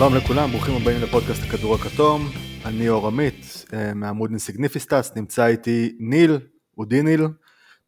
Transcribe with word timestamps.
שלום 0.00 0.14
לכולם, 0.14 0.50
ברוכים 0.50 0.74
הבאים 0.76 1.02
לפודקאסט 1.02 1.42
הכדור 1.42 1.74
הכתום. 1.74 2.28
אני 2.64 2.88
אור 2.88 3.06
עמית, 3.06 3.64
אה, 3.72 3.94
מעמוד 3.94 4.30
אינסיגניפיקנטס, 4.30 5.12
נמצא 5.16 5.46
איתי 5.46 5.96
ניל, 5.98 6.38
אודי 6.78 7.02
ניל. 7.02 7.28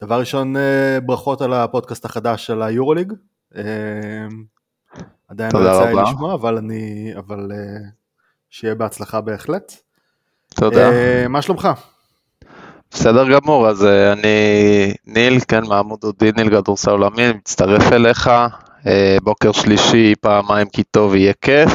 דבר 0.03 0.21
ראשון, 0.21 0.57
אה, 0.57 0.99
ברכות 1.07 1.41
על 1.41 1.53
הפודקאסט 1.53 2.05
החדש 2.05 2.47
של 2.47 2.63
היורוליג. 2.63 3.13
אה, 3.57 3.63
עדיין 5.29 5.51
לא 5.55 5.61
יצא 5.61 5.91
לי 5.91 6.03
לשמוע, 6.03 6.35
אבל 6.35 6.57
אני, 6.57 7.13
אבל 7.19 7.53
שיהיה 8.51 8.75
בהצלחה 8.75 9.21
בהחלט. 9.21 9.73
תודה. 10.55 10.91
מה 11.29 11.43
שלומך? 11.43 11.69
בסדר 12.91 13.25
גמור, 13.33 13.69
אז 13.69 13.85
אני 13.85 14.95
ניל, 15.07 15.41
כן, 15.49 15.65
מעמוד 15.65 16.05
אודי 16.05 16.31
ניל, 16.37 16.51
כדורסל 16.51 16.91
עולמי, 16.91 17.33
מצטרף 17.33 17.93
אליך. 17.93 18.31
בוקר 19.23 19.53
שלישי, 19.53 20.15
פעמיים 20.21 20.67
כי 20.69 20.83
טוב 20.83 21.15
יהיה 21.15 21.33
כיף. 21.41 21.71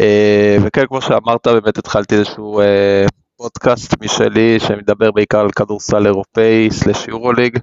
אה, 0.00 0.56
וכן, 0.62 0.86
כמו 0.86 1.02
שאמרת, 1.02 1.46
באמת 1.46 1.78
התחלתי 1.78 2.14
איזשהו 2.14 2.60
אה, 2.60 3.06
פודקאסט 3.36 3.94
משלי 4.02 4.60
שמדבר 4.60 5.10
בעיקר 5.10 5.40
על 5.40 5.50
כדורסל 5.50 6.06
אירופאי 6.06 6.68
סלש 6.70 7.08
יורוליג. 7.08 7.58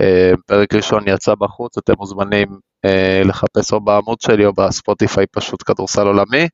אה, 0.00 0.32
פרק 0.46 0.74
ראשון 0.74 1.04
יצא 1.06 1.34
בחוץ, 1.34 1.78
אתם 1.78 1.92
מוזמנים 1.98 2.46
לחפש 3.24 3.72
או 3.72 3.80
בעמוד 3.80 4.20
שלי 4.20 4.46
או 4.46 4.52
בספוטיפיי 4.52 5.26
פשוט 5.32 5.62
כדורסל 5.66 6.06
עולמי. 6.06 6.48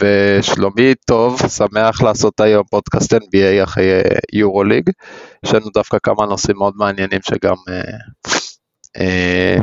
ושלומי 0.00 0.94
טוב, 1.06 1.40
שמח 1.48 2.02
לעשות 2.02 2.40
היום 2.40 2.64
פודקאסט 2.70 3.14
NBA 3.14 3.64
אחרי 3.64 4.02
יורוליג. 4.32 4.90
יש 5.44 5.54
לנו 5.54 5.66
דווקא 5.74 5.96
כמה 6.02 6.26
נושאים 6.26 6.56
מאוד 6.56 6.74
מעניינים 6.76 7.20
שגם 7.22 7.54
אה, 8.98 9.56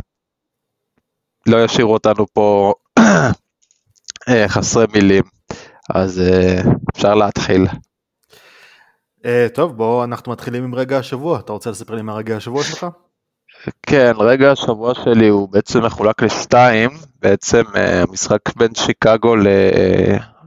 לא 1.46 1.64
ישאירו 1.64 1.92
אותנו 1.92 2.26
פה 2.32 2.72
אה, 2.98 3.30
חסרי 4.48 4.86
מילים, 4.92 5.22
אז 5.90 6.20
אה, 6.20 6.62
אפשר 6.94 7.14
להתחיל. 7.14 7.66
טוב, 9.54 9.76
בואו 9.76 10.04
אנחנו 10.04 10.32
מתחילים 10.32 10.64
עם 10.64 10.74
רגע 10.74 10.98
השבוע. 10.98 11.38
אתה 11.38 11.52
רוצה 11.52 11.70
לספר 11.70 11.94
לי 11.94 12.02
מה 12.02 12.14
רגע 12.14 12.36
השבוע 12.36 12.64
שלך? 12.64 12.86
כן, 13.82 14.12
רגע 14.18 14.52
השבוע 14.52 14.94
שלי 14.94 15.28
הוא 15.28 15.48
בעצם 15.48 15.84
מחולק 15.84 16.22
לשתיים, 16.22 16.90
בעצם 17.22 17.62
המשחק 17.74 18.56
בין 18.56 18.74
שיקגו 18.74 19.34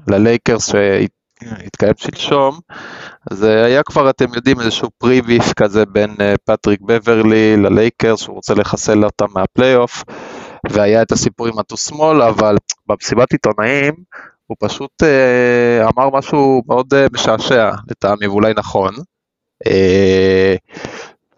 ללייקרס 0.08 0.72
שהתקיים 0.72 1.94
שלשום, 1.98 2.60
אז 3.32 3.44
היה 3.44 3.84
כבר, 3.84 4.10
אתם 4.10 4.34
יודעים, 4.34 4.60
איזשהו 4.60 4.90
preview 4.98 5.54
כזה 5.54 5.86
בין 5.86 6.16
פטריק 6.46 6.82
בברלי 6.82 7.58
ללייקרס, 7.58 8.20
שהוא 8.20 8.36
רוצה 8.36 8.54
לחסל 8.54 9.06
אותם 9.06 9.26
מהפלייאוף. 9.34 10.04
והיה 10.70 11.02
את 11.02 11.12
הסיפור 11.12 11.48
עם 11.48 11.60
ה 11.60 11.64
too 11.64 11.78
small, 11.78 12.22
אבל 12.22 12.56
במסיבת 12.88 13.32
עיתונאים 13.32 13.94
הוא 14.48 14.58
פשוט 14.60 15.04
אה, 15.04 15.88
אמר 15.90 16.10
משהו 16.10 16.62
מאוד 16.68 16.94
אה, 16.94 17.08
משעשע 17.14 17.72
לטעמי, 17.88 18.28
ואולי 18.28 18.54
נכון. 18.58 18.94
אה, 19.68 20.56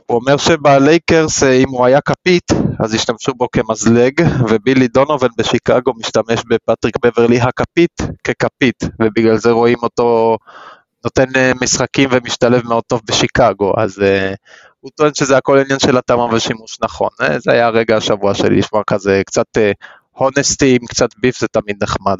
הוא 0.05 0.19
אומר 0.19 0.37
שבלייקרס, 0.37 1.43
אה, 1.43 1.51
אם 1.51 1.69
הוא 1.69 1.85
היה 1.85 2.01
כפית, 2.01 2.51
אז 2.79 2.93
השתמשו 2.93 3.33
בו 3.33 3.47
כמזלג, 3.51 4.13
ובילי 4.49 4.87
דונובן 4.87 5.27
בשיקגו 5.37 5.93
משתמש 5.97 6.43
בפטריק 6.47 6.95
בברלי 7.05 7.39
הכפית 7.41 8.01
ככפית, 8.23 8.83
ובגלל 9.01 9.37
זה 9.37 9.51
רואים 9.51 9.77
אותו 9.83 10.37
נותן 11.03 11.35
אה, 11.35 11.51
משחקים 11.61 12.09
ומשתלב 12.11 12.67
מאוד 12.67 12.83
טוב 12.87 13.01
בשיקגו, 13.05 13.73
אז 13.77 13.99
uh, 13.99 14.35
הוא 14.79 14.91
טוען 14.95 15.13
שזה 15.13 15.37
הכל 15.37 15.57
עניין 15.59 15.79
של 15.79 15.97
התאמה 15.97 16.25
ושימוש 16.35 16.77
נכון. 16.81 17.09
Uh, 17.21 17.39
זה 17.39 17.51
היה 17.51 17.67
הרגע 17.67 17.97
השבוע 17.97 18.33
שלי, 18.33 18.57
לשמוע 18.57 18.83
כזה 18.87 19.21
קצת 19.25 19.47
הונסטי 20.19 20.75
עם 20.81 20.87
קצת 20.87 21.09
ביף 21.17 21.39
זה 21.39 21.47
תמיד 21.47 21.83
נחמד. 21.83 22.17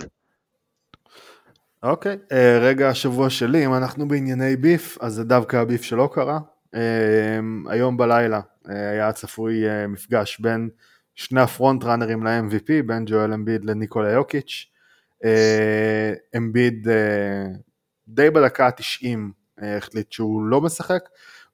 אוקיי, 1.84 2.14
okay, 2.14 2.32
uh, 2.34 2.36
רגע 2.62 2.90
השבוע 2.90 3.30
שלי, 3.30 3.66
אם 3.66 3.74
אנחנו 3.74 4.08
בענייני 4.08 4.56
ביף, 4.56 4.98
אז 5.02 5.14
זה 5.14 5.24
דווקא 5.24 5.58
הביף 5.58 5.82
שלא 5.84 6.10
קרה. 6.14 6.40
Uh, 6.76 6.80
היום 7.70 7.98
בלילה 7.98 8.40
uh, 8.40 8.72
היה 8.72 9.12
צפוי 9.12 9.66
uh, 9.66 9.88
מפגש 9.88 10.40
בין 10.40 10.70
שני 11.16 11.42
הפרונט 11.42 11.84
ראנרים 11.84 12.24
ל-MVP, 12.24 12.86
בין 12.86 13.06
ג'ואל 13.06 13.34
אמביד 13.34 13.66
לניקולה 13.66 14.12
יוקיץ'. 14.12 14.66
אמביד 16.38 16.88
uh, 16.88 16.90
uh, 16.90 17.60
די 18.08 18.30
בדקה 18.30 18.68
ה-90 18.68 19.18
אה, 19.64 19.78
החליט 19.78 20.12
שהוא 20.12 20.44
לא 20.44 20.62
משחק, 20.62 21.10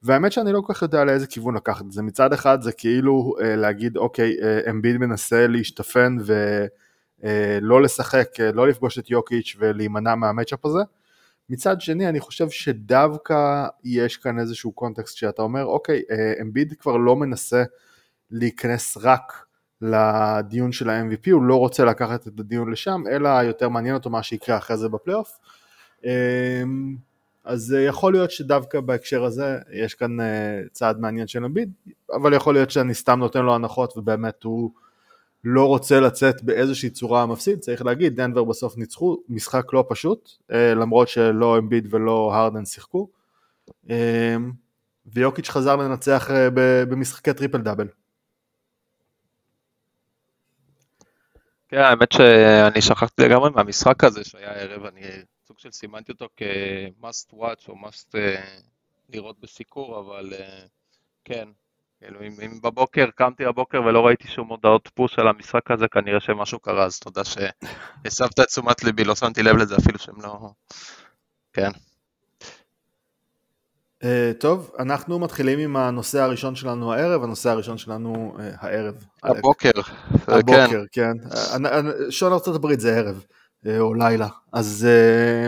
והאמת 0.06 0.32
שאני 0.32 0.52
לא 0.52 0.62
כל 0.62 0.74
כך 0.74 0.82
יודע 0.82 1.04
לאיזה 1.04 1.28
כיוון 1.28 1.56
לקחת 1.56 1.92
זה, 1.92 2.02
מצד 2.02 2.34
אחד 2.34 2.62
זה 2.62 2.72
כאילו 2.72 3.36
אה, 3.42 3.56
להגיד 3.56 3.98
אוקיי, 3.98 4.36
אה, 4.42 4.60
אמביד 4.70 4.98
מנסה 4.98 5.48
להשתפן 5.48 6.18
ולא 7.22 7.82
לשחק, 7.82 8.28
לא 8.54 8.68
לפגוש 8.68 9.00
את 9.00 9.10
יוקיץ' 9.10 9.56
ולהימנע 9.60 10.16
מהמצ'אפ 10.16 10.66
הזה, 10.66 10.80
מצד 11.50 11.82
שני 11.82 12.10
אני 12.10 12.20
חושב 12.20 12.50
שדווקא 12.50 13.68
יש 13.84 14.18
כאן 14.18 14.40
איזשהו 14.40 14.72
קונטקסט 14.72 15.18
שאתה 15.18 15.42
אומר 15.42 15.66
אוקיי, 15.66 16.02
אמביד 16.42 16.74
כבר 16.80 16.98
לא 16.98 17.16
מנסה 17.16 17.64
להיכנס 18.32 18.98
רק 19.02 19.46
לדיון 19.82 20.72
של 20.72 20.90
ה-MVP, 20.90 21.32
הוא 21.32 21.44
לא 21.44 21.56
רוצה 21.56 21.86
לקחת 21.86 22.28
את 22.28 22.40
הדיון 22.40 22.72
לשם, 22.72 23.04
אלא 23.12 23.30
יותר 23.30 23.70
מעניין 23.70 23.96
אותו 23.96 24.10
מה 24.10 24.24
שיקרה 24.24 24.58
אחרי 24.58 24.78
זה 24.78 24.90
בפלייאוף. 24.90 25.40
אמ, 26.04 26.96
אז 27.46 27.76
יכול 27.88 28.14
להיות 28.14 28.32
שדווקא 28.32 28.80
בהקשר 28.80 29.24
הזה 29.24 29.58
יש 29.72 29.94
כאן 29.94 30.20
אה, 30.20 30.62
צעד 30.72 31.00
מעניין 31.00 31.28
של 31.28 31.46
אמביד, 31.46 31.72
אבל 32.14 32.34
יכול 32.34 32.54
להיות 32.54 32.72
שאני 32.72 32.94
סתם 32.94 33.20
נותן 33.20 33.42
לו 33.46 33.56
הנחות 33.56 33.98
ובאמת 33.98 34.44
הוא 34.44 34.72
לא 35.44 35.66
רוצה 35.66 36.00
לצאת 36.00 36.44
באיזושהי 36.44 36.90
צורה 36.90 37.26
מפסיד, 37.26 37.60
צריך 37.60 37.86
להגיד, 37.86 38.16
דנבר 38.16 38.44
בסוף 38.44 38.78
ניצחו, 38.78 39.18
משחק 39.30 39.74
לא 39.74 39.86
פשוט, 39.90 40.30
אה, 40.52 40.74
למרות 40.74 41.08
שלא 41.08 41.58
אמביד 41.58 41.94
ולא 41.94 42.32
הרדן 42.34 42.66
שיחקו, 42.66 43.10
ויוקיץ' 45.06 45.50
חזר 45.50 45.76
לנצח 45.76 46.32
אה, 46.32 46.48
במשחקי 46.90 47.34
triple 47.34 47.62
double. 47.62 47.88
כן, 51.70 51.78
האמת 51.78 52.12
שאני 52.12 52.82
שכחתי 52.82 53.24
לגמרי 53.24 53.50
מהמשחק 53.50 54.04
הזה 54.04 54.24
שהיה 54.24 54.52
ערב, 54.52 54.86
אני 54.86 55.02
סוג 55.56 55.62
של 55.62 55.72
סימנתי 55.72 56.12
אותו 56.12 56.28
כ-must 56.38 57.34
watch 57.34 57.70
או 57.70 57.74
must 57.74 58.12
uh, 58.12 58.18
לראות 59.10 59.40
בסיקור, 59.40 60.00
אבל 60.00 60.34
uh, 60.34 60.68
כן, 61.24 61.48
כאילו 62.00 62.22
אם, 62.22 62.32
אם 62.46 62.62
בבוקר 62.62 63.06
קמתי 63.16 63.46
בבוקר 63.46 63.82
ולא 63.82 64.06
ראיתי 64.06 64.28
שום 64.28 64.48
הודעות 64.48 64.90
פוש 64.94 65.20
על 65.20 65.28
המשחק 65.28 65.72
הזה, 65.72 65.88
כנראה 65.88 66.20
שמשהו 66.20 66.60
קרה, 66.60 66.86
אז 66.86 67.00
תודה 67.00 67.22
שהסבת 67.24 68.40
את 68.40 68.46
תשומת 68.46 68.84
ליבי, 68.84 69.04
לא 69.04 69.16
שמתי 69.16 69.44
לב 69.44 69.58
לזה 69.58 69.76
אפילו 69.78 70.00
שהם 70.00 70.22
לא... 70.22 70.50
כן. 71.54 71.70
Uh, 74.02 74.06
טוב, 74.40 74.72
אנחנו 74.80 75.20
מתחילים 75.20 75.60
עם 75.60 75.76
הנושא 75.76 76.20
הראשון 76.22 76.56
שלנו 76.56 76.94
הערב, 76.94 77.24
הנושא 77.24 77.50
הראשון 77.50 77.78
שלנו 77.78 78.38
uh, 78.38 78.42
הערב. 78.60 79.06
הבוקר, 79.24 79.72
הבוקר, 80.28 80.84
כן. 80.92 81.14
כן. 81.22 82.10
שעון 82.10 82.34
ארצות 82.34 82.56
הברית 82.56 82.80
זה 82.80 82.98
ערב. 82.98 83.26
אה, 83.68 83.80
או 83.80 83.94
לילה. 83.94 84.28
אז 84.54 84.88
אה, 84.90 85.48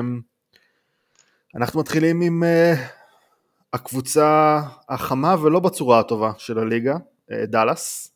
אנחנו 1.56 1.80
מתחילים 1.80 2.22
עם 2.22 2.44
אה, 2.44 2.74
הקבוצה 3.74 4.62
החמה 4.90 5.36
ולא 5.44 5.60
בצורה 5.60 6.00
הטובה 6.00 6.32
של 6.38 6.60
הליגה, 6.60 6.98
דאלאס. 7.32 8.14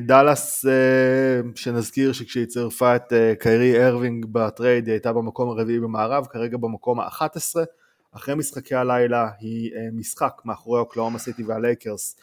דאלאס, 0.00 0.64
שנזכיר 1.54 2.12
שכשהיא 2.12 2.46
צירפה 2.46 2.96
את 2.96 3.12
קיירי 3.40 3.86
ארווינג 3.86 4.26
ב 4.32 4.41
trade 4.41 4.86
היא 4.86 4.92
הייתה 4.92 5.12
במקום 5.12 5.50
הרביעי 5.50 5.80
במערב, 5.80 6.26
כרגע 6.26 6.56
במקום 6.56 7.00
ה-11. 7.00 7.60
אחרי 8.12 8.34
משחקי 8.34 8.74
הלילה 8.74 9.30
היא 9.40 9.72
משחק 9.92 10.42
מאחורי 10.44 10.80
אוקלאומה 10.80 11.18
סיטי 11.18 11.44
והלייקרס 11.44 12.16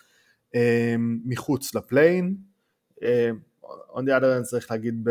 מחוץ 1.26 1.76
לפליין. 1.76 2.36
On 3.94 4.00
the 4.00 4.22
other 4.22 4.40
end 4.40 4.44
צריך 4.44 4.72
להגיד 4.72 5.08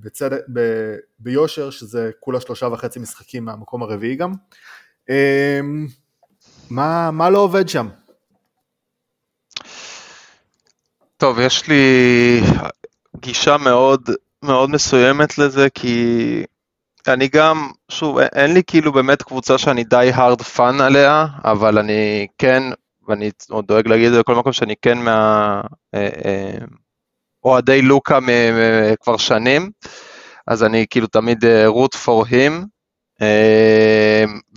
בצדק, 0.00 0.40
ב, 0.52 0.60
ביושר 1.18 1.70
שזה 1.70 2.10
כולה 2.20 2.40
שלושה 2.40 2.66
וחצי 2.66 2.98
משחקים 2.98 3.44
מהמקום 3.44 3.82
הרביעי 3.82 4.16
גם. 4.16 4.32
אמ, 5.10 5.86
מה, 6.70 7.10
מה 7.10 7.30
לא 7.30 7.38
עובד 7.38 7.68
שם? 7.68 7.88
טוב, 11.16 11.38
יש 11.38 11.68
לי 11.68 12.40
גישה 13.16 13.56
מאוד 13.56 14.10
מאוד 14.42 14.70
מסוימת 14.70 15.38
לזה, 15.38 15.70
כי 15.70 16.44
אני 17.08 17.28
גם, 17.28 17.70
שוב, 17.88 18.18
אין 18.18 18.54
לי 18.54 18.62
כאילו 18.66 18.92
באמת 18.92 19.22
קבוצה 19.22 19.58
שאני 19.58 19.84
די 19.84 20.10
hard 20.14 20.56
fun 20.56 20.82
עליה, 20.82 21.26
אבל 21.44 21.78
אני 21.78 22.26
כן, 22.38 22.62
ואני 23.08 23.30
עוד 23.50 23.66
דואג 23.66 23.88
להגיד 23.88 24.06
את 24.06 24.12
זה 24.12 24.20
בכל 24.20 24.34
מקום, 24.34 24.52
שאני 24.52 24.74
כן 24.82 24.98
מה... 24.98 25.60
אה, 25.94 26.08
אה, 26.24 26.58
אוהדי 27.44 27.82
לוקה 27.82 28.18
כבר 29.02 29.16
שנים, 29.16 29.70
אז 30.46 30.64
אני 30.64 30.86
כאילו 30.90 31.06
תמיד 31.06 31.44
root 31.66 31.94
for 31.94 32.24
him, 32.30 32.64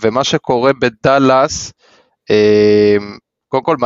ומה 0.01 0.23
שקורה 0.23 0.71
בדאלאס, 0.73 1.73
אה, 2.31 2.97
קודם 3.47 3.63
כל 3.63 3.77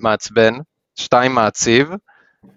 מעצבן, 0.00 0.54
שתיים 0.96 1.32
מעציב, 1.34 1.88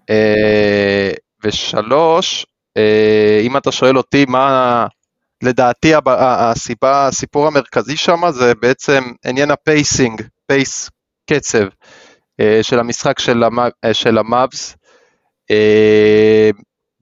אה, 0.09 1.11
ושלוש, 1.43 2.45
אה, 2.77 3.39
אם 3.43 3.57
אתה 3.57 3.71
שואל 3.71 3.97
אותי 3.97 4.25
מה 4.25 4.87
לדעתי 5.43 5.93
הסיבה, 6.17 7.07
הסיפור 7.07 7.47
המרכזי 7.47 7.97
שם 7.97 8.21
זה 8.31 8.55
בעצם 8.55 9.03
עניין 9.25 9.51
ה 9.51 9.60
pacing, 9.60 10.21
פייס, 10.47 10.89
קצב 11.29 11.63
אה, 12.39 12.59
של 12.61 12.79
המשחק 12.79 13.19
של 13.93 14.17
המאבס. 14.17 14.76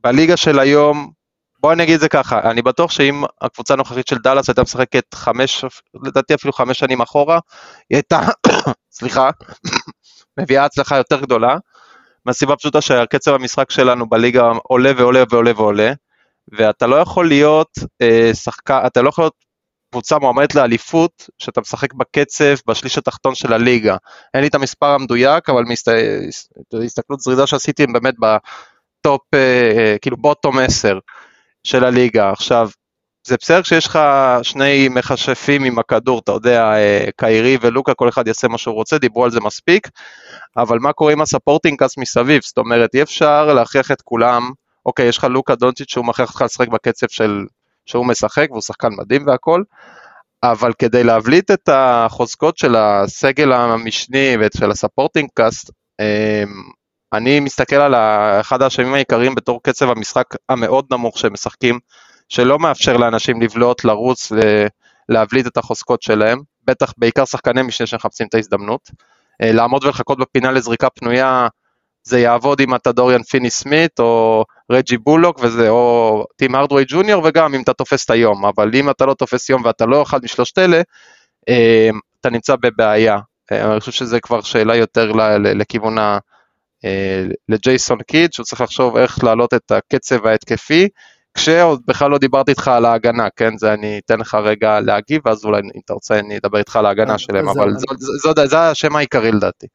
בליגה 0.04 0.38
של 0.38 0.60
היום, 0.60 1.12
בוא 1.60 1.74
אני 1.74 1.84
אגיד 1.84 1.96
את 1.96 2.00
זה 2.00 2.10
ככה, 2.10 2.52
אני 2.52 2.62
בטוח 2.62 2.92
שאם 2.92 3.24
הקבוצה 3.42 3.74
הנוכחית 3.74 4.08
של 4.08 4.18
דאלאס 4.18 4.50
הייתה 4.50 4.62
משחקת 4.62 5.14
חמש, 5.14 5.66
לדעתי 6.04 6.34
אפילו 6.34 6.54
חמש 6.54 6.80
שנים 6.80 7.02
אחורה, 7.02 7.40
היא 7.90 7.96
הייתה, 7.96 8.22
סליחה, 8.98 9.30
מביאה 10.40 10.66
הצלחה 10.66 10.98
יותר 10.98 11.22
גדולה, 11.22 11.58
מהסיבה 12.26 12.56
פשוטה 12.56 12.82
שקצב 12.82 13.34
המשחק 13.34 13.72
שלנו 13.72 14.10
בליגה 14.10 14.52
עולה 14.64 14.92
ועולה 14.98 15.24
ועולה 15.30 15.52
ועולה, 15.56 15.94
ואתה 16.52 16.88
לא 16.88 16.96
יכול 16.96 17.28
להיות 17.28 17.70
אה, 18.02 18.32
שחקן, 18.34 18.80
אתה 18.86 19.02
לא 19.02 19.10
יכול 19.10 19.24
להיות 19.24 19.45
קבוצה 19.96 20.20
מועמדת 20.20 20.56
לאליפות, 20.56 21.30
שאתה 21.38 21.62
משחק 21.62 21.94
בקצב 21.94 22.56
בשליש 22.68 22.98
התחתון 22.98 23.36
של 23.36 23.54
הליגה. 23.54 23.98
אין 24.34 24.42
לי 24.42 24.48
את 24.48 24.56
המספר 24.56 24.86
המדויק, 24.86 25.50
אבל 25.50 25.64
מהסתכלות 26.74 27.20
זריזה 27.20 27.48
שעשיתי 27.48 27.84
הם 27.84 27.94
באמת 27.94 28.14
ב 28.20 28.40
top, 28.40 29.22
אה, 29.34 29.72
אה, 29.78 29.96
כאילו 30.02 30.18
bottom 30.18 30.60
10 30.60 31.00
של 31.64 31.84
הליגה. 31.84 32.32
עכשיו, 32.32 32.70
זה 33.28 33.36
בסדר 33.40 33.62
כשיש 33.62 33.88
לך 33.88 34.00
שני 34.44 34.90
מכשפים 34.90 35.64
עם 35.64 35.80
הכדור, 35.80 36.20
אתה 36.20 36.32
יודע, 36.32 36.64
אה, 36.64 37.06
קיירי 37.18 37.58
ולוקה, 37.62 37.94
כל 37.94 38.10
אחד 38.10 38.28
יעשה 38.28 38.48
מה 38.48 38.58
שהוא 38.58 38.76
רוצה, 38.76 38.98
דיברו 38.98 39.26
על 39.26 39.32
זה 39.32 39.40
מספיק, 39.40 39.88
אבל 40.58 40.80
מה 40.80 40.94
קורה 40.94 41.14
עם 41.14 41.22
ה 41.22 41.27
supporting 41.27 41.80
cast 41.80 41.98
מסביב? 41.98 42.42
זאת 42.44 42.58
אומרת, 42.58 42.96
אי 42.96 43.02
אפשר 43.02 43.54
להכריח 43.54 43.92
את 43.92 44.02
כולם, 44.02 44.52
אוקיי, 44.86 45.08
יש 45.08 45.18
לך 45.18 45.24
לוקה 45.24 45.56
דונצ'יץ' 45.56 45.92
שהוא 45.92 46.06
מכריח 46.06 46.30
אותך 46.30 46.42
לשחק 46.42 46.68
בקצב 46.68 47.08
של, 47.10 47.46
שהוא 47.86 48.06
משחק, 48.06 48.48
והוא 48.50 48.62
שחקן 48.62 48.90
מדהים 48.98 49.28
והכל, 49.28 49.64
אבל 50.44 50.74
כדי 50.80 51.04
להבליט 51.04 51.52
את 51.52 51.70
החוזקות 51.72 52.58
של 52.58 52.76
הסגל 52.76 53.54
המשני 53.54 54.38
ושל 54.40 54.72
הספורטינג 54.72 55.30
קאסט, 55.34 55.72
אמ, 56.00 56.06
אני 57.14 57.40
מסתכל 57.40 57.76
על 57.76 57.96
אחד 58.40 58.62
האשמים 58.62 58.94
העיקריים 58.94 59.36
בתור 59.36 59.60
קצב 59.64 59.90
המשחק 59.90 60.26
המאוד 60.50 60.86
נמוך 60.92 61.20
שהם 61.20 61.34
משחקים, 61.34 61.80
שלא 62.30 62.60
מאפשר 62.60 62.98
לאנשים 62.98 63.42
לבלוט, 63.42 63.84
לרוץ, 63.84 64.32
להבליט 65.10 65.48
את 65.48 65.58
החוזקות 65.58 66.02
שלהם, 66.02 66.40
בטח 66.68 66.94
בעיקר 66.98 67.26
שחקני 67.26 67.62
משנה 67.62 67.88
שמחפשים 67.88 68.28
את 68.28 68.34
ההזדמנות. 68.34 68.92
אה, 69.42 69.52
לעמוד 69.52 69.84
ולחכות 69.84 70.20
בפינה 70.20 70.52
לזריקה 70.52 70.90
פנויה, 70.90 71.48
זה 72.06 72.20
יעבוד 72.20 72.62
אם 72.62 72.76
אתה 72.76 72.92
דוריאן 72.92 73.24
פיני 73.24 73.50
סמית 73.50 74.00
או 74.00 74.44
רג'י 74.72 74.98
בולוק 74.98 75.40
וזה, 75.44 75.70
או 75.70 76.26
טים 76.36 76.56
ארדווי 76.56 76.86
ג'וניור 76.88 77.24
וגם 77.26 77.54
אם 77.54 77.62
אתה 77.62 77.74
תופס 77.74 78.06
את 78.06 78.10
היום, 78.10 78.46
אבל 78.46 78.72
אם 78.74 78.90
אתה 78.90 79.06
לא 79.06 79.14
תופס 79.14 79.50
יום 79.50 79.62
ואתה 79.66 79.86
לא 79.86 80.02
אחד 80.04 80.24
משלושת 80.24 80.58
אלה, 80.58 80.82
אה, 81.50 81.90
אתה 82.22 82.30
נמצא 82.30 82.56
בבעיה. 82.56 83.18
אה, 83.52 83.72
אני 83.72 83.80
חושב 83.80 83.92
שזה 83.92 84.20
כבר 84.20 84.42
שאלה 84.42 84.76
יותר 84.76 85.12
לכיוון 85.38 85.98
ה... 85.98 86.18
לג'ייסון 87.50 88.02
קיד, 88.02 88.34
שהוא 88.34 88.44
צריך 88.44 88.62
לחשוב 88.62 88.98
איך 88.98 89.24
להעלות 89.24 89.54
את 89.54 89.72
הקצב 89.72 90.26
ההתקפי, 90.26 90.88
כשעוד 91.38 91.82
בכלל 91.88 92.12
לא 92.12 92.18
דיברתי 92.18 92.52
איתך 92.52 92.68
על 92.68 92.86
ההגנה, 92.86 93.28
כן? 93.36 93.58
זה 93.58 93.74
אני 93.74 94.02
אתן 94.06 94.20
לך 94.20 94.36
רגע 94.44 94.80
להגיב, 94.80 95.22
ואז 95.26 95.46
אולי 95.46 95.62
אם 95.62 95.80
אתה 95.86 95.94
רוצה 95.94 96.20
אני 96.20 96.38
אדבר 96.38 96.58
איתך 96.58 96.76
על 96.76 96.86
ההגנה 96.86 97.18
שלהם, 97.18 97.50
אבל 97.50 97.74
זה 98.46 98.60
השם 98.60 98.96
העיקרי 98.96 99.32
לדעתי. 99.32 99.68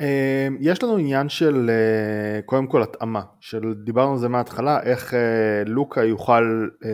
אמ, 0.00 0.56
יש 0.60 0.82
לנו 0.82 0.96
עניין 0.96 1.28
של 1.28 1.70
אה, 1.70 2.42
קודם 2.42 2.66
כל 2.66 2.82
התאמה, 2.82 3.22
של 3.40 3.74
דיברנו 3.84 4.12
על 4.12 4.18
זה 4.18 4.28
מההתחלה, 4.28 4.82
איך 4.82 5.14
אה, 5.14 5.62
לוקה 5.66 6.04
יוכל 6.04 6.68
אה, 6.84 6.90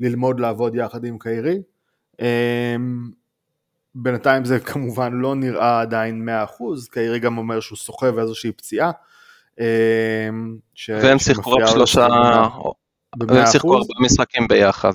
ללמוד 0.00 0.40
לעבוד 0.40 0.74
יחד 0.74 1.04
עם 1.04 1.18
קיירי. 1.18 1.58
אמ, 2.20 3.10
בינתיים 3.94 4.44
זה 4.44 4.60
כמובן 4.60 5.12
לא 5.12 5.34
נראה 5.34 5.80
עדיין 5.80 6.28
100%, 6.28 6.90
קיירי 6.90 7.18
גם 7.18 7.38
אומר 7.38 7.60
שהוא 7.60 7.78
סוחב 7.78 8.18
איזושהי 8.18 8.52
פציעה. 8.52 8.90
אמ, 9.60 9.64
והם 10.88 11.18
שיחקו 11.18 11.50
רק 11.50 11.66
שלושה, 11.66 12.06
והם 13.28 13.46
שיחקו 13.46 13.74
הרבה 13.74 13.94
משחקים 14.00 14.48
ביחד, 14.48 14.92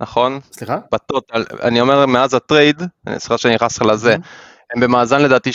נכון? 0.00 0.40
סליחה? 0.52 0.78
בטוטל, 0.92 1.44
אני 1.62 1.80
אומר 1.80 2.06
מאז 2.06 2.34
הטרייד, 2.34 2.82
אני 3.06 3.18
סליחה 3.18 3.38
שאני 3.38 3.54
נכנס 3.54 3.82
לזה, 3.82 4.16
הם 4.74 4.80
במאזן 4.80 5.22
לדעתי 5.22 5.50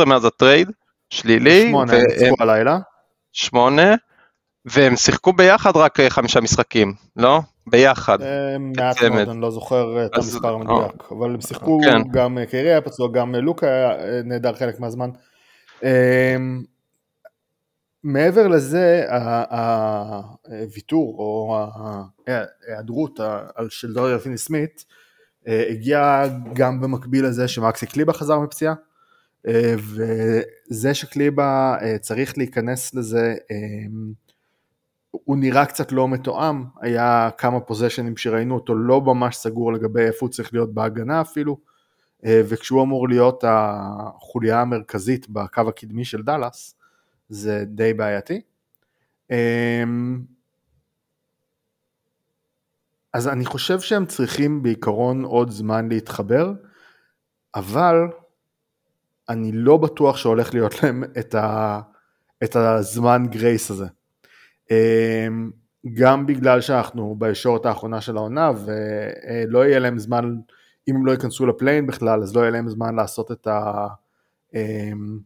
7-13 0.00 0.04
מאז 0.04 0.24
הטרייד, 0.24 0.70
שלילי. 1.10 1.68
שמונה, 1.68 1.92
הם 1.92 2.00
שיחקו 2.18 2.42
הלילה. 2.42 2.78
שמונה, 3.32 3.94
והם 4.64 4.96
שיחקו 4.96 5.32
ביחד 5.32 5.76
רק 5.76 6.00
אה, 6.00 6.10
חמישה 6.10 6.40
משחקים, 6.40 6.94
לא? 7.16 7.40
ביחד. 7.66 8.22
אה, 8.22 8.58
מעט 8.58 9.02
מאוד, 9.02 9.28
אני 9.28 9.40
לא 9.40 9.50
זוכר 9.50 10.06
את 10.06 10.14
המספר 10.14 10.54
המדויק, 10.54 10.92
אבל 11.10 11.34
הם 11.34 11.40
שיחקו 11.40 11.80
כן. 11.84 12.02
גם 12.12 12.38
קיירי 12.50 12.70
היה 12.70 12.80
פצוע, 12.80 13.08
גם 13.12 13.34
לוקה 13.34 13.66
היה 13.66 13.90
אה, 13.90 14.20
נהדר 14.24 14.54
חלק 14.54 14.80
מהזמן. 14.80 15.10
אמ, 15.82 16.62
מעבר 18.04 18.48
לזה, 18.48 19.04
הוויתור 20.44 21.16
או 21.18 21.58
ההיעדרות 22.26 23.20
של 23.68 23.92
דוריה 23.92 24.18
פיני 24.18 24.38
סמית 24.38 24.84
אה, 24.88 24.97
הגיע 25.46 26.24
גם 26.52 26.80
במקביל 26.80 27.26
לזה 27.26 27.48
שמקסי 27.48 27.86
קליבה 27.86 28.12
חזר 28.12 28.38
מפציעה 28.38 28.74
אה, 29.48 29.74
וזה 29.78 30.94
שקליבה 30.94 31.76
אה, 31.82 31.98
צריך 31.98 32.38
להיכנס 32.38 32.94
לזה 32.94 33.34
הוא 35.10 35.36
נראה 35.36 35.66
קצת 35.66 35.92
לא 35.92 36.08
מתואם, 36.08 36.64
היה 36.80 37.30
כמה 37.38 37.60
פוזיישנים 37.60 38.16
שראינו 38.16 38.54
אותו 38.54 38.74
לא 38.74 39.00
ממש 39.00 39.36
סגור 39.36 39.72
לגבי 39.72 40.02
איפה 40.02 40.18
הוא 40.20 40.30
צריך 40.30 40.54
להיות 40.54 40.74
בהגנה 40.74 41.20
אפילו 41.20 41.58
וכשהוא 42.24 42.82
אמור 42.82 43.08
להיות 43.08 43.44
החוליה 43.46 44.60
המרכזית 44.60 45.28
בקו 45.28 45.60
הקדמי 45.68 46.04
של 46.04 46.22
דאלאס 46.22 46.74
זה 47.28 47.64
די 47.66 47.94
בעייתי. 47.94 48.40
אז 53.18 53.28
אני 53.28 53.44
חושב 53.44 53.80
שהם 53.80 54.06
צריכים 54.06 54.62
בעיקרון 54.62 55.24
עוד 55.24 55.50
זמן 55.50 55.88
להתחבר, 55.88 56.52
אבל 57.54 57.94
אני 59.28 59.52
לא 59.52 59.76
בטוח 59.76 60.16
שהולך 60.16 60.54
להיות 60.54 60.82
להם 60.82 61.04
את, 61.18 61.34
ה, 61.34 61.80
את 62.44 62.56
הזמן 62.56 63.26
גרייס 63.30 63.70
הזה. 63.70 63.86
אמ, 64.70 65.50
גם 65.94 66.26
בגלל 66.26 66.60
שאנחנו 66.60 67.16
בישורת 67.18 67.66
האחרונה 67.66 68.00
של 68.00 68.16
העונה 68.16 68.50
ולא 68.64 69.64
יהיה 69.64 69.78
להם 69.78 69.98
זמן, 69.98 70.36
אם 70.88 70.96
הם 70.96 71.06
לא 71.06 71.12
ייכנסו 71.12 71.46
לפליין 71.46 71.86
בכלל, 71.86 72.22
אז 72.22 72.36
לא 72.36 72.40
יהיה 72.40 72.50
להם 72.50 72.68
זמן 72.68 72.94
לעשות 72.94 73.32
את, 73.32 73.46
ה, 73.46 73.86
אמ, 74.54 75.18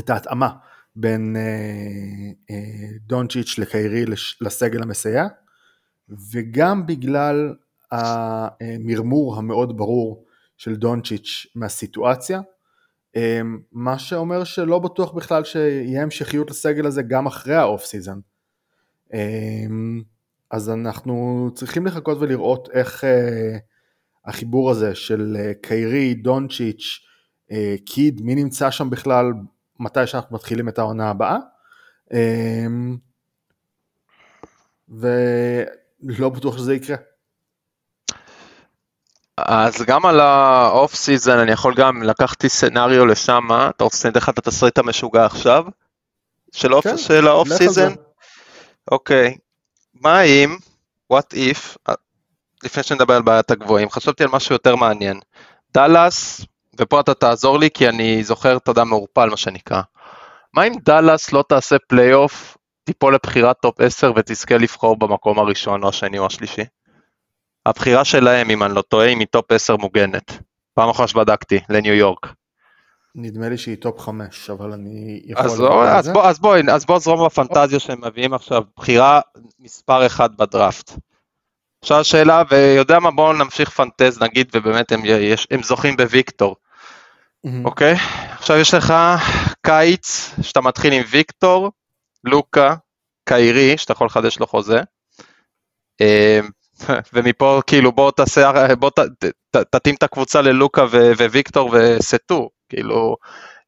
את 0.00 0.10
ההתאמה 0.10 0.50
בין 0.96 1.36
אה, 1.36 2.54
אה, 2.54 2.88
דונצ'יץ' 3.06 3.58
לקיירי 3.58 4.04
לסגל 4.40 4.82
המסייע, 4.82 5.26
וגם 6.08 6.86
בגלל 6.86 7.54
המרמור 7.92 9.36
המאוד 9.36 9.76
ברור 9.76 10.24
של 10.56 10.76
דונצ'יץ' 10.76 11.46
מהסיטואציה, 11.54 12.40
אה, 13.16 13.40
מה 13.72 13.98
שאומר 13.98 14.44
שלא 14.44 14.78
בטוח 14.78 15.12
בכלל 15.12 15.44
שיהיה 15.44 16.02
המשכיות 16.02 16.50
לסגל 16.50 16.86
הזה 16.86 17.02
גם 17.02 17.26
אחרי 17.26 17.54
ה 17.54 17.84
off-season. 17.84 18.18
אז 20.50 20.70
אנחנו 20.70 21.48
צריכים 21.54 21.86
לחכות 21.86 22.18
ולראות 22.20 22.68
איך 22.72 23.04
החיבור 24.24 24.70
הזה 24.70 24.94
של 24.94 25.36
קיירי, 25.62 26.14
דונצ'יץ', 26.14 27.00
קיד, 27.86 28.20
מי 28.22 28.34
נמצא 28.34 28.70
שם 28.70 28.90
בכלל 28.90 29.32
מתי 29.80 30.06
שאנחנו 30.06 30.36
מתחילים 30.36 30.68
את 30.68 30.78
העונה 30.78 31.10
הבאה. 31.10 31.38
אמ, 32.12 32.96
ולא 36.04 36.28
בטוח 36.28 36.58
שזה 36.58 36.74
יקרה. 36.74 36.96
אז 39.36 39.82
גם 39.82 40.06
על 40.06 40.20
האוף 40.20 40.94
סיזן 40.94 41.38
אני 41.38 41.52
יכול 41.52 41.74
גם 41.74 42.02
לקחתי 42.02 42.48
scenario 42.48 43.06
לשם, 43.06 43.48
אתה 43.68 43.84
רוצה 43.84 44.08
לתת 44.08 44.16
לך 44.16 44.28
את 44.28 44.38
התסריט 44.38 44.78
המשוגע 44.78 45.24
עכשיו? 45.24 45.64
של, 46.52 46.80
כן, 46.82 46.96
של 46.96 47.28
ה 47.28 47.48
off-season? 47.48 47.92
אוקיי, 48.90 49.36
מה 49.94 50.22
אם, 50.22 50.56
what 51.12 51.34
if, 51.34 51.92
לפני 52.64 52.82
שנדבר 52.82 53.14
על 53.14 53.22
בעיית 53.22 53.50
הגבוהים, 53.50 53.90
חשבתי 53.90 54.22
על 54.24 54.30
משהו 54.32 54.54
יותר 54.54 54.76
מעניין. 54.76 55.20
דאלאס 55.74 56.40
ופה 56.80 57.00
אתה 57.00 57.14
תעזור 57.14 57.58
לי 57.58 57.70
כי 57.74 57.88
אני 57.88 58.24
זוכר, 58.24 58.56
אתה 58.56 58.70
יודע, 58.70 58.84
מעורפל 58.84 59.30
מה 59.30 59.36
שנקרא. 59.36 59.82
מה 60.54 60.64
אם 60.64 60.72
דאלאס 60.84 61.32
לא 61.32 61.44
תעשה 61.48 61.76
פלייאוף, 61.88 62.56
תיפול 62.84 63.14
לבחירת 63.14 63.56
top 63.62 63.80
10 63.80 64.12
ותזכה 64.16 64.58
לבחור 64.58 64.96
במקום 64.96 65.38
הראשון 65.38 65.82
או 65.82 65.88
השני 65.88 66.18
או 66.18 66.26
השלישי? 66.26 66.64
הבחירה 67.66 68.04
שלהם, 68.04 68.50
אם 68.50 68.62
אני 68.62 68.74
לא 68.74 68.82
טועה, 68.82 69.06
היא 69.06 69.16
מ 69.16 69.25
top 69.25 69.52
10 69.52 69.76
מוגנת. 69.76 70.38
פעם 70.74 70.88
אחרונה 70.88 71.08
שבדקתי, 71.08 71.60
לניו 71.68 71.94
יורק. 71.94 72.26
נדמה 73.14 73.48
לי 73.48 73.58
שהיא 73.58 73.76
top 73.76 74.00
חמש, 74.00 74.50
אבל 74.50 74.72
אני 74.72 75.22
יכול... 75.24 75.44
אז, 75.44 75.60
בוא, 75.60 75.84
אז, 75.84 76.08
בוא, 76.08 76.24
אז, 76.24 76.38
בוא, 76.38 76.56
אז 76.72 76.84
בוא 76.84 76.98
זרום 76.98 77.26
בפנטזיה 77.26 77.78
שהם 77.78 78.04
מביאים 78.04 78.34
עכשיו, 78.34 78.62
בחירה 78.76 79.20
מספר 79.58 80.06
אחד 80.06 80.36
בדראפט. 80.36 80.92
עכשיו 81.82 82.00
השאלה, 82.00 82.42
ויודע 82.50 82.98
מה, 82.98 83.10
בואו 83.10 83.32
נמשיך 83.32 83.70
פנטז 83.70 84.22
נגיד, 84.22 84.50
ובאמת 84.54 84.92
הם, 84.92 85.02
יש, 85.04 85.46
הם 85.50 85.62
זוכים 85.62 85.96
בוויקטור. 85.96 86.56
אוקיי? 87.64 87.94
Mm-hmm. 87.94 87.98
Okay? 87.98 88.34
עכשיו 88.38 88.56
יש 88.56 88.74
לך 88.74 88.94
קיץ, 89.62 90.34
שאתה 90.42 90.60
מתחיל 90.60 90.92
עם 90.92 91.02
ויקטור, 91.10 91.70
לוקה, 92.24 92.74
קיירי, 93.28 93.78
שאתה 93.78 93.92
יכול 93.92 94.06
לחדש 94.06 94.38
לו 94.38 94.46
חוזה. 94.46 94.80
אמ, 96.00 96.48
ומפה 97.12 97.60
כאילו 97.66 97.92
בוא 97.92 98.10
תעשה, 98.10 98.74
בוא 98.74 98.90
ת, 98.90 98.98
ת, 99.50 99.56
תתאים 99.56 99.94
את 99.94 100.02
הקבוצה 100.02 100.42
ללוקה 100.42 100.84
וויקטור 101.30 101.70
וסטו, 101.72 102.50
כאילו 102.68 103.16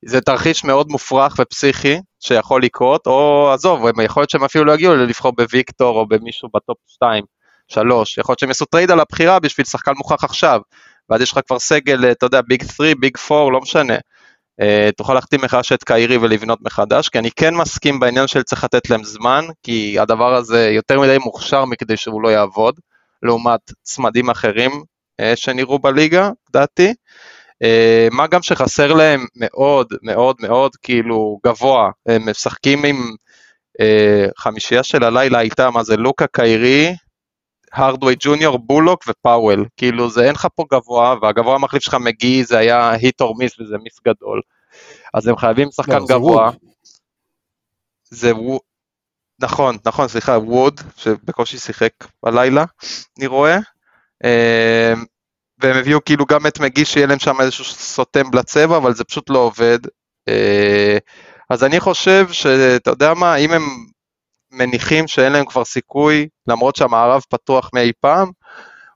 זה 0.04 0.20
תרחיש 0.20 0.64
מאוד 0.64 0.88
מופרך 0.88 1.34
ופסיכי 1.38 1.96
שיכול 2.20 2.62
לקרות, 2.62 3.06
או 3.06 3.50
עזוב, 3.52 3.82
יכול 4.04 4.20
להיות 4.20 4.30
שהם 4.30 4.44
אפילו 4.44 4.64
לא 4.64 4.72
יגיעו 4.72 4.94
לבחור 4.94 5.32
בוויקטור 5.36 5.98
או 5.98 6.06
במישהו 6.08 6.48
בטופ 6.54 6.76
2, 6.86 7.25
3, 7.68 8.18
יכול 8.18 8.32
להיות 8.32 8.38
שהם 8.38 8.48
יעשו 8.48 8.64
טרייד 8.64 8.90
על 8.90 9.00
הבחירה 9.00 9.38
בשביל 9.38 9.66
שחקן 9.66 9.92
מוכח 9.96 10.25
עכשיו, 10.25 10.60
ואז 11.10 11.20
יש 11.20 11.32
לך 11.32 11.40
כבר 11.46 11.58
סגל, 11.58 12.10
אתה 12.10 12.26
יודע, 12.26 12.40
big 12.49 12.64
3, 12.76 12.94
big 13.00 13.16
4, 13.30 13.50
לא 13.52 13.60
משנה. 13.60 13.94
Uh, 14.62 14.92
תוכל 14.96 15.14
להחתים 15.14 15.40
מחדש 15.42 15.72
את 15.72 15.84
קיירי 15.84 16.16
ולבנות 16.16 16.58
מחדש, 16.62 17.08
כי 17.08 17.18
אני 17.18 17.30
כן 17.30 17.54
מסכים 17.54 18.00
בעניין 18.00 18.26
של 18.26 18.42
צריך 18.42 18.64
לתת 18.64 18.90
להם 18.90 19.04
זמן, 19.04 19.44
כי 19.62 19.98
הדבר 19.98 20.34
הזה 20.34 20.70
יותר 20.70 21.00
מדי 21.00 21.18
מוכשר 21.18 21.64
מכדי 21.64 21.96
שהוא 21.96 22.22
לא 22.22 22.28
יעבוד. 22.28 22.75
לעומת 23.22 23.60
צמדים 23.82 24.30
אחרים 24.30 24.70
אה, 25.20 25.36
שנראו 25.36 25.78
בליגה, 25.78 26.30
דעתי. 26.50 26.94
אה, 27.62 28.08
מה 28.12 28.26
גם 28.26 28.42
שחסר 28.42 28.92
להם 28.92 29.26
מאוד 29.36 29.86
מאוד 30.02 30.36
מאוד 30.40 30.76
כאילו 30.82 31.38
גבוה, 31.46 31.90
הם 32.06 32.30
משחקים 32.30 32.84
עם 32.84 33.10
אה, 33.80 34.26
חמישייה 34.38 34.82
של 34.82 35.04
הלילה 35.04 35.38
הייתה, 35.38 35.70
מה 35.70 35.82
זה 35.82 35.96
לוקה 35.96 36.26
קיירי, 36.26 36.94
הרדווי 37.73 38.14
ג'וניור, 38.18 38.58
בולוק 38.58 39.04
ופאוול, 39.08 39.64
כאילו 39.76 40.11
זה 40.11 40.25
אין 40.25 40.35
לך 40.35 40.49
פה 40.54 40.64
גבוה, 40.73 41.14
והגבוה 41.23 41.54
המחליף 41.54 41.82
שלך 41.82 41.94
מגי 41.94 42.44
זה 42.44 42.58
היה 42.58 42.90
היט 42.90 43.20
אור 43.20 43.38
מיס 43.38 43.61
וזה 43.61 43.76
מיס 43.78 44.00
גדול, 44.08 44.40
אז 45.14 45.26
הם 45.26 45.37
חייבים 45.37 45.68
שחקן 45.70 45.99
לא, 45.99 46.06
גבוה. 46.08 46.50
זה 48.11 48.37
ווד. 48.37 48.61
נכון, 49.40 49.76
נכון, 49.87 50.08
סליחה, 50.08 50.38
ווד, 50.38 50.80
שבקושי 50.96 51.58
שיחק 51.58 51.92
בלילה, 52.23 52.64
אני 53.18 53.26
רואה. 53.26 53.58
אמ, 54.25 55.04
והם 55.58 55.76
הביאו 55.76 56.04
כאילו 56.04 56.26
גם 56.26 56.46
את 56.46 56.61
מגיש 56.61 56.92
שיהיה 56.92 57.06
להם 57.06 57.18
שם 57.18 57.40
איזשהו 57.40 57.64
סותם 57.64 58.35
לצבע, 58.35 58.76
אבל 58.76 58.94
זה 58.94 59.04
פשוט 59.04 59.30
לא 59.30 59.38
עובד. 59.38 59.78
אה, 60.28 60.99
אז 61.50 61.64
אני 61.64 61.80
חושב 61.80 62.32
שאתה 62.32 62.90
יודע 62.90 63.14
מה, 63.14 63.37
אם 63.37 63.52
הם 63.52 63.62
מניחים 64.56 65.08
שאין 65.08 65.32
להם 65.32 65.44
כבר 65.44 65.64
סיכוי, 65.64 66.28
למרות 66.46 66.76
שהמערב 66.76 67.22
פתוח 67.30 67.70
מאי 67.75 67.92
פעם, 68.00 68.30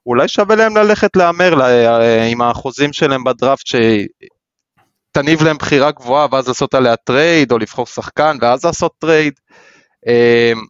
אולי 0.07 0.29
שווה 0.29 0.57
להם 0.57 0.76
ללכת 0.76 1.17
להמר 1.17 1.62
אה, 1.62 2.25
עם 2.25 2.43
האחוזים 2.43 2.93
שלהם 2.93 3.25
בדראפט, 3.25 3.67
שתניב 3.67 5.43
להם 5.43 5.57
בחירה 5.57 5.90
גבוהה 5.90 6.26
ואז 6.33 6.49
לעשות 6.49 6.75
עליה 6.75 6.97
טרייד, 6.97 7.52
או 7.52 7.59
לבחור 7.59 7.87
שחקן 7.87 8.37
ואז 8.40 8.64
לעשות 8.64 8.93
טרייד. 8.99 9.33
אמ, 10.07 10.64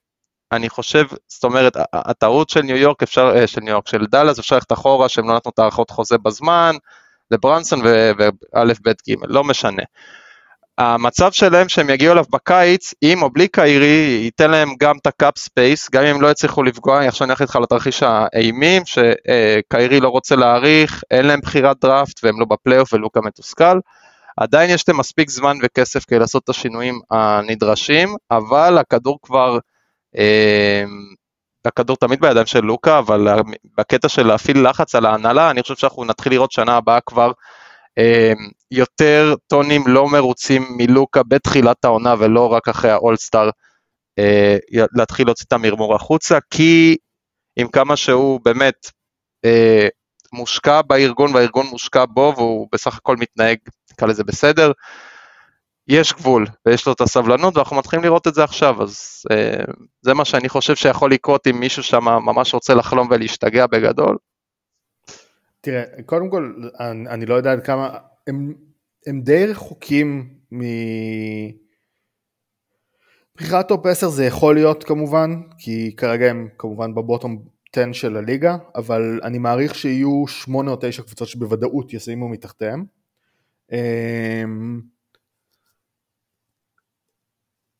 אני 0.52 0.68
חושב, 0.68 1.04
זאת 1.28 1.44
אומרת, 1.44 1.72
הטעות 1.92 2.50
של 2.50 2.62
ניו 2.62 2.76
יורק, 2.76 3.02
אפשר, 3.02 3.32
אה, 3.36 3.46
של 3.46 3.60
ניו 3.60 3.72
יורק, 3.72 3.88
של 3.88 4.06
דאלאס, 4.06 4.38
אפשר 4.38 4.54
ללכת 4.54 4.72
אחורה, 4.72 5.08
שהם 5.08 5.28
לא 5.28 5.36
נתנו 5.36 5.50
את 5.54 5.58
הארכות 5.58 5.90
חוזה 5.90 6.18
בזמן, 6.18 6.76
לברונסון 7.30 7.80
וא' 7.84 8.64
ב' 8.84 8.90
ג', 9.08 9.14
לא 9.22 9.44
משנה. 9.44 9.82
המצב 10.80 11.32
שלהם 11.32 11.68
שהם 11.68 11.90
יגיעו 11.90 12.12
אליו 12.12 12.24
בקיץ, 12.30 12.94
עם 13.00 13.22
או 13.22 13.30
בלי 13.30 13.48
קיירי, 13.48 14.20
ייתן 14.24 14.50
להם 14.50 14.74
גם 14.80 14.96
את 14.96 15.06
ה 15.06 15.14
cap 15.14 15.38
space, 15.38 15.90
גם 15.90 16.04
אם 16.04 16.22
לא 16.22 16.30
יצליחו 16.30 16.62
לפגוע, 16.62 17.06
עכשיו 17.06 17.24
אני 17.24 17.30
הולך 17.30 17.42
איתך 17.42 17.56
לתרחיש 17.62 18.02
האימים, 18.02 18.82
שקיירי 18.86 20.00
לא 20.00 20.08
רוצה 20.08 20.36
להאריך, 20.36 21.02
אין 21.10 21.26
להם 21.26 21.40
בחירת 21.40 21.76
דראפט 21.80 22.20
והם 22.24 22.40
לא 22.40 22.46
בפלייאוף 22.50 22.92
ולוקה 22.92 23.20
מתוסכל. 23.20 23.78
עדיין 24.36 24.70
יש 24.70 24.88
להם 24.88 24.98
מספיק 24.98 25.30
זמן 25.30 25.58
וכסף 25.62 26.04
כדי 26.04 26.18
לעשות 26.18 26.44
את 26.44 26.48
השינויים 26.48 27.00
הנדרשים, 27.10 28.14
אבל 28.30 28.78
הכדור 28.78 29.18
כבר, 29.22 29.58
אה, 30.18 30.84
הכדור 31.64 31.96
תמיד 31.96 32.20
בידיים 32.20 32.46
של 32.46 32.60
לוקה, 32.60 32.98
אבל 32.98 33.28
בקטע 33.78 34.08
של 34.08 34.26
להפעיל 34.26 34.68
לחץ 34.68 34.94
על 34.94 35.06
ההנהלה, 35.06 35.50
אני 35.50 35.62
חושב 35.62 35.76
שאנחנו 35.76 36.04
נתחיל 36.04 36.32
לראות 36.32 36.52
שנה 36.52 36.76
הבאה 36.76 37.00
כבר 37.00 37.32
יותר 38.70 39.34
טונים 39.46 39.82
לא 39.86 40.08
מרוצים 40.08 40.66
מלוקה 40.76 41.22
בתחילת 41.22 41.84
העונה 41.84 42.14
ולא 42.18 42.52
רק 42.52 42.68
אחרי 42.68 42.90
האולסטאר, 42.90 43.50
אה, 44.18 44.56
להתחיל 44.96 45.26
להוציא 45.26 45.44
את 45.48 45.52
המרמור 45.52 45.94
החוצה, 45.94 46.38
כי 46.50 46.96
עם 47.56 47.68
כמה 47.68 47.96
שהוא 47.96 48.40
באמת 48.44 48.90
אה, 49.44 49.88
מושקע 50.32 50.82
בארגון 50.82 51.34
והארגון 51.34 51.66
מושקע 51.66 52.04
בו 52.04 52.32
והוא 52.36 52.68
בסך 52.72 52.96
הכל 52.96 53.16
מתנהג 53.16 53.58
נקרא 53.92 54.08
לזה 54.08 54.24
בסדר. 54.24 54.72
יש 55.88 56.12
גבול 56.12 56.46
ויש 56.66 56.86
לו 56.86 56.92
את 56.92 57.00
הסבלנות 57.00 57.56
ואנחנו 57.56 57.76
מתחילים 57.76 58.04
לראות 58.04 58.26
את 58.26 58.34
זה 58.34 58.44
עכשיו 58.44 58.82
אז 58.82 59.22
אה, 59.30 59.64
זה 60.02 60.14
מה 60.14 60.24
שאני 60.24 60.48
חושב 60.48 60.76
שיכול 60.76 61.12
לקרות 61.12 61.46
אם 61.46 61.60
מישהו 61.60 61.82
שם 61.82 62.04
ממש 62.04 62.54
רוצה 62.54 62.74
לחלום 62.74 63.08
ולהשתגע 63.10 63.66
בגדול. 63.66 64.16
תראה 65.60 65.82
קודם 66.06 66.30
כל 66.30 66.54
אני, 66.80 67.08
אני 67.08 67.26
לא 67.26 67.34
יודע 67.34 67.52
עד 67.52 67.66
כמה 67.66 67.98
הם, 68.26 68.54
הם 69.06 69.20
די 69.20 69.46
רחוקים 69.46 70.34
מ... 70.52 70.60
בחירת 73.36 73.68
top 73.68 73.86
10 73.86 74.08
זה 74.08 74.24
יכול 74.24 74.54
להיות 74.54 74.84
כמובן 74.84 75.40
כי 75.58 75.96
כרגע 75.96 76.30
הם 76.30 76.48
כמובן 76.58 76.94
ב 76.94 77.01
bottom 77.01 77.44
10 77.72 77.92
של 77.92 78.16
הליגה 78.16 78.56
אבל 78.74 79.20
אני 79.22 79.38
מעריך 79.38 79.74
שיהיו 79.74 80.24
8 80.26 80.70
או 80.70 80.76
9 80.80 81.02
קבוצות 81.02 81.28
שבוודאות 81.28 81.92
ישימו 81.92 82.28
מתחתיהם 82.28 82.84
אמ, 83.72 84.80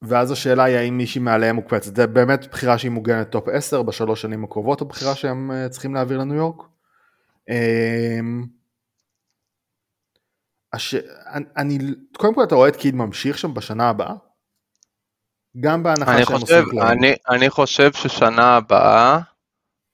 ואז 0.02 0.30
השאלה 0.30 0.64
היא 0.64 0.76
האם 0.76 0.96
מישהי 0.96 1.20
מעליהם 1.20 1.56
מוקפצת, 1.56 1.96
זה 1.96 2.06
באמת 2.06 2.46
בחירה 2.50 2.78
שהיא 2.78 2.90
מוגנת 2.90 3.30
top 3.30 3.48
10 3.48 3.82
בשלוש 3.82 4.22
שנים 4.22 4.44
הקרובות, 4.44 4.80
הבחירה 4.80 5.14
שהם 5.14 5.50
אה, 5.50 5.68
צריכים 5.68 5.94
להעביר 5.94 6.18
לניו 6.18 6.36
יורק. 6.36 6.69
אמ, 7.50 8.46
הש... 10.72 10.94
אני, 11.56 11.78
קודם 12.16 12.34
כל 12.34 12.44
אתה 12.44 12.54
רואה 12.54 12.68
את 12.68 12.76
קיד 12.76 12.94
ממשיך 12.94 13.38
שם 13.38 13.54
בשנה 13.54 13.88
הבאה? 13.88 14.14
גם 15.60 15.82
בהנחה 15.82 16.12
שהם 16.16 16.24
חושב, 16.24 16.56
עושים 16.56 16.70
כלום. 16.70 16.82
אני, 16.82 17.14
אני 17.28 17.50
חושב 17.50 17.92
ששנה 17.92 18.56
הבאה 18.56 19.18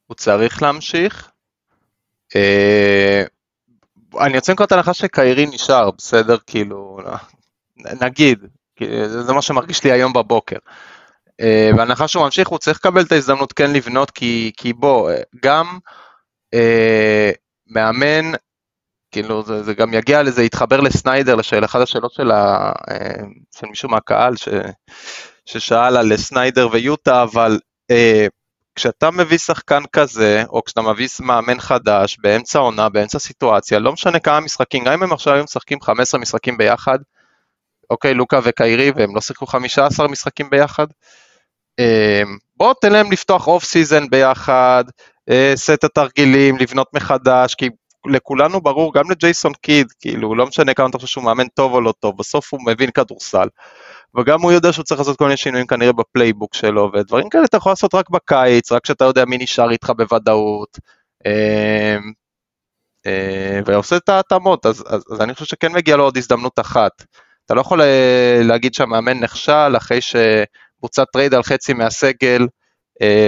הוא 0.07 0.15
צריך 0.15 0.63
להמשיך. 0.63 1.31
אה, 2.37 3.25
אני 4.21 4.35
יוצא 4.35 4.53
מנקודת 4.53 4.73
הנחה 4.73 4.95
שקיירי 4.95 5.47
נשאר, 5.47 5.91
בסדר? 5.91 6.37
כאילו, 6.47 6.99
נגיד, 8.01 8.39
זה 9.07 9.33
מה 9.33 9.43
שמרגיש 9.43 9.85
לי 9.85 9.93
היום 9.93 10.13
בבוקר. 10.13 10.59
אה, 11.41 11.71
בהנחה 11.77 12.09
שהוא 12.09 12.25
ממשיך, 12.25 12.49
הוא 12.49 12.59
צריך 12.59 12.79
לקבל 12.79 13.03
את 13.03 13.13
ההזדמנות 13.13 13.53
כן 13.53 13.73
לבנות, 13.73 14.11
כי, 14.11 14.53
כי 14.57 14.73
בוא, 14.73 15.11
גם 15.43 15.79
אה, 16.55 17.31
מאמן, 17.67 18.33
כאילו 19.11 19.43
זה, 19.43 19.63
זה 19.63 19.75
גם 19.75 19.95
יגיע 19.95 20.23
לזה, 20.23 20.43
יתחבר 20.43 20.81
לסניידר, 20.81 21.35
לשאל, 21.35 21.65
אחת 21.65 21.81
השאלות 21.81 22.13
של, 22.13 22.31
ה, 22.31 22.73
אה, 22.91 23.25
של 23.57 23.67
מישהו 23.67 23.89
מהקהל 23.89 24.37
ש, 24.37 24.49
ששאל 25.47 25.97
על 25.97 26.17
סניידר 26.17 26.69
ויוטה, 26.73 27.23
אבל 27.23 27.59
אה, 27.91 28.27
כשאתה 28.75 29.11
מביא 29.11 29.39
שחקן 29.39 29.83
כזה, 29.93 30.43
או 30.49 30.65
כשאתה 30.65 30.83
מביא 30.83 31.09
מאמן 31.21 31.61
חדש 31.61 32.17
באמצע 32.21 32.59
עונה, 32.59 32.89
באמצע 32.89 33.19
סיטואציה, 33.19 33.79
לא 33.79 33.93
משנה 33.93 34.19
כמה 34.19 34.41
משחקים, 34.41 34.85
גם 34.85 34.93
אם 34.93 35.03
הם 35.03 35.13
עכשיו 35.13 35.35
היו 35.35 35.45
משחקים 35.45 35.81
15 35.81 36.21
משחקים 36.21 36.59
ביחד, 36.59 36.99
אוקיי, 37.91 38.15
לוקה 38.15 38.41
וקיירי, 38.45 38.91
והם 38.97 39.15
לא 39.15 39.21
שיחקו 39.21 39.47
15 39.47 40.09
משחקים 40.09 40.51
ביחד, 40.51 40.87
אמ, 41.79 42.37
בוא 42.57 42.75
תן 42.81 42.93
להם 42.93 43.13
לפתוח 43.13 43.47
off-season 43.47 44.11
ביחד, 44.11 44.85
אה, 44.87 44.93
סט 45.55 45.85
התרגילים, 45.85 46.57
לבנות 46.59 46.95
מחדש, 46.95 47.55
כי 47.55 47.69
לכולנו 48.07 48.61
ברור, 48.61 48.95
גם 48.95 49.11
לג'ייסון 49.11 49.53
קיד, 49.55 49.87
כאילו, 50.01 50.35
לא 50.35 50.47
משנה 50.47 50.75
כמה 50.75 50.89
אתה 50.89 50.99
חושב 50.99 51.13
שהוא 51.13 51.25
מאמן 51.25 51.49
טוב 51.49 51.73
או 51.73 51.81
לא 51.81 51.95
טוב, 52.01 52.19
בסוף 52.19 52.53
הוא 52.53 52.61
מבין 52.67 52.91
כדורסל. 52.91 53.49
וגם 54.19 54.43
הוא 54.43 54.53
יודע 54.53 54.73
שהוא 54.73 54.85
צריך 54.85 55.01
לעשות 55.01 55.19
כל 55.19 55.25
מיני 55.25 55.37
שינויים 55.37 55.67
כנראה 55.67 55.93
ב 55.93 56.00
playbook 56.00 56.55
שלו, 56.55 56.91
ודברים 56.95 57.29
כאלה 57.29 57.45
אתה 57.45 57.57
יכול 57.57 57.73
לעשות 57.73 57.95
רק 57.95 58.11
בקיץ, 58.11 58.73
רק 58.73 58.83
כשאתה 58.85 59.05
יודע 59.05 59.25
מי 59.25 59.39
נשאר 59.39 59.71
איתך 59.71 59.93
בוודאות, 59.97 60.79
אה, 61.27 61.97
אה, 63.07 63.61
ועושה 63.67 63.97
את 63.97 64.09
ההתאמות, 64.09 64.67
אז, 64.67 64.85
אז, 64.89 65.05
אז 65.13 65.21
אני 65.21 65.35
חושב 65.35 65.47
שכן 65.47 65.73
מגיע 65.73 65.97
לו 65.97 66.05
עוד 66.05 66.17
הזדמנות 66.17 66.59
אחת. 66.59 67.05
אתה 67.47 67.55
לא 67.55 67.61
יכול 67.61 67.83
אה, 67.83 68.41
להגיד 68.45 68.75
שהמאמן 68.75 69.21
נכשל 69.21 69.77
אחרי 69.77 69.99
שבוצע 70.01 71.05
טרייד 71.05 71.35
על 71.35 71.43
חצי 71.43 71.73
מהסגל, 71.73 72.47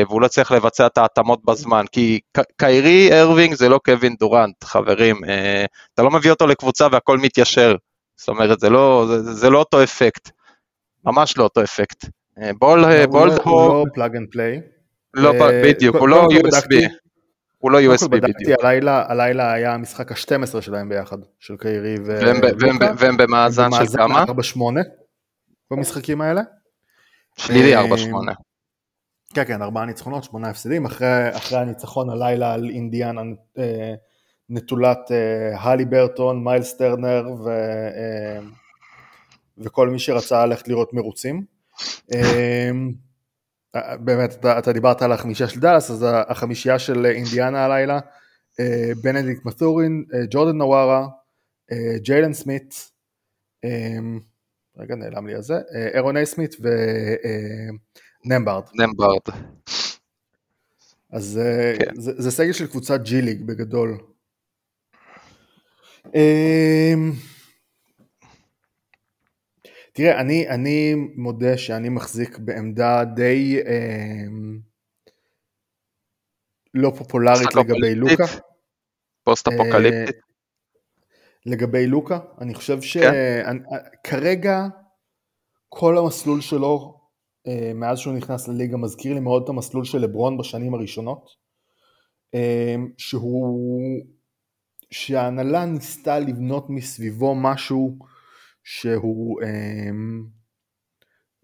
והוא 0.09 0.21
לא 0.21 0.29
צריך 0.29 0.53
לבצע 0.53 0.87
את 0.87 0.99
ההתאמות 0.99 1.45
בזמן, 1.45 1.85
כי 1.93 2.21
קיירי 2.57 3.21
ארווינג 3.21 3.55
זה 3.55 3.69
לא 3.69 3.81
קווין 3.85 4.15
דורנט, 4.19 4.65
חברים, 4.65 5.17
אתה 5.95 6.03
לא 6.03 6.11
מביא 6.11 6.31
אותו 6.31 6.47
לקבוצה 6.47 6.87
והכל 6.93 7.19
מתיישר, 7.19 7.77
זאת 8.17 8.29
אומרת, 8.29 8.61
זה 8.61 8.71
לא, 8.71 9.05
זה, 9.09 9.33
זה 9.33 9.51
לא 9.51 9.59
אותו 9.59 9.83
אפקט, 9.83 10.31
ממש 11.05 11.39
לא 11.39 11.45
אותו 11.45 11.63
אפקט. 11.63 12.05
בול, 12.59 13.07
בול 13.07 13.31
הוא 13.31 13.69
לא 13.69 13.85
plug 13.95 14.17
and 14.17 14.28
play. 14.31 14.61
לא, 15.15 15.33
בדיוק, 15.65 15.97
הוא 15.97 16.09
לא 16.09 16.29
USB. 16.31 16.75
הוא 17.59 17.71
לא 17.71 17.79
USB 17.79 18.09
בדיוק. 18.09 18.61
הלילה, 18.65 19.05
הלילה 19.09 19.53
היה 19.53 19.75
המשחק 19.75 20.13
ה-12 20.13 20.61
שלהם 20.61 20.89
ביחד, 20.89 21.17
של 21.41 21.57
קיירי 21.57 21.95
ו... 22.07 22.21
והם 22.99 23.17
במאזן 23.17 23.69
של 23.71 23.97
כמה? 23.97 24.25
4-8 24.25 24.29
במשחקים 25.71 26.21
האלה. 26.21 26.43
שלילי 27.37 27.77
4-8. 27.77 27.79
כן, 29.35 29.44
כן, 29.44 29.62
ארבעה 29.62 29.87
ניצחונות, 29.87 30.25
שמונה 30.25 30.50
הפסדים, 30.50 30.87
אחרי, 30.87 31.37
אחרי 31.37 31.58
הניצחון 31.58 32.11
הלילה 32.11 32.54
על 32.54 32.70
אינדיאנה 32.70 33.20
אה, 33.58 33.94
נטולת 34.49 35.11
אה, 35.11 35.61
הלי 35.61 35.85
ברטון, 35.85 36.44
מיילס 36.44 36.76
טרנר 36.76 37.25
ו, 37.44 37.49
אה, 37.49 38.40
וכל 39.58 39.88
מי 39.88 39.99
שרצה 39.99 40.47
ללכת 40.47 40.68
לראות 40.68 40.92
מרוצים. 40.92 41.44
אה, 42.14 42.70
באמת, 44.00 44.32
אתה, 44.32 44.58
אתה 44.58 44.73
דיברת 44.73 45.02
על 45.02 45.12
החמישייה 45.12 45.49
של 45.49 45.61
דאלאס, 45.61 45.90
אז 45.90 46.06
החמישייה 46.28 46.78
של 46.78 47.06
אינדיאנה 47.06 47.64
הלילה, 47.64 47.99
אה, 48.61 48.90
בנדיק 49.02 49.44
מת'ורין, 49.44 50.04
אה, 50.14 50.20
ג'ורדן 50.30 50.58
נווארה, 50.58 51.06
אה, 51.73 51.99
ג'יילן 51.99 52.32
סמית, 52.32 52.90
אה, 53.64 53.99
רגע 54.78 54.94
נעלם 54.94 55.26
לי 55.26 55.35
על 55.35 55.42
זה, 55.42 55.54
אה, 55.54 55.88
אירון 55.94 56.16
איי 56.16 56.26
סמית 56.26 56.56
ו... 56.62 56.68
אה, 58.32 58.38
נמברד. 58.38 58.62
נמברד. 58.75 59.20
אז 61.11 61.40
אה, 61.42 61.75
כן. 61.78 62.00
זה, 62.00 62.12
זה 62.16 62.30
סגל 62.30 62.52
של 62.52 62.66
קבוצת 62.66 63.00
ג'י 63.02 63.23
ליג 63.23 63.42
בגדול. 63.47 63.99
אמ, 66.14 67.12
תראה, 69.92 70.20
אני, 70.20 70.49
אני 70.49 70.94
מודה 71.16 71.58
שאני 71.58 71.88
מחזיק 71.88 72.38
בעמדה 72.38 73.04
די 73.04 73.58
אמ, 73.61 74.58
לא 76.75 76.92
פופולרית 76.99 77.54
לגבי 77.54 77.94
לוקה. 77.94 78.25
פוסט 79.25 79.49
אפוקליפטית. 79.49 80.14
אה, 80.14 80.20
לגבי 81.47 81.87
לוקה, 81.87 82.18
אני 82.40 82.54
חושב 82.54 82.78
שכרגע 82.82 84.66
כן. 84.73 84.78
כל 85.68 85.99
המסלול 85.99 86.40
שלו 86.40 86.94
אה, 86.94 86.98
מאז 87.75 87.99
שהוא 87.99 88.14
נכנס 88.14 88.49
לליגה 88.49 88.76
מזכיר 88.76 89.14
לי 89.14 89.21
מאוד 89.21 89.43
את 89.43 89.49
המסלול 89.49 89.85
של 89.85 89.99
לברון 89.99 90.38
בשנים 90.38 90.75
הראשונות, 90.75 91.31
אה, 92.35 92.76
שהוא, 92.97 93.81
שההנהלה 94.90 95.64
ניסתה 95.64 96.19
לבנות 96.19 96.71
מסביבו 96.71 97.35
משהו 97.35 97.99
שהוא 98.64 99.40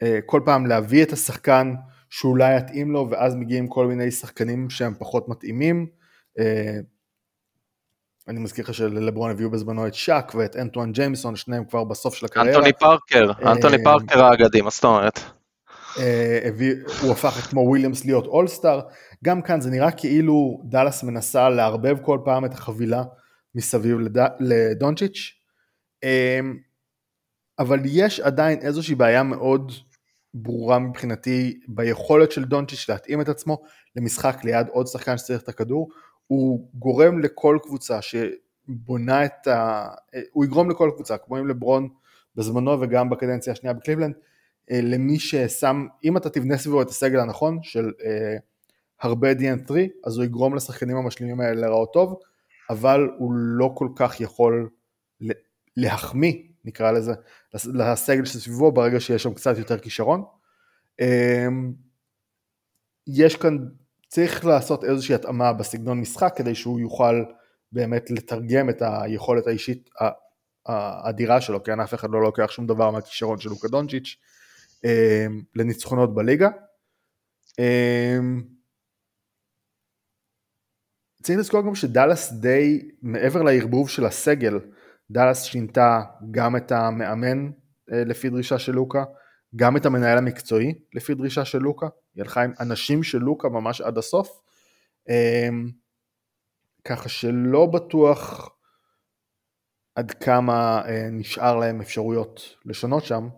אה, 0.02 0.18
כל 0.26 0.40
פעם 0.44 0.66
להביא 0.66 1.02
את 1.02 1.12
השחקן 1.12 1.74
שאולי 2.10 2.56
יתאים 2.56 2.90
לו 2.90 3.10
ואז 3.10 3.34
מגיעים 3.34 3.68
כל 3.68 3.86
מיני 3.86 4.10
שחקנים 4.10 4.70
שהם 4.70 4.94
פחות 4.98 5.28
מתאימים. 5.28 5.86
אני 8.28 8.40
מזכיר 8.40 8.64
לך 8.64 8.74
שללברון 8.74 9.30
הביאו 9.30 9.50
בזמנו 9.50 9.86
את 9.86 9.94
שאק 9.94 10.34
ואת 10.34 10.56
אנטואן 10.56 10.92
ג'יימסון, 10.92 11.36
שניהם 11.36 11.64
כבר 11.64 11.84
בסוף 11.84 12.14
של 12.14 12.26
הקריירה. 12.26 12.56
אנטוני 12.56 12.72
פארקר, 12.72 13.32
אנטוני 13.52 13.84
פארקר 13.84 14.24
האגדי, 14.24 14.60
מה 14.60 14.70
זאת 14.70 14.84
אומרת? 14.84 15.20
אה, 15.98 16.48
הוא 17.02 17.12
הפך 17.12 17.50
כמו 17.50 17.60
מו 17.60 17.69
וויליאמס 17.69 18.04
להיות 18.04 18.26
אולסטאר, 18.26 18.80
גם 19.24 19.42
כאן 19.42 19.60
זה 19.60 19.70
נראה 19.70 19.90
כאילו 19.90 20.62
דאלאס 20.64 21.02
מנסה 21.02 21.48
לערבב 21.48 21.96
כל 22.02 22.18
פעם 22.24 22.44
את 22.44 22.52
החבילה 22.52 23.04
מסביב 23.54 23.98
לד... 23.98 24.26
לדונצ'יץ', 24.40 25.32
אה, 26.04 26.40
אבל 27.58 27.80
יש 27.84 28.20
עדיין 28.20 28.58
איזושהי 28.60 28.94
בעיה 28.94 29.22
מאוד 29.22 29.72
ברורה 30.34 30.78
מבחינתי 30.78 31.60
ביכולת 31.68 32.32
של 32.32 32.44
דונצ'יץ' 32.44 32.88
להתאים 32.88 33.20
את 33.20 33.28
עצמו 33.28 33.62
למשחק 33.96 34.44
ליד 34.44 34.68
עוד 34.68 34.86
שחקן 34.86 35.18
שצריך 35.18 35.42
את 35.42 35.48
הכדור, 35.48 35.88
הוא 36.26 36.68
גורם 36.74 37.20
לכל 37.20 37.58
קבוצה 37.62 37.98
שבונה 38.02 39.24
את 39.24 39.46
ה... 39.46 39.88
אה, 40.14 40.20
הוא 40.32 40.44
יגרום 40.44 40.70
לכל 40.70 40.90
קבוצה, 40.94 41.18
כמו 41.18 41.36
עם 41.36 41.48
לברון 41.48 41.88
בזמנו 42.36 42.80
וגם 42.80 43.10
בקדנציה 43.10 43.52
השנייה 43.52 43.74
בקליבלנד, 43.74 44.14
למי 44.70 45.18
ששם, 45.18 45.86
אם 46.04 46.16
אתה 46.16 46.30
תבנה 46.30 46.58
סביבו 46.58 46.82
את 46.82 46.88
הסגל 46.88 47.20
הנכון 47.20 47.58
של 47.62 47.92
אה, 48.04 48.36
הרבה 49.00 49.32
DN3, 49.32 49.70
אז 50.04 50.16
הוא 50.16 50.24
יגרום 50.24 50.54
לשחקנים 50.54 50.96
המשלימים 50.96 51.40
האלה 51.40 51.60
להיראות 51.60 51.92
טוב, 51.92 52.20
אבל 52.70 53.08
הוא 53.18 53.32
לא 53.34 53.70
כל 53.74 53.88
כך 53.96 54.20
יכול 54.20 54.68
להחמיא, 55.76 56.34
נקרא 56.64 56.92
לזה, 56.92 57.12
לסגל 57.54 58.24
שסביבו 58.24 58.72
ברגע 58.72 59.00
שיש 59.00 59.22
שם 59.22 59.34
קצת 59.34 59.58
יותר 59.58 59.78
כישרון. 59.78 60.24
אה, 61.00 61.48
יש 63.06 63.36
כאן, 63.36 63.58
צריך 64.08 64.44
לעשות 64.44 64.84
איזושהי 64.84 65.14
התאמה 65.14 65.52
בסגנון 65.52 66.00
משחק 66.00 66.32
כדי 66.36 66.54
שהוא 66.54 66.80
יוכל 66.80 67.24
באמת 67.72 68.10
לתרגם 68.10 68.70
את 68.70 68.82
היכולת 68.82 69.46
האישית 69.46 69.90
האדירה 70.66 71.40
שלו, 71.40 71.62
כי 71.62 71.70
אף 71.84 71.94
אחד 71.94 72.10
לא 72.10 72.22
לוקח 72.22 72.50
שום 72.50 72.66
דבר 72.66 72.90
מהכישרון 72.90 73.38
של 73.38 73.48
לוקה 73.48 73.68
דונצ'יץ'. 73.68 74.16
אמ, 74.84 75.42
לניצחונות 75.54 76.14
בליגה. 76.14 76.48
אמ, 77.58 78.42
צריך 81.22 81.38
לזכור 81.38 81.66
גם 81.66 81.74
שדאלאס 81.74 82.32
די, 82.32 82.88
מעבר 83.02 83.42
לערבוב 83.42 83.88
של 83.88 84.06
הסגל, 84.06 84.60
דאלאס 85.10 85.42
שינתה 85.42 86.00
גם 86.30 86.56
את 86.56 86.72
המאמן 86.72 87.50
אה, 87.92 88.04
לפי 88.04 88.30
דרישה 88.30 88.58
של 88.58 88.72
לוקה, 88.72 89.04
גם 89.56 89.76
את 89.76 89.86
המנהל 89.86 90.18
המקצועי 90.18 90.74
לפי 90.94 91.14
דרישה 91.14 91.44
של 91.44 91.58
לוקה, 91.58 91.86
היא 92.14 92.22
הלכה 92.22 92.42
עם 92.42 92.52
אנשים 92.60 93.02
של 93.02 93.18
לוקה 93.18 93.48
ממש 93.48 93.80
עד 93.80 93.98
הסוף, 93.98 94.40
אמ, 95.08 95.70
ככה 96.84 97.08
שלא 97.08 97.66
בטוח 97.66 98.50
עד 99.94 100.10
כמה 100.10 100.82
אה, 100.88 101.08
נשאר 101.10 101.56
להם 101.56 101.80
אפשרויות 101.80 102.40
לשנות 102.64 103.04
שם, 103.04 103.28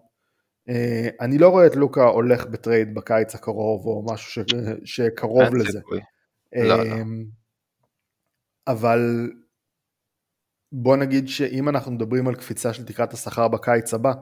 אני 1.20 1.38
לא 1.38 1.48
רואה 1.48 1.66
את 1.66 1.76
לוקה 1.76 2.04
הולך 2.04 2.46
בטרייד 2.46 2.94
בקיץ 2.94 3.34
הקרוב 3.34 3.86
או 3.86 4.06
משהו 4.12 4.44
ש... 4.44 4.54
שקרוב 4.84 5.54
לזה. 5.54 5.80
לא, 6.56 6.76
לא. 6.76 6.82
אמ, 6.82 7.24
אבל 8.66 9.30
בוא 10.72 10.96
נגיד 10.96 11.28
שאם 11.28 11.68
אנחנו 11.68 11.92
מדברים 11.92 12.28
על 12.28 12.34
קפיצה 12.34 12.72
של 12.72 12.84
תקרת 12.84 13.12
השכר 13.12 13.48
בקיץ 13.48 13.94
הבא, 13.94 14.12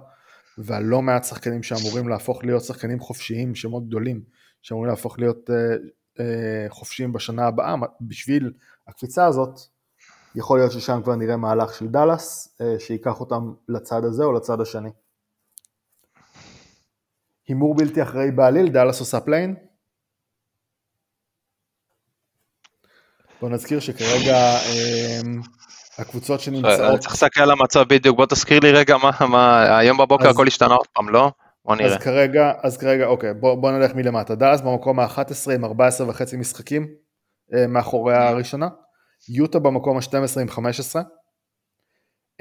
ועל 0.59 0.85
לא 0.85 1.03
מעט 1.03 1.25
שחקנים 1.25 1.63
שאמורים 1.63 2.09
להפוך 2.09 2.45
להיות 2.45 2.65
שחקנים 2.65 3.01
חופשיים, 3.01 3.55
שמות 3.55 3.89
גדולים, 3.89 4.23
שאמורים 4.63 4.91
להפוך 4.91 5.19
להיות 5.19 5.51
uh, 5.51 5.53
uh, 6.19 6.23
חופשיים 6.69 7.13
בשנה 7.13 7.47
הבאה, 7.47 7.75
בשביל 8.01 8.53
הקפיצה 8.89 9.27
הזאת, 9.27 9.61
יכול 10.35 10.59
להיות 10.59 10.73
ששם 10.73 11.01
כבר 11.05 11.17
נראה 11.17 11.37
מהלך 11.37 11.75
של 11.75 11.89
דאלאס, 11.89 12.57
uh, 12.61 12.81
שייקח 12.81 13.21
אותם 13.21 13.53
לצד 13.69 14.05
הזה 14.05 14.25
או 14.25 14.33
לצד 14.33 14.61
השני. 14.61 14.91
הימור 17.49 17.75
בלתי 17.77 18.03
אחראי 18.03 18.31
בעליל, 18.31 18.69
דאלאס 18.69 19.01
עושה 19.01 19.21
play-in. 19.21 19.55
בוא 23.41 23.49
נזכיר 23.49 23.81
שכרגע 23.81 24.37
אמ, 24.67 25.41
הקבוצות 25.99 26.41
שנמצאות... 26.41 27.01
צריך 27.01 27.13
להסתכל 27.13 27.41
על 27.41 27.51
המצב 27.51 27.83
בדיוק, 27.89 28.17
בוא 28.17 28.27
תזכיר 28.27 28.61
לי 28.61 28.73
רגע 28.73 28.97
מה, 28.97 29.11
מה 29.27 29.79
היום 29.79 29.99
בבוקר 29.99 30.29
הכל 30.29 30.47
השתנה 30.47 30.75
עוד 30.75 30.87
פעם, 30.93 31.09
לא? 31.09 31.31
בוא 31.65 31.77
נראה. 31.77 31.95
אז 31.95 32.03
כרגע, 32.03 32.53
אז 32.63 32.77
כרגע, 32.77 33.07
אוקיי, 33.07 33.35
בוא, 33.35 33.55
בוא 33.55 33.71
נלך 33.71 33.95
מלמטה. 33.95 34.35
דאלאס 34.35 34.61
במקום 34.61 35.01
ה-11 35.01 35.53
עם 35.55 35.65
14 35.65 36.09
וחצי 36.09 36.37
משחקים 36.37 36.87
אה, 37.55 37.67
מאחורי 37.67 38.15
הראשונה. 38.15 38.69
יוטה 39.29 39.59
במקום 39.59 39.97
ה-12 39.97 40.41
עם 40.41 40.49
15. 40.49 41.03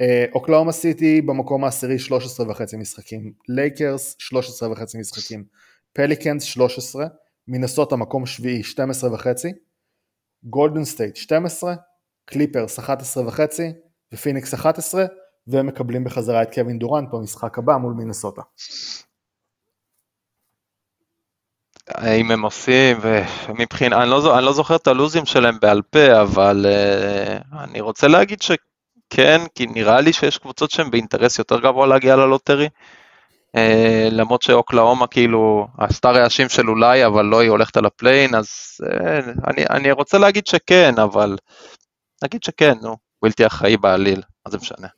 אה, 0.00 0.24
אוקלהומה 0.34 0.72
סיטי 0.72 1.20
במקום 1.20 1.64
העשירי 1.64 1.98
13 1.98 2.50
וחצי 2.50 2.76
משחקים, 2.76 3.32
לייקרס 3.48 4.16
13 4.18 4.72
וחצי 4.72 4.98
משחקים, 4.98 5.44
פליקנס 5.92 6.42
13, 6.42 7.06
מינסוטה 7.48 7.96
מקום 7.96 8.26
שביעי 8.26 8.62
12 8.62 9.14
וחצי, 9.14 9.48
גולדן 10.44 10.84
סטייט 10.84 11.16
12, 11.16 11.74
קליפרס 12.24 12.78
11 12.78 13.26
וחצי. 13.26 13.72
ופיניקס 14.14 14.54
11 14.54 15.04
והם 15.46 15.66
מקבלים 15.66 16.04
בחזרה 16.04 16.42
את 16.42 16.54
קווין 16.54 16.78
דורנט 16.78 17.08
במשחק 17.12 17.58
הבא 17.58 17.76
מול 17.76 17.92
מינסוטה. 17.92 18.42
האם 21.88 22.30
הם 22.30 22.42
עושים, 22.42 22.96
ומבחינה, 23.48 24.02
אני 24.02 24.10
לא, 24.10 24.38
אני 24.38 24.44
לא 24.44 24.52
זוכר 24.52 24.76
את 24.76 24.86
הלו"זים 24.86 25.26
שלהם 25.26 25.60
בעל 25.60 25.82
פה, 25.82 26.22
אבל 26.22 26.66
uh, 26.68 27.58
אני 27.64 27.80
רוצה 27.80 28.08
להגיד 28.08 28.42
ש... 28.42 28.50
כן, 29.16 29.40
כי 29.54 29.66
נראה 29.66 30.00
לי 30.00 30.12
שיש 30.12 30.38
קבוצות 30.38 30.70
שהן 30.70 30.90
באינטרס 30.90 31.38
יותר 31.38 31.60
גבוה 31.60 31.86
להגיע 31.86 32.16
ל 32.16 32.22
lottery. 32.22 32.68
Uh, 33.56 34.10
למרות 34.10 34.42
שאוקלהומה 34.42 35.06
כאילו 35.06 35.66
עשתה 35.78 36.10
רעשים 36.10 36.48
של 36.48 36.68
אולי, 36.68 37.06
אבל 37.06 37.24
לא 37.24 37.40
היא 37.40 37.50
הולכת 37.50 37.76
על 37.76 37.86
ה 37.86 37.91
play-in, 37.91 38.34
אז 38.34 38.46
uh, 38.82 39.50
אני, 39.50 39.64
אני 39.70 39.92
רוצה 39.92 40.18
להגיד 40.18 40.46
שכן, 40.46 40.94
אבל 41.02 41.36
נגיד 42.24 42.42
שכן, 42.42 42.72
נו, 42.82 42.96
בלתי 43.22 43.46
אחראי 43.46 43.76
בעליל, 43.76 44.22
מה 44.46 44.50
זה 44.50 44.58
משנה. 44.58 44.88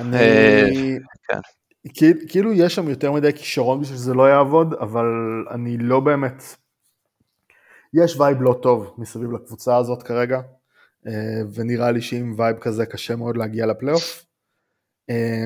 אני... 0.00 0.16
אה, 0.16 0.96
כן. 1.28 1.40
כאילו- 2.28 2.52
יש 2.52 2.74
שם 2.74 2.88
יותר 2.88 3.12
מדי 3.12 3.32
כישרון 3.32 3.80
בשביל 3.80 3.98
שזה 3.98 4.14
לא 4.14 4.28
יעבוד, 4.28 4.74
אבל 4.74 5.06
אני 5.50 5.76
לא 5.78 6.00
באמת... 6.00 6.42
יש 7.94 8.20
vibe 8.20 8.42
לא 8.42 8.58
טוב 8.62 8.94
מסביב 8.98 9.32
לקבוצה 9.32 9.76
הזאת 9.76 10.02
כרגע, 10.02 10.40
ונראה 11.54 11.90
לי 11.90 12.02
שעם 12.02 12.34
vibe 12.36 12.58
כזה 12.58 12.86
קשה 12.86 13.16
מאוד 13.16 13.36
להגיע 13.36 13.66
לפלייאוף. 13.66 14.26
אה, 15.10 15.44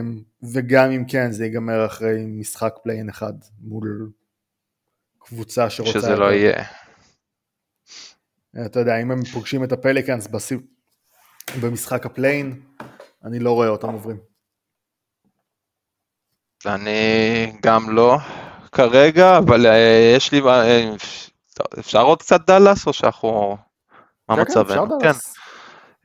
וגם 0.52 0.90
אם 0.90 1.04
כן, 1.08 1.32
זה 1.32 1.44
ייגמר 1.44 1.86
אחרי 1.86 2.24
משחק 2.26 2.74
play-in 2.82 3.08
אחד 3.08 3.32
מול 3.60 4.10
קבוצה 5.18 5.70
שרוצה... 5.70 5.92
שזה 5.92 6.16
לא 6.16 6.32
יהיה. 6.32 6.64
אתה 8.66 8.80
יודע, 8.80 9.02
אם 9.02 9.10
הם 9.10 9.24
פוגשים 9.24 9.64
את 9.64 9.72
הפליקאנס 9.72 10.26
בסיב... 10.26 10.60
במשחק 11.62 12.06
ה 12.06 12.12
play-in, 12.12 12.60
אני 13.24 13.38
לא 13.38 13.52
רואה 13.52 13.68
אותם 13.68 13.92
עוברים. 13.92 14.18
אני 16.66 17.52
גם 17.62 17.90
לא 17.90 18.18
כרגע, 18.72 19.38
אבל 19.38 19.66
אה, 19.66 20.12
יש 20.16 20.32
לי, 20.32 20.40
אה, 20.40 20.94
אפשר 21.78 22.02
עוד 22.02 22.22
קצת 22.22 22.46
דאלאס 22.46 22.86
או 22.86 22.92
שאנחנו, 22.92 23.56
מה 24.28 24.36
כן, 24.36 24.44
כן, 24.44 24.60
אפשר 24.60 24.62
מצבנו? 24.62 24.98
כן. 25.00 25.12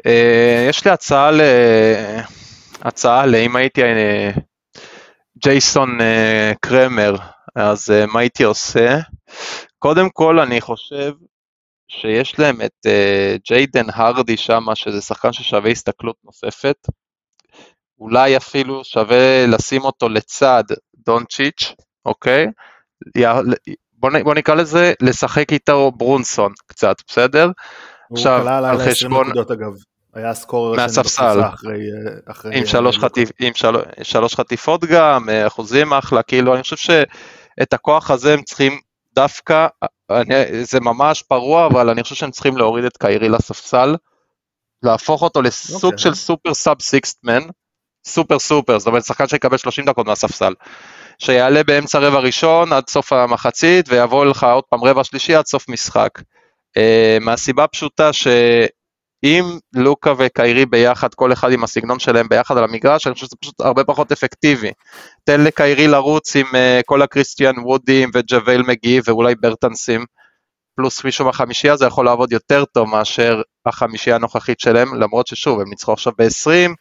אה, 0.06 0.66
יש 0.70 0.86
לי 0.86 0.92
הצעה 0.92 1.32
ל... 1.32 1.42
הצעה 2.82 3.26
לאם 3.26 3.56
הייתי 3.56 3.84
אה, 3.84 4.32
ג'ייסון 5.44 6.02
אה, 6.02 6.52
קרמר, 6.62 7.16
אז 7.56 7.90
מה 8.08 8.20
הייתי 8.20 8.44
עושה? 8.44 8.98
קודם 9.80 10.10
כל 10.10 10.40
אני 10.40 10.62
חושב 10.62 11.12
שיש 11.88 12.40
להם 12.40 12.62
את 12.62 12.86
ג'יידן 13.48 13.86
הרדי 13.94 14.38
שם, 14.38 14.66
שזה 14.76 15.02
שחקן 15.02 15.34
ששווה 15.34 15.72
הסתכלות 15.72 16.16
נוספת. 16.24 16.76
אולי 18.00 18.38
אפילו 18.38 18.84
שווה 18.84 19.46
לשים 19.48 19.82
אותו 19.82 20.10
לצד 20.10 20.64
דונצ'יץ', 21.06 21.74
אוקיי? 22.06 22.48
בוא, 23.94 24.10
נ- 24.12 24.24
בוא 24.24 24.34
נקרא 24.36 24.56
לזה 24.56 24.94
לשחק 25.02 25.52
איתו 25.54 25.92
ברונסון 25.92 26.54
קצת, 26.68 26.96
בסדר? 27.08 27.50
הוא 28.08 28.18
עכשיו, 28.18 28.40
כלל 28.44 28.66
על 28.66 28.66
על 28.66 28.76
20 28.76 28.92
חשבון- 28.92 29.28
נקודות 29.28 29.52
אגב. 29.52 29.72
היה 30.16 30.30
הסקורר 30.30 30.76
מהספסל. 30.76 31.42
אחרי... 31.54 31.80
אחרי 32.26 32.58
עם 32.58 32.66
שלוש, 32.66 33.00
חטיפ, 33.00 33.30
עם 33.40 33.54
של, 33.54 33.76
שלוש 34.04 34.36
חטיפות 34.36 34.86
גם, 34.86 35.30
אה, 35.30 35.48
אחוזים 35.48 35.94
אחלה, 35.94 36.24
כאילו 36.24 36.54
אני 36.54 36.64
חושב 36.64 36.76
שאת 36.76 37.74
הכוח 37.74 38.12
הזה 38.12 38.34
הם 38.34 38.42
צריכים 38.44 38.80
דווקא, 39.16 39.68
אני, 40.10 40.64
זה 40.64 40.80
ממש 40.80 41.22
פרוע, 41.22 41.66
אבל 41.66 41.90
אני 41.90 42.04
חושב 42.04 42.16
שהם 42.16 42.32
צריכים 42.32 42.58
להוריד 42.58 42.86
את 42.86 42.98
קיירי 42.98 43.30
לספסל, 43.30 43.96
להפוך 44.84 45.22
אותו 45.22 45.42
לסוג 45.42 45.84
אוקיי. 45.84 45.98
של 45.98 46.14
super 46.14 46.54
sub 46.54 46.82
sixth 46.82 47.15
man, 47.15 47.42
super 48.08 48.40
סופר, 48.40 48.80
זאת 48.80 48.88
אומרת 48.88 49.06
שחקן 49.06 49.28
שיקבל 49.28 49.58
30 49.58 49.86
דקות 49.86 50.08
מהספסל, 50.08 50.54
שיעלה 51.20 51.64
באמצע 51.64 52.00
רבע 52.00 52.20
ראשון 52.20 52.74
עד 52.74 52.90
סוף 52.90 53.14
המחצית 53.14 53.90
ויבוא 53.90 54.26
לך 54.26 54.44
עוד 54.44 54.64
פעם 54.70 54.84
רבע 54.84 55.04
שלישי 55.04 55.36
עד 55.36 55.46
סוף 55.46 55.70
משחק. 55.70 56.10
אה, 56.78 57.18
מהסיבה 57.22 57.64
הפשוטה 57.64 58.14
שאם 59.26 59.60
לוקה 59.74 60.14
וקיירי 60.18 60.66
ביחד, 60.66 61.14
כל 61.14 61.34
אחד 61.34 61.52
עם 61.52 61.64
הסגנון 61.64 62.00
שלהם 62.00 62.28
ביחד 62.30 62.58
על 62.58 62.64
המגרש, 62.64 63.08
אני 63.08 63.14
חושב 63.14 63.26
שזה 63.26 63.36
פשוט 63.42 63.62
הרבה 63.62 63.84
פחות 63.84 64.12
אפקטיבי. 64.12 64.72
תן 65.24 65.42
לקיירי 65.42 65.88
לרוץ 65.88 66.36
עם 66.36 66.46
אה, 66.56 66.82
כל 66.86 67.02
הקריסטיאן 67.02 67.60
וודים 67.60 68.10
וג'ווייל 68.14 68.62
מגי 68.62 69.00
ואולי 69.06 69.36
ברטנסים, 69.36 70.06
פלוס 70.76 71.04
מישהו 71.04 71.26
מהחמישייה, 71.26 71.76
זה 71.76 71.86
יכול 71.86 72.06
לעבוד 72.06 72.32
יותר 72.32 72.66
טוב 72.66 72.90
מאשר 72.90 73.42
החמישייה 73.66 74.16
הנוכחית 74.16 74.60
שלהם, 74.60 74.96
למרות 74.96 75.28
ששוב, 75.28 75.60
הם 75.60 75.70
ניצחו 75.70 75.94
עכשיו 75.94 76.14
ב-20 76.18 76.72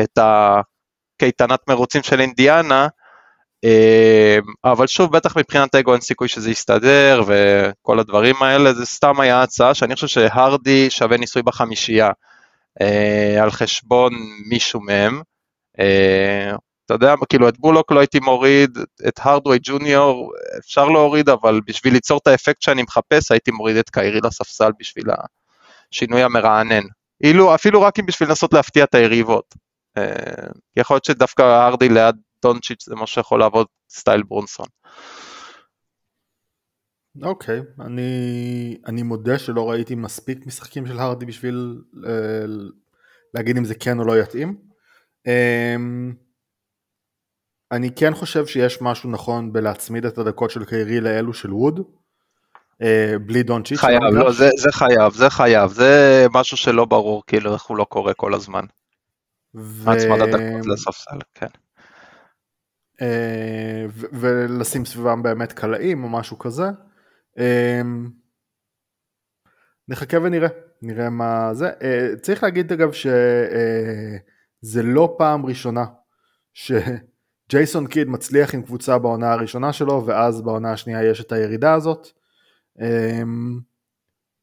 את 0.00 0.18
הקייטנת 0.18 1.60
מרוצים 1.68 2.02
של 2.02 2.20
אינדיאנה, 2.20 2.86
אבל 4.64 4.86
שוב, 4.86 5.12
בטח 5.12 5.36
מבחינת 5.36 5.74
אגו 5.74 5.92
אין 5.92 6.00
סיכוי 6.00 6.28
שזה 6.28 6.50
יסתדר 6.50 7.22
וכל 7.26 7.98
הדברים 7.98 8.36
האלה, 8.40 8.72
זה 8.72 8.86
סתם 8.86 9.20
היה 9.20 9.42
הצעה 9.42 9.74
שאני 9.74 9.94
חושב 9.94 10.06
שהרדי 10.06 10.90
שווה 10.90 11.16
ניסוי 11.16 11.42
בחמישייה 11.42 12.10
אה, 12.80 13.42
על 13.42 13.50
חשבון 13.50 14.12
מישהו 14.48 14.80
מהם. 14.80 15.22
אה, 15.80 16.52
אתה 16.86 16.94
יודע, 16.94 17.14
כאילו 17.28 17.48
את 17.48 17.58
בולוק 17.58 17.92
לא 17.92 18.00
הייתי 18.00 18.20
מוריד, 18.20 18.78
את 19.08 19.20
הרדווי 19.22 19.58
ג'וניור 19.62 20.32
אפשר 20.58 20.88
להוריד, 20.88 21.28
אבל 21.28 21.60
בשביל 21.66 21.92
ליצור 21.92 22.18
את 22.22 22.26
האפקט 22.26 22.62
שאני 22.62 22.82
מחפש 22.82 23.32
הייתי 23.32 23.50
מוריד 23.50 23.76
את 23.76 23.90
קיירי 23.90 24.20
לספסל 24.24 24.70
בשביל 24.78 25.04
השינוי 25.92 26.22
המרענן. 26.22 26.82
אילו, 27.22 27.54
אפילו 27.54 27.82
רק 27.82 27.98
אם 27.98 28.06
בשביל 28.06 28.28
לנסות 28.28 28.52
להפתיע 28.52 28.84
את 28.84 28.94
היריבות. 28.94 29.54
אה, 29.96 30.04
יכול 30.76 30.94
להיות 30.94 31.04
שדווקא 31.04 31.42
הרדי 31.42 31.88
ליד 31.88 32.16
דונצ'יץ' 32.42 32.84
זה 32.88 32.94
מה 32.94 33.06
שיכול 33.06 33.40
לעבוד 33.40 33.66
סטייל 33.90 34.22
ברונסון. 34.22 34.66
אוקיי, 37.22 37.60
אני, 37.80 38.76
אני 38.86 39.02
מודה 39.02 39.38
שלא 39.38 39.70
ראיתי 39.70 39.94
מספיק 39.94 40.46
משחקים 40.46 40.86
של 40.86 40.98
הרדי 40.98 41.26
בשביל 41.26 41.82
אה, 42.06 42.44
להגיד 43.34 43.56
אם 43.56 43.64
זה 43.64 43.74
כן 43.74 43.98
או 43.98 44.04
לא 44.04 44.20
יתאים. 44.20 44.56
אה, 45.26 45.76
אני 47.72 47.90
כן 47.94 48.14
חושב 48.14 48.46
שיש 48.46 48.82
משהו 48.82 49.10
נכון 49.10 49.52
בלהצמיד 49.52 50.04
את 50.04 50.18
הדקות 50.18 50.50
של 50.50 50.64
קיירי 50.64 51.00
לאלו 51.00 51.34
של 51.34 51.52
ווד, 51.52 51.80
אה, 52.82 53.14
בלי 53.26 53.42
דונצ'יץ'. 53.42 53.78
חייב, 53.78 54.02
לא. 54.02 54.32
זה, 54.32 54.48
זה 54.56 54.72
חייב, 54.72 55.12
זה 55.12 55.30
חייב, 55.30 55.70
זה 55.70 56.26
משהו 56.34 56.56
שלא 56.56 56.84
ברור, 56.84 57.22
כאילו 57.26 57.54
איך 57.54 57.62
הוא 57.62 57.76
לא 57.76 57.84
קורה 57.84 58.14
כל 58.14 58.34
הזמן. 58.34 58.64
ו- 59.54 59.90
הצמדת 59.90 60.28
דקות 60.28 60.66
לספסל, 60.66 61.18
כן. 61.34 61.61
אה, 63.02 63.86
ולשים 64.12 64.84
סביבם 64.84 65.22
באמת 65.22 65.52
קלעים 65.52 66.04
או 66.04 66.08
משהו 66.08 66.38
כזה. 66.38 66.64
אה, 67.38 67.80
נחכה 69.88 70.16
ונראה, 70.22 70.48
נראה 70.82 71.10
מה 71.10 71.54
זה. 71.54 71.70
אה, 71.82 72.08
צריך 72.22 72.42
להגיד 72.42 72.72
אגב 72.72 72.92
שזה 72.92 74.82
לא 74.82 75.14
פעם 75.18 75.46
ראשונה 75.46 75.84
שג'ייסון 76.54 77.86
קיד 77.86 78.08
מצליח 78.08 78.54
עם 78.54 78.62
קבוצה 78.62 78.98
בעונה 78.98 79.32
הראשונה 79.32 79.72
שלו 79.72 80.06
ואז 80.06 80.42
בעונה 80.42 80.72
השנייה 80.72 81.04
יש 81.04 81.20
את 81.20 81.32
הירידה 81.32 81.74
הזאת. 81.74 82.08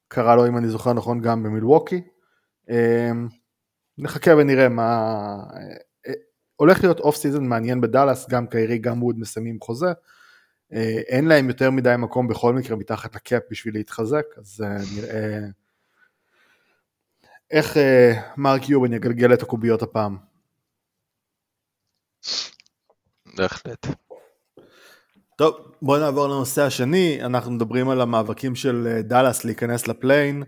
קרה 0.07 0.35
לו 0.35 0.47
אם 0.47 0.57
אני 0.57 0.67
זוכר 0.67 0.93
נכון 0.93 1.21
גם 1.21 1.43
במילווקי. 1.43 2.01
נחכה 3.97 4.31
ונראה 4.37 4.69
מה... 4.69 5.35
הולך 6.59 6.83
להיות 6.83 6.99
אוף 6.99 7.15
סיזון 7.15 7.47
מעניין 7.47 7.81
בדאלאס, 7.81 8.29
גם 8.29 8.47
קיירי 8.47 8.77
גם 8.77 9.03
ווד 9.03 9.19
מסיימים 9.19 9.59
חוזה. 9.61 9.91
אה, 10.73 11.01
אין 11.07 11.27
להם 11.27 11.47
יותר 11.47 11.71
מדי 11.71 11.95
מקום 11.97 12.27
בכל 12.27 12.53
מקרה 12.53 12.77
מתחת 12.77 13.15
לקאפ 13.15 13.43
בשביל 13.51 13.73
להתחזק, 13.73 14.25
אז 14.37 14.63
אה, 14.65 14.77
נראה 14.95 15.39
איך 17.51 17.77
אה, 17.77 18.21
מרק 18.37 18.69
יובן 18.69 18.93
יגלגל 18.93 19.33
את 19.33 19.41
הקוביות 19.41 19.81
הפעם. 19.81 20.17
בהחלט. 23.37 23.87
טוב, 25.35 25.55
בואו 25.81 25.99
נעבור 25.99 26.27
לנושא 26.27 26.61
השני, 26.61 27.19
אנחנו 27.25 27.51
מדברים 27.51 27.89
על 27.89 28.01
המאבקים 28.01 28.55
של 28.55 29.01
דאלאס 29.03 29.45
להיכנס 29.45 29.87
לפליין, 29.87 30.43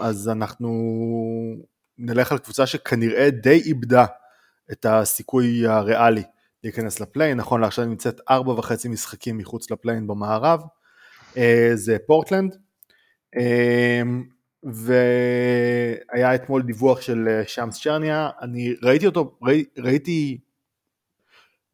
אז 0.00 0.28
אנחנו 0.28 0.70
נלך 1.98 2.32
על 2.32 2.38
קבוצה 2.38 2.66
שכנראה 2.66 3.30
די 3.30 3.62
איבדה 3.66 4.06
את 4.72 4.86
הסיכוי 4.86 5.66
הריאלי 5.66 6.22
להיכנס 6.64 7.00
לפליין, 7.00 7.38
נכון 7.38 7.60
לעכשיו 7.60 7.84
נמצאת 7.84 8.20
ארבע 8.30 8.52
וחצי 8.52 8.88
משחקים 8.88 9.38
מחוץ 9.38 9.70
לפליין 9.70 10.06
במערב, 10.06 10.62
אה, 11.36 11.70
זה 11.74 11.96
פורטלנד, 12.06 12.56
אה, 13.36 14.02
והיה 14.62 16.34
אתמול 16.34 16.62
דיווח 16.62 17.00
של 17.00 17.28
אה, 17.28 17.42
שמס 17.46 17.82
צ'רניה, 17.82 18.30
אני 18.40 18.74
ראיתי 18.82 19.06
אותו, 19.06 19.38
ראי, 19.42 19.64
ראיתי 19.78 20.38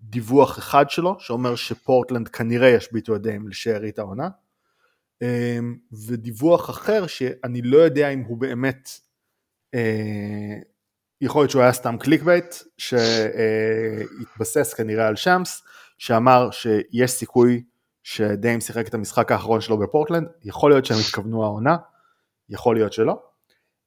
דיווח 0.01 0.59
אחד 0.59 0.91
שלו 0.91 1.17
שאומר 1.21 1.55
שפורטלנד 1.55 2.29
כנראה 2.29 2.69
ישביתו 2.69 3.15
ידיהם 3.15 3.49
לשארית 3.49 3.99
העונה. 3.99 4.29
ודיווח 6.07 6.71
אחר 6.71 7.07
שאני 7.07 7.63
לא 7.63 7.79
יודע 7.79 8.09
אם 8.09 8.21
הוא 8.21 8.39
באמת 8.39 8.91
יכול 11.21 11.43
להיות 11.43 11.51
שהוא 11.51 11.63
היה 11.63 11.73
סתם 11.73 11.97
clickbait 11.99 12.55
שהתבסס 12.79 14.75
כנראה 14.75 15.07
על 15.07 15.17
שמס 15.17 15.63
שאמר 15.99 16.51
שיש 16.51 17.11
סיכוי 17.11 17.63
שדיים 18.03 18.61
שיחק 18.61 18.89
את 18.89 18.95
המשחק 18.95 19.33
האחרון 19.33 19.61
שלו 19.61 19.79
בפורטלנד 19.79 20.29
יכול 20.45 20.71
להיות 20.71 20.85
שהם 20.85 20.99
התכוונו 21.07 21.45
העונה 21.45 21.77
יכול 22.49 22.77
להיות 22.77 22.93
שלא 22.93 23.23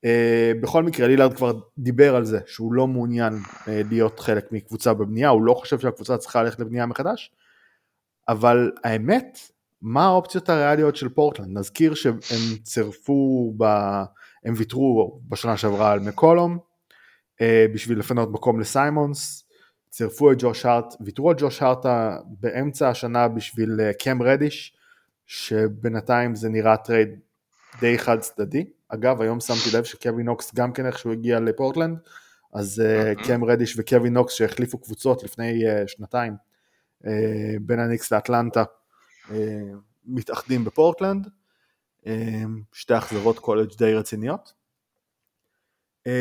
Uh, 0.06 0.62
בכל 0.62 0.84
מקרה 0.84 1.08
לילארד 1.08 1.34
כבר 1.34 1.60
דיבר 1.78 2.16
על 2.16 2.26
זה 2.26 2.40
שהוא 2.46 2.74
לא 2.74 2.88
מעוניין 2.88 3.34
uh, 3.34 3.68
להיות 3.68 4.20
חלק 4.20 4.52
מקבוצה 4.52 4.94
בבנייה, 4.94 5.30
הוא 5.30 5.42
לא 5.42 5.54
חושב 5.54 5.80
שהקבוצה 5.80 6.18
צריכה 6.18 6.44
ללכת 6.44 6.60
לבנייה 6.60 6.86
מחדש, 6.86 7.32
אבל 8.28 8.72
האמת, 8.84 9.40
מה 9.82 10.06
האופציות 10.06 10.50
הריאליות 10.50 10.96
של 10.96 11.10
פורטלנד? 11.10 11.58
נזכיר 11.58 11.94
שהם 11.94 12.18
צירפו, 12.64 13.54
ב... 13.58 13.64
הם 14.46 14.54
ויתרו 14.58 15.20
בשנה 15.30 15.58
שעברה 15.58 15.92
על 15.92 16.00
מקולום, 16.00 16.58
בשביל 17.74 18.00
לפנות 18.00 18.32
מקום 18.32 18.60
לסיימונס, 18.60 19.48
צירפו 19.90 20.32
את 20.32 20.38
ג'וש 20.40 20.66
הארט, 20.66 20.96
ויתרו 21.06 21.30
על 21.30 21.36
ג'וש 21.40 21.62
הארט 21.62 21.86
באמצע 22.26 22.90
השנה 22.90 23.28
בשביל 23.28 23.92
קם 23.92 24.22
רדיש, 24.22 24.76
שבינתיים 25.26 26.36
זה 26.36 26.50
נראה 26.50 26.78
trade 26.78 27.10
די 27.80 27.98
חד 27.98 28.20
צדדי. 28.20 28.66
אגב, 28.88 29.22
היום 29.22 29.40
שמתי 29.40 29.78
לב 29.78 29.84
שקווין 29.84 30.24
נוקס 30.24 30.56
גם 30.56 30.74
כן 30.74 30.86
איכשהו 30.86 31.12
הגיע 31.12 31.40
לפורטלנד, 31.40 31.98
אז 32.54 32.82
mm-hmm. 32.82 33.28
קם 33.28 33.44
רדיש 33.44 33.80
וקווין 33.80 34.10
נוקס 34.10 34.34
שהחליפו 34.34 34.78
קבוצות 34.78 35.24
לפני 35.24 35.64
uh, 35.66 35.88
שנתיים 35.88 36.34
uh, 37.04 37.08
בין 37.62 37.80
הניקס 37.80 38.12
לאטלנטה 38.14 38.64
uh, 39.28 39.32
מתאחדים 40.06 40.66
בפורטלנד, 40.66 41.28
uh, 42.04 42.08
שתי 42.74 42.94
החזרות 42.94 43.40
קולג' 43.40 43.70
די 43.78 43.94
רציניות. 43.94 44.54
Uh, 46.08 46.12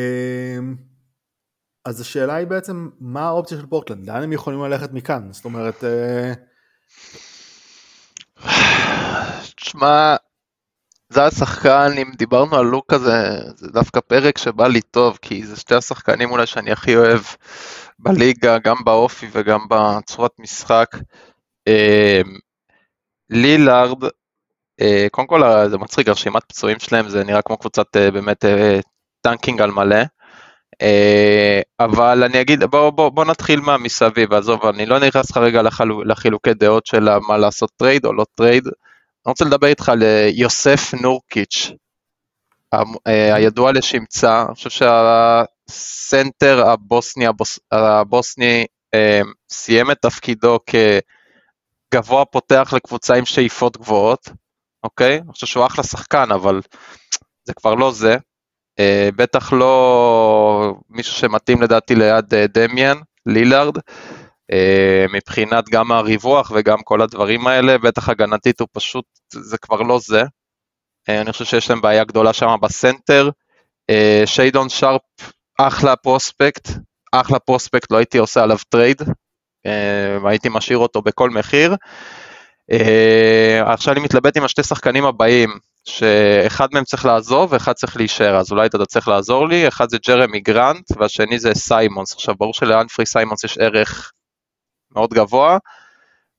אז 1.85 2.01
השאלה 2.01 2.35
היא 2.35 2.47
בעצם 2.47 2.89
מה 3.01 3.29
האופציה 3.29 3.59
של 3.59 3.67
פורטלנד, 3.67 4.07
לאן 4.07 4.23
הם 4.23 4.33
יכולים 4.33 4.61
ללכת 4.61 4.93
מכאן? 4.93 5.29
זאת 5.33 5.45
אומרת... 5.45 5.85
תשמע, 9.57 10.17
זה 11.09 11.25
השחקן, 11.25 11.93
אם 11.99 12.13
דיברנו 12.17 12.57
על 12.57 12.67
לוק 12.67 12.93
הזה, 12.93 13.39
זה 13.57 13.69
דווקא 13.73 14.01
פרק 14.01 14.39
שבא 14.39 14.69
לי 14.69 14.81
טוב, 14.81 15.19
כי 15.23 15.47
זה 15.47 15.57
שתי 15.57 15.75
השחקנים 15.75 16.31
אולי 16.31 16.47
שאני 16.47 16.73
הכי 16.73 16.97
אוהב 16.97 17.21
בליגה, 17.99 18.59
גם 18.59 18.77
באופי 18.85 19.29
וגם 19.33 19.61
בצורת 19.71 20.31
משחק. 20.39 20.97
אמ, 21.67 22.39
לילארד, 23.31 24.05
אה, 24.81 25.07
קודם 25.11 25.27
כל 25.27 25.43
זה 25.71 25.79
מצחיק, 25.79 26.09
הרשימת 26.09 26.45
פצועים 26.45 26.79
שלהם 26.79 27.09
זה 27.09 27.25
נראה 27.25 27.43
כמו 27.43 27.57
קבוצת 27.57 27.97
אה, 27.97 28.11
באמת 28.11 28.45
אה, 28.45 28.81
tanking 29.21 29.63
על 29.63 29.71
מלא. 29.71 30.05
אבל 31.81 32.25
אני 32.25 32.41
אגיד, 32.41 32.65
בוא, 32.65 32.91
בוא, 32.91 33.09
בוא 33.09 33.25
נתחיל 33.25 33.61
מהמסביב, 33.61 34.33
עזוב, 34.33 34.67
אני 34.67 34.87
לא 34.87 34.99
נכנס 34.99 35.31
כרגע 35.31 35.63
לחילוקי 36.05 36.55
דעות 36.55 36.87
של 36.87 37.19
מה 37.29 37.39
לעשות 37.39 37.71
trade 37.77 38.05
או 38.05 38.13
לא 38.13 38.25
trade. 38.35 38.67
אני 39.27 39.31
רוצה 39.31 39.45
לדבר 39.45 39.67
איתך 39.67 39.89
על 39.89 40.03
אה, 40.03 40.29
יוסף 40.33 40.95
נורקיץ', 41.03 41.71
אה, 42.75 43.35
הידוע 43.35 43.73
לשמצה, 43.73 44.45
אני 44.47 44.55
חושב 44.55 44.71
שהסנטר 45.69 46.69
הבוסני, 46.69 47.27
הבוס, 47.27 47.59
הבוסני 47.73 48.67
אה, 48.95 49.21
סיים 49.51 49.91
את 49.91 49.99
תפקידו 50.01 50.59
כגבוה 51.93 52.25
פותח 52.25 52.73
לקבוצה 52.77 53.15
עם 53.15 53.25
שאיפות 53.25 53.77
גבוהות, 53.77 54.29
אוקיי? 54.85 55.19
אני 55.19 55.33
חושב 55.33 55.47
שהוא 55.47 55.67
אחלה 55.67 55.85
שחקן, 55.85 56.33
אבל 56.33 56.61
זה 57.45 57.55
כבר 57.55 57.75
לא 57.75 57.93
זה. 57.93 58.17
בטח 59.17 59.53
לא 59.53 60.75
מישהו 60.91 61.15
שמתאים 61.15 61.63
לדעתי 61.63 61.95
ליד 61.95 62.35
דמיאן, 62.35 62.97
לילארד. 63.27 63.77
אה, 64.53 65.07
מבחינת 65.13 65.69
גם 65.69 65.93
הריווח 65.93 66.53
וגם 66.55 66.79
כל 66.83 67.03
הדברים 67.03 67.47
האלה, 67.47 67.79
בטח 67.79 68.09
הגנתית 68.09 68.61
הוא 68.61 68.69
פשוט, 68.73 69.05
זה 69.33 69.59
כבר 69.59 69.83
לא 69.83 69.99
זה. 69.99 70.23
אה, 71.09 71.21
אני 71.21 71.33
חושב 71.33 71.45
שיש 71.45 71.71
להם 71.71 71.81
בעיה 71.81 72.05
גדולה 72.05 72.33
שם 72.33 72.57
בסנטר. 72.63 73.31
אה, 73.91 74.23
שיידון 74.27 74.69
שרפ, 74.69 75.01
אחלה 75.59 75.97
prospect, 75.97 76.69
אחלה 77.13 77.39
prospect, 77.39 77.93
לא 77.93 77.97
הייתי 77.97 78.19
עושה 78.19 78.43
עליו 78.43 78.57
trade, 78.69 79.03
הייתי 80.25 80.49
משאיר 80.49 80.79
אותו 80.79 81.03
בכל 81.03 81.31
מחיר. 81.31 81.77
עכשיו 83.65 83.95
אני 83.95 84.01
מתלבט 84.01 84.37
עם 84.37 84.45
השתי 84.45 84.63
שחקנים 84.63 85.05
הבאים, 85.05 85.51
שאחד 85.85 86.69
מהם 86.73 86.85
צריך 86.85 87.05
לעזוב 87.05 87.53
ואחד 87.53 87.73
צריך 87.73 87.97
להישאר, 87.97 88.37
אז 88.37 88.53
אולי 88.53 88.67
אתה 88.67 88.87
צריך 88.87 89.09
לעזור 89.09 89.49
לי, 89.49 89.69
אחד 89.69 89.91
זה 89.91 89.99
ג'רמי 90.09 90.41
גרנט 90.41 90.91
והשני 90.97 91.39
זה 91.39 91.55
סיימונס. 91.55 92.15
עכשיו 92.15 92.35
ברור 92.35 92.55
שלאנפרני 92.55 93.07
סיימונס 93.07 93.45
יש 93.45 93.59
ערך 93.59 94.13
מאוד 94.95 95.15
גבוה. 95.15 95.59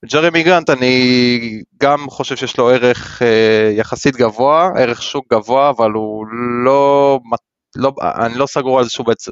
ג'רמי 0.06 0.44
גרנט 0.44 0.70
אני 0.70 1.62
גם 1.82 2.10
חושב 2.10 2.36
שיש 2.36 2.58
לו 2.58 2.70
ערך 2.70 3.22
אה, 3.22 3.72
יחסית 3.78 4.16
גבוה, 4.16 4.70
ערך 4.78 5.02
שוק 5.02 5.34
גבוה, 5.34 5.70
אבל 5.70 5.92
הוא 5.92 6.26
לא, 6.66 7.20
לא 7.76 7.94
אני 8.26 8.38
לא 8.38 8.46
סגור 8.46 8.80
על 8.80 8.84
זה 8.84 8.90
שהוא 8.90 9.06
בעצם, 9.06 9.32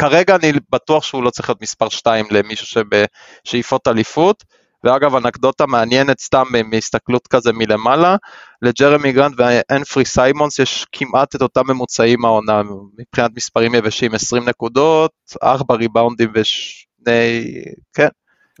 כרגע 0.00 0.36
אני 0.36 0.52
בטוח 0.70 1.04
שהוא 1.04 1.22
לא 1.22 1.30
צריך 1.30 1.48
להיות 1.48 1.62
מספר 1.62 1.88
2 1.88 2.26
למישהו 2.30 2.66
שבשאיפות 2.66 3.88
אליפות. 3.88 4.44
ואגב, 4.84 5.14
אנקדוטה 5.14 5.66
מעניינת 5.66 6.20
סתם 6.20 6.44
מהסתכלות 6.70 7.26
כזה 7.26 7.52
מלמעלה, 7.52 8.16
לג'רמי 8.62 9.12
גרנט 9.12 9.34
ואנפרני 9.36 10.04
סיימונס 10.04 10.58
יש 10.58 10.86
כמעט 10.92 11.36
את 11.36 11.42
אותם 11.42 11.62
ממוצעים 11.68 12.24
העונה, 12.24 12.62
מבחינת 12.98 13.30
מספרים 13.36 13.74
יבשים 13.74 14.14
20 14.14 14.48
נקודות, 14.48 15.10
4 15.42 15.74
ריבאונדים 15.74 16.30
ושני, 16.34 17.54
כן, 17.94 18.08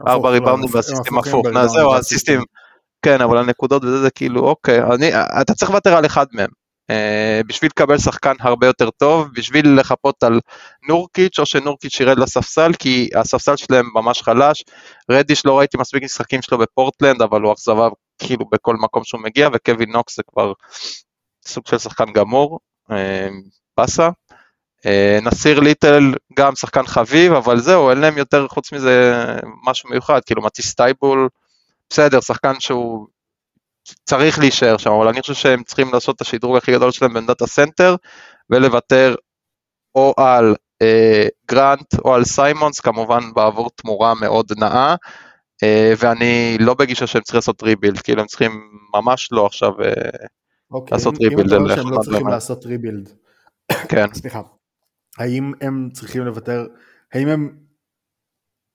4 0.08 0.30
ריבאונדים 0.30 0.70
ואסיסטים 0.72 1.18
הפוך, 1.18 1.46
זהו, 1.66 1.94
אסיסטים, 1.94 2.40
כן, 3.02 3.20
אבל 3.20 3.38
הנקודות 3.38 3.84
וזה 3.84 4.00
זה 4.00 4.10
כאילו, 4.10 4.40
אוקיי, 4.40 4.82
אני, 4.82 5.10
אתה 5.40 5.54
צריך 5.54 5.70
לוותר 5.70 5.96
על 5.96 6.06
אחד 6.06 6.26
מהם. 6.32 6.63
אה, 6.90 7.40
בשביל 7.46 7.70
לקבל 7.70 7.98
שחקן 7.98 8.32
הרבה 8.40 8.66
יותר 8.66 8.90
טוב, 8.90 9.28
בשביל 9.34 9.80
לחפות 9.80 10.22
על 10.22 10.40
נורקיץ' 10.88 11.38
או 11.38 11.46
שנורקיץ' 11.46 12.00
ירד 12.00 12.18
לספסל, 12.18 12.72
כי 12.78 13.08
הספסל 13.14 13.56
שלהם 13.56 13.90
ממש 13.94 14.22
חלש. 14.22 14.64
רדיש 15.10 15.46
לא 15.46 15.58
ראיתי 15.58 15.76
מספיק 15.78 16.04
משחקים 16.04 16.42
שלו 16.42 16.58
בפורטלנד, 16.58 17.22
אבל 17.22 17.40
הוא 17.40 17.52
אכזבה 17.52 17.88
כאילו 18.18 18.44
בכל 18.52 18.76
מקום 18.76 19.04
שהוא 19.04 19.20
מגיע, 19.20 19.48
וקווין 19.52 19.92
נוקס 19.92 20.16
זה 20.16 20.22
כבר 20.32 20.52
סוג 21.46 21.66
של 21.66 21.78
שחקן 21.78 22.12
גמור, 22.12 22.60
אה, 22.90 23.28
באסה. 23.76 24.08
אה, 24.86 25.18
נסיר 25.22 25.60
ליטל 25.60 26.14
גם 26.38 26.54
שחקן 26.54 26.86
חביב, 26.86 27.32
אבל 27.32 27.60
זהו, 27.60 27.90
אין 27.90 27.98
להם 27.98 28.18
יותר 28.18 28.48
חוץ 28.48 28.72
מזה 28.72 29.12
משהו 29.64 29.90
מיוחד, 29.90 30.20
כאילו 30.26 30.42
מטיס 30.42 30.74
טייבול, 30.74 31.28
בסדר, 31.90 32.20
שחקן 32.20 32.60
שהוא 32.60 33.06
צריך 34.04 34.38
להישאר 34.38 34.76
שם, 34.76 34.90
אבל 34.90 35.08
אני 35.08 35.20
חושב 35.20 35.34
שהם 35.34 35.62
צריכים 35.62 35.92
לעשות 35.92 36.16
את 36.16 36.20
השדרוג 36.20 36.56
הכי 36.56 36.72
גדול 36.72 36.90
שלהם 36.90 37.14
בעמדת 37.14 37.42
הסנטר, 37.42 37.96
ולוותר 38.50 39.14
או 39.94 40.14
על 40.16 40.54
אה, 40.82 41.28
גרנט 41.50 41.94
או 42.04 42.14
על 42.14 42.24
סיימונס, 42.24 42.80
כמובן 42.80 43.20
בעבור 43.34 43.70
תמורה 43.70 44.14
מאוד 44.20 44.52
נאה, 44.58 44.94
אה, 45.62 45.92
ואני 45.98 46.56
לא 46.60 46.74
בגישה 46.74 47.06
שהם 47.06 47.22
צריכים 47.22 47.38
לעשות 47.38 47.62
rebuild, 47.62 47.98
כאילו 47.98 48.20
הם 48.20 48.26
צריכים 48.26 48.70
ממש 48.94 49.28
לא 49.32 49.46
עכשיו 49.46 49.70
אה, 49.82 49.92
אוקיי, 50.70 50.96
לעשות 50.96 51.14
אם, 51.14 51.28
rebuild. 51.28 51.40
אם 51.40 51.46
אתה 51.46 51.56
אומר 51.56 51.76
שהם 51.76 51.90
לא 51.90 51.98
צריכים 51.98 52.28
לעשות 52.28 52.66
rebuild, 52.66 53.08
כן. 53.88 54.06
סליחה, 54.14 54.40
האם 55.18 55.52
הם 55.60 55.88
צריכים 55.92 56.22
לוותר, 56.22 56.66
האם 57.12 57.28
הם 57.28 57.56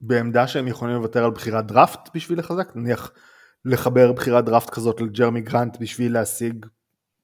בעמדה 0.00 0.46
שהם 0.46 0.68
יכולים 0.68 0.94
לוותר 0.94 1.24
על 1.24 1.30
בחירת 1.30 1.66
דראפט 1.66 2.08
בשביל 2.14 2.38
לחזק? 2.38 2.72
נניח 2.74 3.12
לחבר 3.64 4.12
בחירת 4.12 4.44
דראפט 4.44 4.70
כזאת 4.70 5.00
לג'רמי 5.00 5.40
גרנט 5.40 5.76
בשביל 5.80 6.12
להשיג 6.12 6.66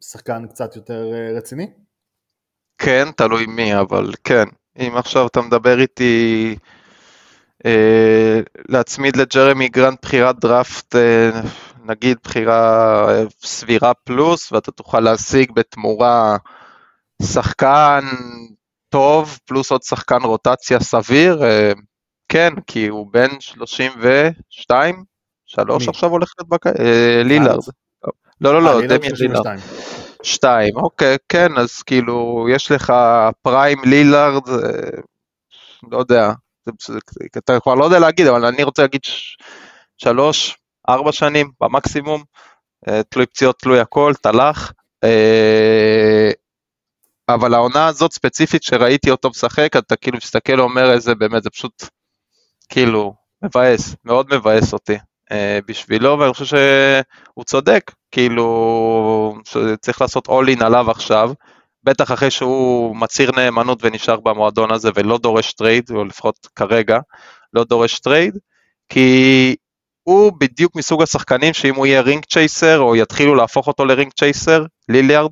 שחקן 0.00 0.46
קצת 0.46 0.76
יותר 0.76 1.12
אה, 1.14 1.36
רציני? 1.36 1.70
כן, 2.78 3.08
תלוי 3.16 3.46
מי, 3.46 3.80
אבל 3.80 4.12
כן. 4.24 4.44
אם 4.78 4.92
עכשיו 4.96 5.26
אתה 5.26 5.40
מדבר 5.40 5.80
איתי 5.80 6.56
אה, 7.66 8.40
להצמיד 8.68 9.16
לג'רמי 9.16 9.68
גרנט 9.68 9.98
בחירת 10.02 10.40
דראפט, 10.40 10.96
אה, 10.96 11.30
נגיד 11.84 12.18
בחירה 12.24 13.04
אה, 13.08 13.24
סבירה 13.44 13.94
פלוס, 13.94 14.52
ואתה 14.52 14.72
תוכל 14.72 15.00
להשיג 15.00 15.52
בתמורה 15.52 16.36
שחקן 17.22 18.04
טוב, 18.88 19.38
פלוס 19.44 19.70
עוד 19.70 19.82
שחקן 19.82 20.22
רוטציה 20.22 20.80
סביר, 20.80 21.44
אה, 21.44 21.72
כן, 22.28 22.52
כי 22.66 22.86
הוא 22.86 23.06
בן 23.12 23.40
32, 23.40 25.04
שלוש 25.46 25.88
עכשיו 25.88 26.10
הולך 26.10 26.32
להיות 26.38 26.48
בק... 26.48 26.66
אה, 26.66 27.22
לילארד. 27.24 27.64
לא, 28.40 28.54
לא, 28.54 28.62
לא, 28.62 28.86
דמיאן 28.86 29.12
לילארד. 29.18 29.46
שתיים, 30.22 30.76
אוקיי, 30.76 31.16
כן, 31.28 31.58
אז 31.58 31.82
כאילו, 31.82 32.46
יש 32.50 32.72
לך 32.72 32.92
פריים 33.42 33.78
לילארד, 33.84 34.48
אה, 34.48 35.00
לא 35.90 35.98
יודע, 35.98 36.32
אתה 37.36 37.60
כבר 37.60 37.74
לא 37.74 37.84
יודע 37.84 37.98
להגיד, 37.98 38.26
אבל 38.26 38.44
אני 38.44 38.62
רוצה 38.62 38.82
להגיד 38.82 39.00
שלוש, 39.98 40.56
ארבע 40.88 41.12
שנים 41.12 41.50
במקסימום, 41.60 42.22
אה, 42.88 43.02
תלוי 43.08 43.26
פציעות, 43.26 43.58
תלוי 43.58 43.80
הכל, 43.80 44.12
תלך. 44.22 44.72
אבל 47.28 47.54
העונה 47.54 47.86
הזאת 47.86 48.12
ספציפית 48.12 48.62
שראיתי 48.62 49.10
אותו 49.10 49.30
משחק, 49.30 49.76
אתה 49.76 49.96
כאילו 49.96 50.16
מסתכל 50.16 50.60
ואומר 50.60 50.92
איזה 50.92 51.14
באמת, 51.14 51.42
זה 51.42 51.50
פשוט 51.50 51.84
כאילו 52.68 53.14
מבאס, 53.42 53.96
מאוד 54.04 54.34
מבאס 54.34 54.72
אותי. 54.72 54.96
אה, 55.32 55.58
בשבילו, 55.66 56.18
ואני 56.18 56.34
חושב 56.34 56.56
שהוא 56.56 57.44
צודק, 57.44 57.92
כאילו, 58.10 59.38
שצריך 59.44 60.00
לעשות 60.00 60.28
all 60.28 60.56
in 60.56 60.64
עליו 60.64 60.90
עכשיו, 60.90 61.32
בטח 61.84 62.12
אחרי 62.12 62.30
שהוא 62.30 62.96
מצהיר 62.96 63.30
נאמנות 63.36 63.78
ונשאר 63.82 64.20
במועדון 64.20 64.72
הזה 64.72 64.90
ולא 64.94 65.18
דורש 65.18 65.52
טרייד, 65.52 65.90
או 65.90 66.04
לפחות 66.04 66.48
כרגע, 66.56 66.98
לא 67.52 67.64
דורש 67.64 67.98
טרייד, 67.98 68.38
כי 68.88 69.56
הוא 70.02 70.32
בדיוק 70.38 70.76
מסוג 70.76 71.02
השחקנים 71.02 71.54
שאם 71.54 71.74
הוא 71.74 71.86
יהיה 71.86 72.00
רינג 72.00 72.24
צ'ייסר, 72.24 72.78
או 72.78 72.96
יתחילו 72.96 73.34
להפוך 73.34 73.66
אותו 73.66 73.84
לרינג 73.84 74.12
צ'ייסר, 74.12 74.64
ליליארד, 74.88 75.30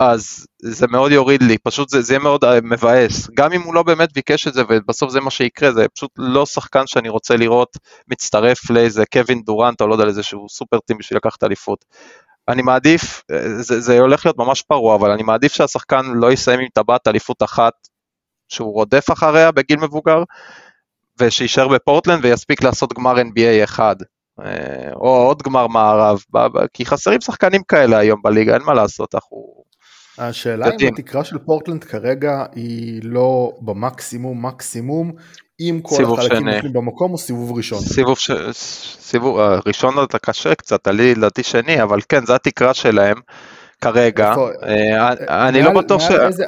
אז 0.00 0.46
זה 0.62 0.86
מאוד 0.86 1.12
יוריד 1.12 1.42
לי, 1.42 1.58
פשוט 1.58 1.88
זה, 1.88 2.02
זה 2.02 2.12
יהיה 2.12 2.22
מאוד 2.22 2.44
אה, 2.44 2.60
מבאס. 2.62 3.30
גם 3.34 3.52
אם 3.52 3.62
הוא 3.62 3.74
לא 3.74 3.82
באמת 3.82 4.12
ביקש 4.12 4.48
את 4.48 4.54
זה 4.54 4.62
ובסוף 4.68 5.10
זה 5.10 5.20
מה 5.20 5.30
שיקרה, 5.30 5.72
זה 5.72 5.86
פשוט 5.94 6.10
לא 6.16 6.46
שחקן 6.46 6.86
שאני 6.86 7.08
רוצה 7.08 7.36
לראות 7.36 7.76
מצטרף 8.08 8.70
לאיזה 8.70 9.04
קווין 9.12 9.42
דורנט 9.42 9.80
או 9.80 9.86
לא 9.86 9.94
יודע, 9.94 10.04
לאיזשהו 10.04 10.48
סופר 10.48 10.78
טים 10.78 10.98
בשביל 10.98 11.16
לקחת 11.16 11.44
אליפות. 11.44 11.84
אני 12.48 12.62
מעדיף, 12.62 13.22
אה, 13.30 13.62
זה, 13.62 13.80
זה 13.80 14.00
הולך 14.00 14.26
להיות 14.26 14.38
ממש 14.38 14.62
פרוע, 14.62 14.94
אבל 14.94 15.10
אני 15.10 15.22
מעדיף 15.22 15.52
שהשחקן 15.52 16.06
לא 16.06 16.32
יסיים 16.32 16.60
עם 16.60 16.68
טבעת 16.74 17.08
אליפות 17.08 17.42
אחת 17.42 17.72
שהוא 18.48 18.74
רודף 18.74 19.06
אחריה 19.12 19.50
בגיל 19.50 19.78
מבוגר, 19.78 20.22
ושיישאר 21.20 21.68
בפורטלנד 21.68 22.24
ויספיק 22.24 22.62
לעשות 22.62 22.92
גמר 22.92 23.16
NBA 23.16 23.64
אחד. 23.64 23.96
אה, 24.44 24.92
או 24.94 25.08
עוד 25.08 25.42
גמר 25.42 25.66
מערב, 25.66 26.22
כי 26.72 26.86
חסרים 26.86 27.20
שחקנים 27.20 27.62
כאלה 27.62 27.98
היום 27.98 28.22
בליגה, 28.22 28.54
אין 28.54 28.62
מה 28.62 28.74
לעשות, 28.74 29.14
אנחנו... 29.14 29.69
השאלה 30.18 30.66
אם 30.80 30.88
התקרה 30.88 31.24
של 31.24 31.38
פורטלנד 31.38 31.84
כרגע 31.84 32.44
היא 32.54 33.00
לא 33.04 33.52
במקסימום 33.60 34.46
מקסימום, 34.46 35.12
עם 35.60 35.80
כל 35.80 36.04
החלקים 36.04 36.48
נופלים 36.48 36.72
במקום 36.72 37.12
או 37.12 37.18
סיבוב 37.18 37.56
ראשון? 37.56 37.78
סיבוב, 37.78 38.18
ש... 38.18 38.30
סיבוב 39.00 39.38
אה, 39.38 39.58
ראשון 39.66 39.94
אתה 40.04 40.18
קשה 40.18 40.54
קצת, 40.54 40.86
עלי 40.86 41.14
לדעתי 41.14 41.42
שני, 41.42 41.82
אבל 41.82 41.98
כן, 42.08 42.26
זו 42.26 42.34
התקרה 42.34 42.74
שלהם 42.74 43.16
כרגע. 43.80 44.34
אה, 44.62 45.48
אני 45.48 45.62
לא 45.62 45.72
בטוח 45.72 46.00
ש... 46.00 46.10
איזה... 46.10 46.44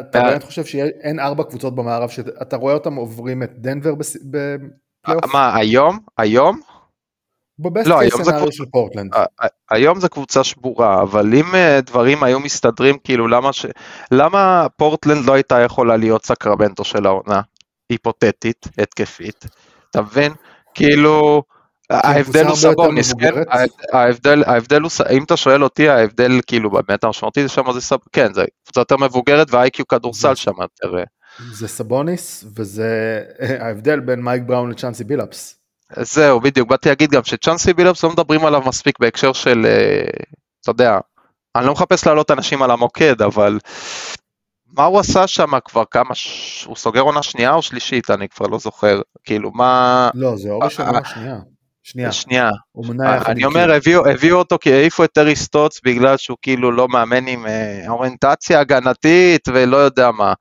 אתה 0.00 0.22
באמת 0.22 0.42
חושב 0.42 0.64
שאין 0.64 1.20
ארבע 1.20 1.44
קבוצות 1.44 1.74
במערב, 1.74 2.08
שאתה 2.08 2.56
רואה 2.56 2.74
אותם 2.74 2.94
עוברים 2.94 3.42
את 3.42 3.52
דנבר 3.58 3.94
בפלייאוף? 3.94 5.32
מה, 5.32 5.56
היום? 5.56 5.98
היום? 6.18 6.60
בבסט 7.58 7.86
לא, 7.86 8.00
זה 8.24 8.32
קבוצה, 8.32 8.52
של 8.52 8.64
פורטלנד. 8.72 9.12
היום 9.70 10.00
זה 10.00 10.08
קבוצה 10.08 10.44
שבורה, 10.44 11.02
אבל 11.02 11.34
אם 11.34 11.54
אה, 11.54 11.80
דברים 11.80 12.22
היו 12.22 12.40
מסתדרים, 12.40 12.98
כאילו 13.04 13.28
למה, 13.28 13.52
ש... 13.52 13.66
למה 14.10 14.66
פורטלנד 14.76 15.24
לא 15.24 15.32
הייתה 15.32 15.60
יכולה 15.60 15.96
להיות 15.96 16.26
סקרמנטו 16.26 16.84
של 16.84 17.06
העונה, 17.06 17.40
היפותטית, 17.90 18.66
התקפית, 18.78 19.46
אתה 19.90 20.02
מבין? 20.02 20.32
כאילו, 20.74 21.42
ההבדל 21.90 22.46
הוא 22.46 22.56
סבוניס, 22.56 23.12
כן? 23.12 23.32
ההבדל, 23.92 24.44
ההבדל 24.46 24.82
הוא, 24.82 24.90
אם 25.10 25.24
אתה 25.24 25.36
שואל 25.36 25.64
אותי, 25.64 25.88
ההבדל 25.88 26.40
כאילו 26.46 26.70
באמת 26.70 27.04
המשמעותי 27.04 27.48
שם 27.48 27.72
זה 27.72 27.80
סב... 27.80 27.96
כן, 28.12 28.32
זה 28.34 28.44
קבוצה 28.64 28.80
יותר 28.80 28.96
מבוגרת 28.96 29.46
וה-IQ 29.50 29.88
כדורסל 29.88 30.34
שם 30.34 30.52
יותר. 30.60 30.98
אה. 30.98 31.04
זה 31.52 31.68
סבוניס, 31.68 32.44
וזה 32.56 33.22
ההבדל 33.64 34.00
בין 34.00 34.20
מייק 34.20 34.42
בראון 34.46 34.70
לצ'אנסי 34.70 35.04
בילאפס. 35.04 35.65
זהו, 35.92 36.40
בדיוק, 36.40 36.68
באתי 36.68 36.88
להגיד 36.88 37.10
גם 37.10 37.24
שצ'אנסי 37.24 37.72
בילאפס 37.72 38.04
לא 38.04 38.10
מדברים 38.10 38.44
עליו 38.44 38.62
מספיק 38.66 38.98
בהקשר 39.00 39.32
של, 39.32 39.66
אה, 39.66 40.06
אתה 40.60 40.70
יודע, 40.70 40.98
אני 41.56 41.66
לא 41.66 41.72
מחפש 41.72 42.06
להעלות 42.06 42.30
אנשים 42.30 42.62
על 42.62 42.70
המוקד, 42.70 43.22
אבל 43.22 43.58
מה 44.72 44.84
הוא 44.84 45.00
עשה 45.00 45.26
שם 45.26 45.60
כבר 45.64 45.84
כמה, 45.90 46.14
ש... 46.14 46.64
הוא 46.64 46.76
סוגר 46.76 47.00
עונה 47.00 47.22
שנייה 47.22 47.54
או 47.54 47.62
שלישית, 47.62 48.10
אני 48.10 48.28
כבר 48.28 48.46
לא 48.46 48.58
זוכר, 48.58 49.00
כאילו 49.24 49.50
מה... 49.54 50.10
לא, 50.14 50.36
זה 50.36 50.50
או 50.50 50.58
ראשונה 50.58 50.98
או 50.98 51.04
שנייה. 51.04 51.36
שנייה. 51.82 52.12
שנייה. 52.12 52.50
אני 53.26 53.44
אומר, 53.44 53.72
הביאו, 53.72 54.08
הביאו 54.08 54.38
אותו 54.38 54.58
כי 54.60 54.72
העיפו 54.72 55.04
את 55.04 55.12
טרי 55.12 55.36
סטוץ 55.36 55.80
בגלל 55.84 56.16
שהוא 56.16 56.36
כאילו 56.42 56.72
לא 56.72 56.88
מאמן 56.88 57.26
עם 57.26 57.46
אה, 57.46 57.84
אוריינטציה 57.88 58.60
הגנתית 58.60 59.48
ולא 59.48 59.76
יודע 59.76 60.10
מה. 60.10 60.32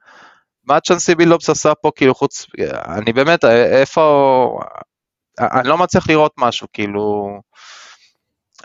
מה 0.68 0.80
צ'אנסי 0.80 1.16
בילאפס 1.16 1.50
עשה 1.50 1.76
פה 1.76 1.92
כאילו 1.96 2.16
חוץ, 2.16 2.46
אני 2.88 3.14
באמת, 3.14 3.46
אה, 3.46 3.80
איפה, 3.80 4.60
אני 5.40 5.68
לא 5.68 5.78
מצליח 5.78 6.10
לראות 6.10 6.34
משהו, 6.38 6.68
כאילו, 6.74 7.40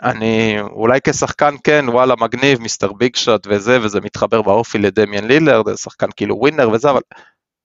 אני 0.03 0.61
אולי 0.61 0.99
כשחקן 1.03 1.55
כן, 1.63 1.85
וואלה 1.87 2.15
מגניב, 2.19 2.61
Mr. 2.61 2.93
Big 2.93 3.15
Shot 3.15 3.47
וזה, 3.49 3.81
וזה 3.81 4.01
מתחבר 4.01 4.41
באופי 4.41 4.77
לדמיאן 4.77 5.23
לילר, 5.27 5.61
זה 5.65 5.77
שחקן 5.77 6.07
כאילו 6.15 6.37
ווינר 6.37 6.69
וזה, 6.69 6.89
אבל 6.89 7.01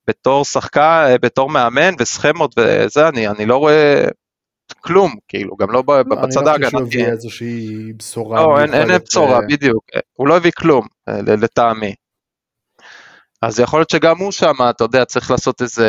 בתור 0.08 0.44
שחקן, 0.44 1.16
בתור 1.22 1.50
מאמן 1.50 1.94
וסכמות 1.98 2.54
וזה, 2.58 3.08
אני, 3.08 3.28
אני 3.28 3.46
לא 3.46 3.56
רואה 3.56 4.04
כלום, 4.80 5.14
כאילו, 5.28 5.56
גם 5.56 5.70
לא, 5.70 5.82
לא 5.86 6.02
בצד 6.02 6.48
ההגנתי. 6.48 6.76
אני 6.76 6.82
לא 6.82 6.86
חושב 6.86 6.92
שהוא 6.92 7.02
הביא 7.02 7.06
איזושהי 7.06 7.92
בשורה. 7.96 8.42
לא, 8.42 8.60
אין, 8.60 8.74
אין 8.74 8.98
בשורה, 8.98 9.36
אה, 9.36 9.46
בדיוק, 9.48 9.84
הוא 10.12 10.28
לא 10.28 10.36
הביא 10.36 10.50
כלום, 10.56 10.86
אה, 11.08 11.22
לטעמי. 11.22 11.94
אז 13.42 13.60
יכול 13.60 13.80
להיות 13.80 13.90
שגם 13.90 14.18
הוא 14.18 14.32
שם, 14.32 14.54
אתה 14.70 14.84
יודע, 14.84 15.04
צריך 15.04 15.30
לעשות 15.30 15.62
איזה 15.62 15.88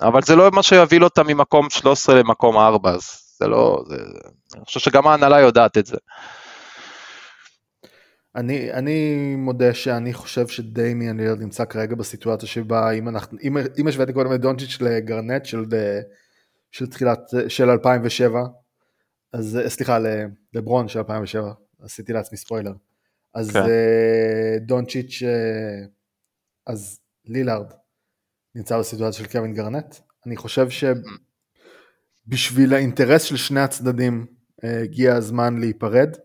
אבל 0.00 0.22
זה 0.22 0.36
לא 0.36 0.50
מה 0.52 0.62
שיוביל 0.62 1.04
אותה 1.04 1.22
ממקום 1.22 1.70
13 1.70 2.14
למקום 2.14 2.56
4, 2.56 2.90
אז 2.90 3.02
זה 3.38 3.46
לא, 3.46 3.84
זה, 3.88 3.96
אני 4.54 4.64
חושב 4.64 4.80
שגם 4.80 5.06
ההנהלה 5.06 5.40
יודעת 5.40 5.78
את 5.78 5.86
זה. 5.86 5.96
אני, 8.36 8.72
אני 8.72 9.14
מודה 9.36 9.74
שאני 9.74 10.12
חושב 10.12 10.48
שדיימיאן 10.48 11.20
לילד 11.20 11.40
נמצא 11.40 11.64
כרגע 11.64 11.94
בסיטואציה 11.94 12.48
שבה 12.48 12.90
אם 12.90 13.08
אנחנו, 13.08 13.38
אם, 13.42 13.56
אם 13.78 13.88
השוויתי 13.88 14.12
קודם 14.12 14.34
את 14.34 14.40
דונצ'יץ' 14.40 14.80
לגרנט 14.80 15.44
של, 15.44 15.64
של 16.70 16.86
תחילת, 16.86 17.20
של 17.48 17.70
2007, 17.70 18.42
אז 19.32 19.58
סליחה, 19.68 19.98
לברון 20.54 20.88
של 20.88 20.98
2007, 20.98 21.52
עשיתי 21.82 22.12
לעצמי 22.12 22.38
ספוילר. 22.38 22.72
אז 23.34 23.50
כן. 23.50 23.58
אה, 23.58 24.58
דונצ'יץ', 24.60 25.22
אה, 25.22 25.86
אז 26.66 27.00
לילארד 27.24 27.72
נמצא 28.56 28.78
בסיטואציה 28.78 29.24
של 29.24 29.30
קווין 29.32 29.54
גארנט. 29.54 29.96
אני 30.26 30.36
חושב 30.36 30.68
שבשביל 32.28 32.74
האינטרס 32.74 33.22
של 33.22 33.36
שני 33.36 33.60
הצדדים 33.60 34.26
אה, 34.64 34.82
הגיע 34.82 35.14
הזמן 35.14 35.58
להיפרד, 35.58 36.16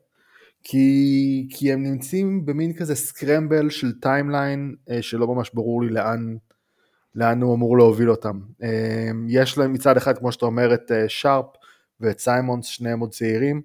כי, 0.64 1.48
כי 1.50 1.74
הם 1.74 1.84
נמצאים 1.84 2.46
במין 2.46 2.74
כזה 2.74 2.96
scramble 2.96 3.70
של 3.70 4.00
timeline 4.00 4.76
אה, 4.90 5.02
שלא 5.02 5.28
ממש 5.28 5.52
ברור 5.54 5.84
לי 5.84 5.90
לאן, 5.90 6.36
לאן 7.16 7.42
הוא 7.42 7.56
אמור 7.56 7.78
להוביל 7.78 8.10
אותם. 8.10 8.40
אה, 8.64 9.12
יש 9.28 9.58
להם 9.58 9.74
מצד 9.74 9.98
אחד, 9.98 10.18
כמו 10.18 10.32
שאתה 10.32 10.46
אומר, 10.46 10.74
את 10.74 10.92
שארפ 11.08 11.46
ואת 12.00 12.20
סיימונס, 12.20 12.66
שניהם 12.66 13.00
עוד 13.00 13.12
צעירים. 13.12 13.62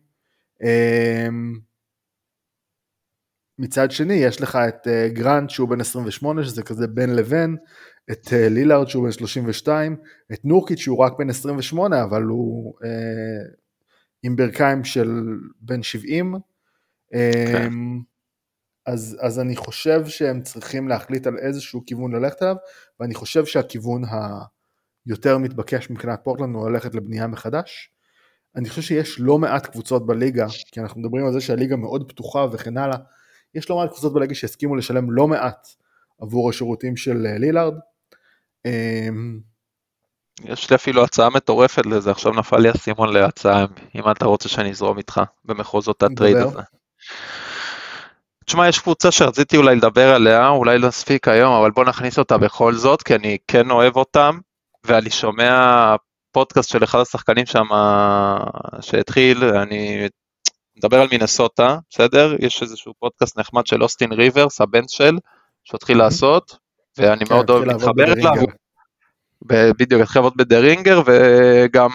מצד 3.59 3.91
שני 3.91 4.15
יש 4.15 4.41
לך 4.41 4.57
את 4.69 4.87
גרנט 5.13 5.51
שהוא 5.51 5.69
בן 5.69 5.81
28 5.81 6.45
שזה 6.45 6.63
כזה 6.63 6.87
בין 6.87 7.17
לבין 7.17 7.57
את 8.11 8.33
אה, 8.33 8.49
לילארד 8.49 8.89
שהוא 8.89 9.05
בן 9.05 9.13
32, 9.13 9.97
את 10.33 10.45
נורקיץ' 10.45 10.79
שהוא 10.79 10.99
רק 10.99 11.13
בן 11.19 11.31
28 11.31 12.03
אבל 12.03 12.23
הוא 12.23 12.75
אה, 12.85 13.49
עם 14.23 14.37
ברכיים 14.37 14.85
של 14.85 15.21
בן 15.61 15.83
70, 15.83 16.35
אה, 17.15 17.45
כן. 17.53 17.73
אז, 18.87 19.17
אז 19.21 19.41
אני 19.41 19.57
חושב 19.57 20.07
שהם 20.07 20.43
צריכים 20.43 20.89
להחליט 20.89 21.27
על 21.27 21.39
איזשהו 21.39 21.83
כיוון 21.87 22.15
ללכת 22.15 22.43
עליו, 22.43 22.57
ואני 23.01 23.15
חושב 23.15 23.45
שהכיוון 23.45 24.03
היותר 25.07 25.39
מתבקש 25.39 25.91
מבחינת 25.91 26.21
פורטלנד 26.25 26.55
הוא 26.55 26.71
ללכת 26.71 26.95
לבנייה 26.95 27.27
מחדש. 27.27 27.91
אני 28.57 28.69
חושב 28.69 28.83
שיש 28.83 29.21
לא 29.21 29.39
מעט 29.39 29.67
קבוצות 29.67 30.07
בליגה, 30.07 30.47
כי 30.73 30.81
אנחנו 30.81 31.01
מדברים 31.01 31.27
על 31.27 31.33
זה 31.33 31.41
שהליגה 31.41 31.77
מאוד 31.77 32.09
פתוחה 32.09 32.47
וכן 32.53 32.79
הלאה, 32.79 32.97
יש 33.57 33.71
לא 33.71 33.77
מעט 33.77 33.91
קבוצות 33.91 34.13
בליגה 34.13 34.35
שהסכימו 34.35 34.77
לשלם 34.77 35.11
לא 35.11 35.29
מעט 35.29 35.69
עבור 36.21 36.51
השירותים 36.51 36.97
של 36.97 37.27
אה, 37.27 37.39
לילארד, 37.39 37.75
אמ, 38.67 39.41
יש 40.45 40.71
לי 40.71 40.77
אפילו 40.77 41.05
הצעה 41.05 41.31
מטורפת 41.31 41.87
לזה, 41.87 42.11
עכשיו 42.11 42.33
נפל 42.33 42.57
לי 42.57 42.69
הסימון 42.69 43.13
להצעה, 43.13 43.67
אם 43.95 44.11
אתה 44.11 44.27
רוצה 44.27 44.49
שאני 44.49 44.71
אזרום 44.71 44.99
איתך 44.99 45.21
במחוזות 45.45 46.03
הטרייד 46.03 46.37
הזה. 46.37 46.61
תשמע, 48.47 48.69
יש 48.69 48.79
קבוצה 48.79 49.11
שרציתי 49.11 49.57
אולי 49.57 49.77
לדבר 49.77 50.15
עליה, 50.15 50.49
אולי 50.49 50.79
לא 50.79 50.89
נספיק 50.89 51.29
היום, 51.29 51.55
אבל 51.55 51.71
בוא 51.71 51.85
נכניס 51.85 52.19
אותה 52.19 52.39
בכל 52.39 52.75
זאת, 52.75 53.03
כי 53.03 53.15
אני 53.15 53.39
כן 53.49 53.71
אוהב 53.71 53.97
אותם, 53.97 54.39
ואני 54.85 55.11
שומע 55.11 55.97
פודקאסט 56.33 56.71
של 56.71 56.85
אחד 56.85 56.99
השחקנים 56.99 57.47
שם 57.47 57.67
שהתחיל, 58.81 59.45
אני 59.45 60.09
מדבר 60.77 61.01
על 61.01 61.09
מינסוטה, 61.13 61.79
בסדר? 61.91 62.37
יש 62.39 62.63
איזשהו 62.63 62.93
פודקאסט 62.99 63.39
נחמד 63.39 63.67
של 63.67 63.83
אוסטין 63.83 64.13
ריברס, 64.13 64.61
הבן 64.61 64.89
של, 64.89 65.19
שהתחיל 65.65 65.99
לעשות, 65.99 66.57
ואני 66.99 67.27
כן, 67.27 67.35
מאוד 67.35 67.51
אוהב 67.51 67.65
להתחבר 67.65 68.13
אליו. 68.13 68.33
בדיוק, 69.79 70.03
התחיל 70.03 70.23
לעבוד 70.23 70.37
ב-The 70.37 70.64
Ringer, 70.64 71.03
וגם 71.07 71.91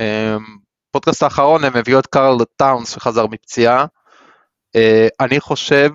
אמ, 0.00 0.44
פודקאסט 0.90 1.22
האחרון 1.22 1.64
הם 1.64 1.76
הביאו 1.76 1.98
את 1.98 2.06
קארל 2.06 2.36
טאונס 2.56 2.94
שחזר 2.94 3.26
מפציעה. 3.26 3.86
אה, 4.76 5.08
אני 5.20 5.40
חושב 5.40 5.90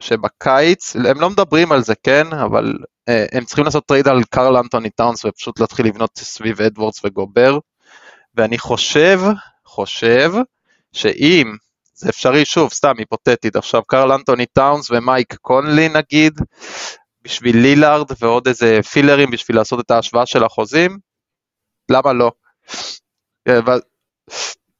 שבקיץ, 0.00 0.96
הם 0.96 1.20
לא 1.20 1.30
מדברים 1.30 1.72
על 1.72 1.82
זה, 1.82 1.94
כן, 2.02 2.26
אבל 2.32 2.74
אה, 3.08 3.26
הם 3.32 3.44
צריכים 3.44 3.64
לעשות 3.64 3.86
טרייד 3.86 4.08
על 4.08 4.24
קארל 4.30 4.56
אנטוני 4.56 4.90
טאונס 4.90 5.24
ופשוט 5.24 5.60
להתחיל 5.60 5.86
לבנות 5.86 6.10
סביב 6.18 6.62
אדוורדס 6.62 7.00
וגובר. 7.04 7.58
ואני 8.34 8.58
חושב, 8.58 9.20
חושב, 9.66 10.32
שאם 10.92 11.54
זה 11.94 12.08
אפשרי, 12.08 12.44
שוב, 12.44 12.72
סתם 12.72 12.94
היפותטית, 12.98 13.56
עכשיו 13.56 13.82
קארל 13.82 14.12
אנטוני 14.12 14.46
טאונס 14.46 14.90
ומייק 14.90 15.34
קונלי 15.34 15.88
נגיד, 15.88 16.40
בשביל 17.22 17.56
לילארד 17.56 18.06
ועוד 18.20 18.48
איזה 18.48 18.80
פילרים 18.92 19.30
בשביל 19.30 19.56
לעשות 19.56 19.80
את 19.80 19.90
ההשוואה 19.90 20.26
של 20.26 20.44
החוזים? 20.44 20.98
למה 21.90 22.12
לא? 22.12 22.32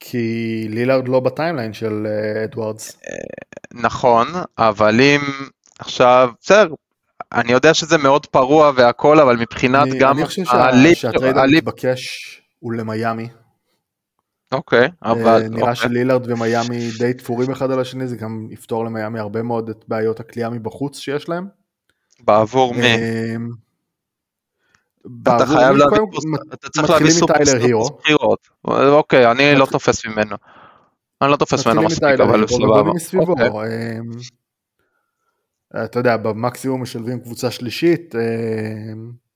כי 0.00 0.66
לילארד 0.68 1.08
לא 1.08 1.20
ב-timeline 1.20 1.72
של 1.72 2.06
אה, 2.06 2.44
אדוארדס. 2.44 3.00
נכון, 3.72 4.26
אבל 4.58 5.00
אם 5.00 5.20
עכשיו, 5.78 6.30
בסדר, 6.42 6.74
אני 7.32 7.52
יודע 7.52 7.74
שזה 7.74 7.98
מאוד 7.98 8.26
פרוע 8.26 8.72
והכל, 8.76 9.20
אבל 9.20 9.36
מבחינת 9.36 9.88
אני, 9.88 9.98
גם 9.98 10.18
אני 10.18 10.26
חושב 10.26 10.42
הליפ, 10.48 10.98
שה, 10.98 11.12
שהטרייד 11.12 11.36
הליפ, 11.38 11.68
המתבקש 11.68 12.40
הוא 12.58 12.72
למיאמי. 12.72 13.28
אוקיי, 14.52 14.88
אה, 15.04 15.12
אבל, 15.12 15.42
נראה 15.48 15.60
אוקיי, 15.60 15.76
שלילארד 15.76 16.30
ומיאמי 16.30 16.88
די 16.98 17.14
תפורים 17.14 17.50
אחד 17.50 17.70
על 17.70 17.80
השני, 17.80 18.08
זה 18.08 18.16
גם 18.16 18.48
יפתור 18.50 18.84
למיאמי 18.84 19.18
הרבה 19.18 19.42
מאוד 19.42 19.68
את 19.68 19.84
בעיות 19.88 20.20
הקליעה 20.20 20.50
מבחוץ 20.50 20.98
שיש 20.98 21.28
להם. 21.28 21.48
בעבור 22.20 22.74
מי? 22.74 22.94
אמ, 22.94 23.48
אתה 25.22 25.46
חייב? 25.46 25.76
להביא, 25.76 25.98
אתה 26.54 26.68
צריך 26.68 26.90
להביא 26.90 27.06
מתחילים 27.06 27.12
סופר 27.12 27.34
מטיילר 27.40 27.64
הירו. 27.64 27.98
בחירות. 27.98 28.48
אוקיי, 28.64 29.30
אני 29.30 29.54
לא 29.54 29.66
תופס 29.66 30.06
ממנו. 30.06 30.36
אני 31.22 31.30
לא 31.30 31.36
תופס 31.36 31.66
ממנו 31.66 31.82
מספיק, 31.82 32.20
אבל 32.20 32.46
סבבה. 32.98 33.48
אוקיי. 33.48 33.98
אמ, 33.98 34.10
אתה 35.84 35.98
יודע, 35.98 36.16
במקסימום 36.16 36.82
משלבים 36.82 37.20
קבוצה 37.20 37.50
שלישית, 37.50 38.14
אמ, 38.14 38.20
אה, 38.20 39.27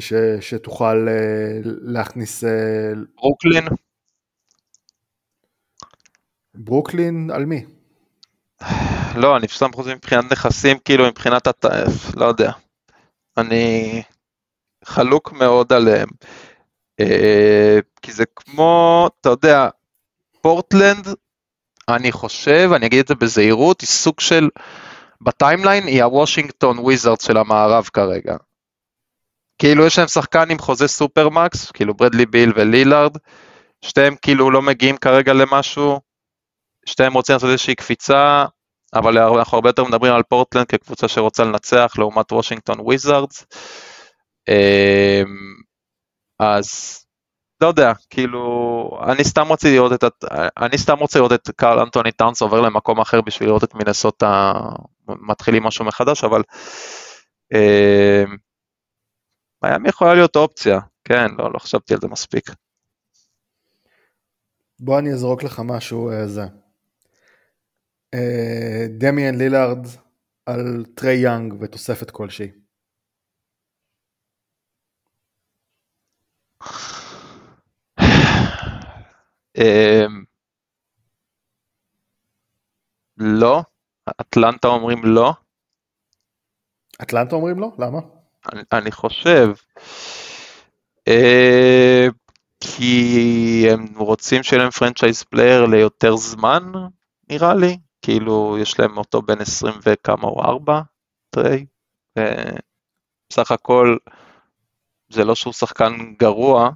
ש, 0.00 0.12
שתוכל 0.40 1.08
אה, 1.08 1.60
להכניס 1.64 2.44
אה, 2.44 2.92
ברוקלין, 3.14 3.64
ברוקלין, 6.54 7.30
על 7.30 7.44
מי? 7.46 7.64
לא, 9.16 9.36
אני 9.36 9.48
שם 9.48 9.72
חוזים 9.74 9.96
מבחינת 9.96 10.32
נכסים, 10.32 10.78
כאילו 10.78 11.06
מבחינת, 11.06 11.46
הת... 11.46 11.64
לא 12.16 12.24
יודע. 12.24 12.52
אני 13.36 14.02
חלוק 14.84 15.32
מאוד 15.32 15.72
עליהם. 15.72 16.08
אה, 17.00 17.78
כי 18.02 18.12
זה 18.12 18.24
כמו, 18.36 19.08
אתה 19.20 19.28
יודע, 19.28 19.68
פורטלנד, 20.40 21.08
אני 21.88 22.12
חושב, 22.12 22.70
אני 22.74 22.86
אגיד 22.86 23.00
את 23.00 23.08
זה 23.08 23.14
בזהירות, 23.14 23.80
היא 23.80 23.88
סוג 23.88 24.20
של, 24.20 24.48
ב-timeline 25.20 25.86
היא 25.86 26.02
הוושינגטון 26.02 26.78
וויזארד 26.78 27.20
של 27.20 27.36
המערב 27.36 27.88
כרגע. 27.92 28.36
כאילו 29.60 29.86
יש 29.86 29.98
להם 29.98 30.08
שחקן 30.08 30.50
עם 30.50 30.58
חוזה 30.58 30.88
supermax, 30.88 31.70
כאילו 31.70 31.94
ברדלי 31.94 32.26
ביל 32.26 32.52
ולילארד, 32.56 33.16
שתיהם 33.84 34.16
כאילו 34.22 34.50
לא 34.50 34.62
מגיעים 34.62 34.96
כרגע 34.96 35.32
למשהו, 35.32 36.00
שתיהם 36.86 37.12
רוצים 37.12 37.32
לעשות 37.32 37.50
איזושהי 37.50 37.74
קפיצה, 37.74 38.44
אבל 38.94 39.18
אנחנו 39.18 39.56
הרבה 39.56 39.68
יותר 39.68 39.84
מדברים 39.84 40.12
על 40.12 40.22
פורטלנד 40.22 40.66
כקבוצה 40.66 41.08
שרוצה 41.08 41.44
לנצח 41.44 41.92
לעומת 41.98 42.32
וושינגטון 42.32 42.80
וויזארדס. 42.80 43.46
אמ, 44.48 45.54
אז 46.38 46.98
לא 47.60 47.68
יודע, 47.68 47.92
כאילו, 48.10 49.00
אני 49.02 49.24
סתם 49.24 49.48
רוצה 49.48 49.68
לראות 49.70 49.92
את, 49.92 50.04
אני 50.58 50.78
סתם 50.78 50.98
רוצה 50.98 51.18
לראות 51.18 51.32
את 51.32 51.50
קארל 51.56 51.78
אנטוני 51.80 52.12
טאונס 52.12 52.42
עובר 52.42 52.60
למקום 52.60 53.00
אחר 53.00 53.20
בשביל 53.20 53.48
לראות 53.48 53.64
את 53.64 53.74
מינסוטה 53.74 54.52
מתחילים 55.08 55.62
משהו 55.62 55.84
מחדש, 55.84 56.24
אבל 56.24 56.42
אמ, 57.54 58.36
מיאמי 59.62 59.88
יכולה 59.88 60.14
להיות 60.14 60.36
אופציה, 60.36 60.80
כן, 61.04 61.26
לא, 61.38 61.52
לא 61.52 61.58
חשבתי 61.58 61.94
על 61.94 62.00
זה 62.00 62.08
מספיק. 62.08 62.50
בוא 64.80 64.98
אני 64.98 65.12
אזרוק 65.12 65.42
לך 65.42 65.62
משהו 65.64 66.10
אה, 66.10 66.26
זה. 66.26 66.42
אה, 68.14 68.86
דמיאן 68.98 69.34
לילארד 69.34 69.86
על 70.46 70.84
טריי 70.94 71.22
יאנג 71.22 71.54
ותוספת 71.60 72.10
כלשהי. 72.10 72.50
אמ, 79.58 80.24
לא, 83.16 83.62
אטלנטה 84.20 84.68
אומרים 84.68 84.98
לא, 85.04 85.32
אטלנטה 87.02 87.36
אומרים 87.36 87.58
לא? 87.58 87.72
למה? 87.78 88.19
אני, 88.52 88.62
אני 88.72 88.92
חושב, 88.92 89.52
אה, 91.08 92.06
כי 92.60 93.66
הם 93.70 93.86
רוצים 93.96 94.42
שיהיה 94.42 94.62
להם 94.62 94.70
franchise 94.70 95.22
player 95.22 95.66
ליותר 95.66 96.16
זמן, 96.16 96.72
נראה 97.30 97.54
לי, 97.54 97.76
כאילו 98.02 98.56
יש 98.60 98.80
להם 98.80 98.98
אותו 98.98 99.22
בין 99.22 99.40
20 99.40 99.74
וכמה 99.82 100.28
או 100.28 100.44
4, 100.44 100.80
טריי, 101.30 101.66
בסך 103.30 103.50
הכל 103.50 103.96
זה 105.08 105.24
לא 105.24 105.34
שהוא 105.34 105.52
שחקן 105.52 106.14
גרוע, 106.18 106.70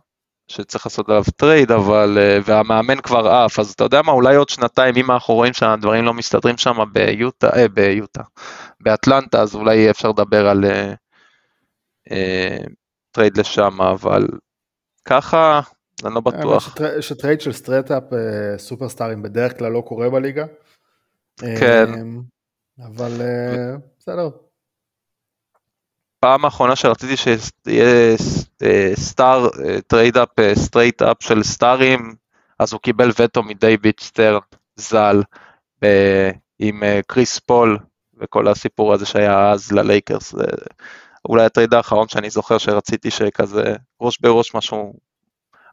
שצריך 0.48 0.86
לעשות 0.86 1.08
עליו 1.08 1.22
טרייד, 1.36 1.72
אבל, 1.72 2.18
אה, 2.18 2.38
והמאמן 2.44 3.00
כבר 3.00 3.28
עף, 3.28 3.58
אז 3.58 3.70
אתה 3.70 3.84
יודע 3.84 4.02
מה, 4.02 4.12
אולי 4.12 4.36
עוד 4.36 4.48
שנתיים, 4.48 4.96
אם 4.96 5.10
אנחנו 5.10 5.34
רואים 5.34 5.52
שהדברים 5.52 6.04
לא 6.04 6.14
מסתדרים 6.14 6.56
שם 6.56 6.76
ביוטה, 6.92 7.50
אה, 7.56 7.68
ביוטה, 7.68 8.22
באטלנטה, 8.80 9.40
אז 9.40 9.54
אולי 9.54 9.90
אפשר 9.90 10.08
לדבר 10.08 10.48
על 10.48 10.64
אה, 10.64 10.70
אה, 10.70 10.94
טרייד 13.10 13.36
לשם, 13.36 13.80
אבל 13.80 14.26
ככה, 15.04 15.60
אני 16.04 16.14
לא 16.14 16.20
בטוח. 16.20 16.74
שטר- 16.74 17.00
שטרייד 17.00 17.40
של 17.40 17.52
straight-up 17.52 18.12
אה, 18.12 18.58
סופרסטארים 18.58 19.22
בדרך 19.22 19.58
כלל 19.58 19.72
לא 19.72 19.80
קורה 19.80 20.10
בליגה. 20.10 20.44
כן. 21.36 21.86
אה, 21.94 22.02
אבל 22.86 23.20
אה, 23.20 23.76
בסדר. 23.98 24.30
פעם 26.20 26.44
האחרונה 26.44 26.76
שרציתי 26.76 27.16
שיהיה 27.16 28.14
אה, 28.62 28.92
star, 28.96 29.48
trade 29.86 30.16
up, 30.16 30.28
straight 30.54 31.02
up 31.02 31.16
של 31.20 31.42
סטארים, 31.42 32.14
אז 32.58 32.72
הוא 32.72 32.80
קיבל 32.80 33.10
וטו 33.18 33.42
מדייוויד 33.42 33.94
סטרן, 34.00 34.38
ז"ל, 34.76 35.22
עם 36.58 36.82
אה, 36.82 37.00
קריס 37.06 37.38
פול 37.38 37.78
וכל 38.20 38.48
הסיפור 38.48 38.92
הזה 38.94 39.06
שהיה 39.06 39.50
אז 39.50 39.72
ללייקרס. 39.72 40.34
אולי 41.28 41.44
ה 41.44 41.49
trade 41.49 41.74
האחרון 41.74 42.08
שאני 42.08 42.30
זוכר 42.30 42.58
שרציתי 42.58 43.10
שכזה 43.10 43.74
ראש 44.00 44.18
בראש 44.20 44.54
משהו, 44.54 44.94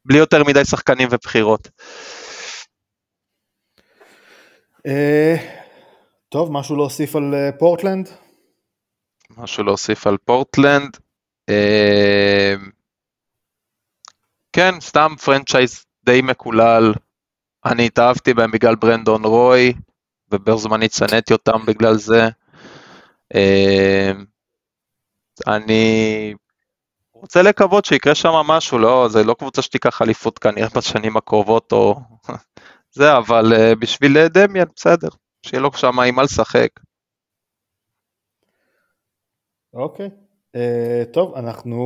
בלי 0.06 0.18
יותר 0.18 0.44
מדי 0.44 0.66
שחקנים 0.66 1.08
ובחירות. 1.12 1.70
אה, 4.88 5.36
טוב, 6.30 6.52
משהו 6.52 6.76
להוסיף 6.76 7.16
על 7.16 7.34
אה, 7.34 7.50
פורטלנד? 7.60 8.10
משהו 9.38 9.64
להוסיף 9.64 10.08
על 10.08 10.18
פורטלנד. 10.18 10.98
אה, 11.50 12.54
כן, 14.54 14.80
סתם 14.80 15.16
פרנצ'ייז 15.26 15.86
די 16.04 16.22
מקולל. 16.24 16.94
אני 17.66 17.86
התאהבתי 17.86 18.34
בהם 18.34 18.52
בגלל 18.52 18.76
ברנדון 18.76 19.26
רוי, 19.26 19.74
ובו 20.32 20.58
זמנית 20.58 20.94
שנאתי 20.94 21.34
אותם 21.34 21.66
בגלל 21.66 21.96
זה. 21.98 22.30
אני 25.48 26.34
רוצה 27.14 27.42
לקוות 27.42 27.86
שיקרה 27.86 28.16
שם 28.16 28.30
משהו, 28.30 28.78
לא, 28.78 29.08
זה 29.10 29.24
לא 29.24 29.34
קבוצה 29.34 29.62
שתיקח 29.62 30.02
אליפות 30.02 30.40
כנראה 30.40 30.68
בשנים 30.76 31.18
הקרובות 31.18 31.72
או 31.72 31.96
זה, 32.98 33.18
אבל 33.18 33.54
אה, 33.54 33.76
בשביל 33.76 34.28
דמיאן, 34.28 34.66
בסדר, 34.76 35.10
שיהיה 35.46 35.62
לו 35.62 35.74
שם 35.74 36.00
עם 36.00 36.16
מה 36.16 36.24
לשחק. 36.24 36.70
אוקיי. 39.74 40.10
אה, 40.56 41.04
טוב, 41.14 41.36
אנחנו 41.36 41.78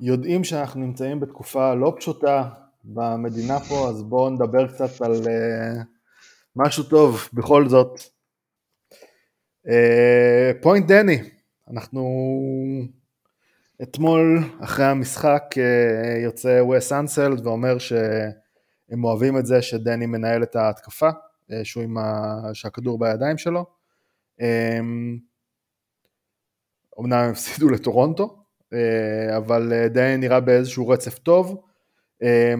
יודעים 0.00 0.44
שאנחנו 0.44 0.80
נמצאים 0.80 1.20
בתקופה 1.20 1.74
לא 1.74 1.94
פשוטה 1.98 2.48
במדינה 2.84 3.60
פה, 3.60 3.88
אז 3.88 4.02
בואו 4.02 4.30
נדבר 4.30 4.66
קצת 4.68 5.02
על 5.02 5.12
אה, 5.12 5.82
משהו 6.56 6.84
טוב 6.84 7.28
בכל 7.32 7.68
זאת. 7.68 8.00
אה, 9.68 10.52
פוינט 10.60 10.86
דני, 10.86 11.18
אנחנו 11.70 12.02
אתמול 13.82 14.38
אחרי 14.60 14.84
המשחק 14.84 15.42
אה, 15.58 16.20
יוצא 16.22 16.62
וס 16.62 16.92
אנסלד 16.92 17.46
ואומר 17.46 17.78
שהם 17.78 19.04
אוהבים 19.04 19.38
את 19.38 19.46
זה 19.46 19.62
שדני 19.62 20.06
מנהל 20.06 20.42
את 20.42 20.56
ההתקפה, 20.56 21.10
אה, 21.52 21.64
שהוא 21.64 21.82
עם 21.82 21.98
ה... 21.98 22.40
שהכדור 22.52 22.98
בידיים 22.98 23.38
שלו. 23.38 23.66
אה, 24.40 24.80
אמנם 27.00 27.18
הם 27.18 27.30
הפסידו 27.30 27.68
לטורונטו, 27.68 28.44
אה, 28.72 29.36
אבל 29.36 29.72
אה, 29.72 29.88
דני 29.88 30.16
נראה 30.16 30.40
באיזשהו 30.40 30.88
רצף 30.88 31.18
טוב, 31.18 31.62
אה, 32.22 32.54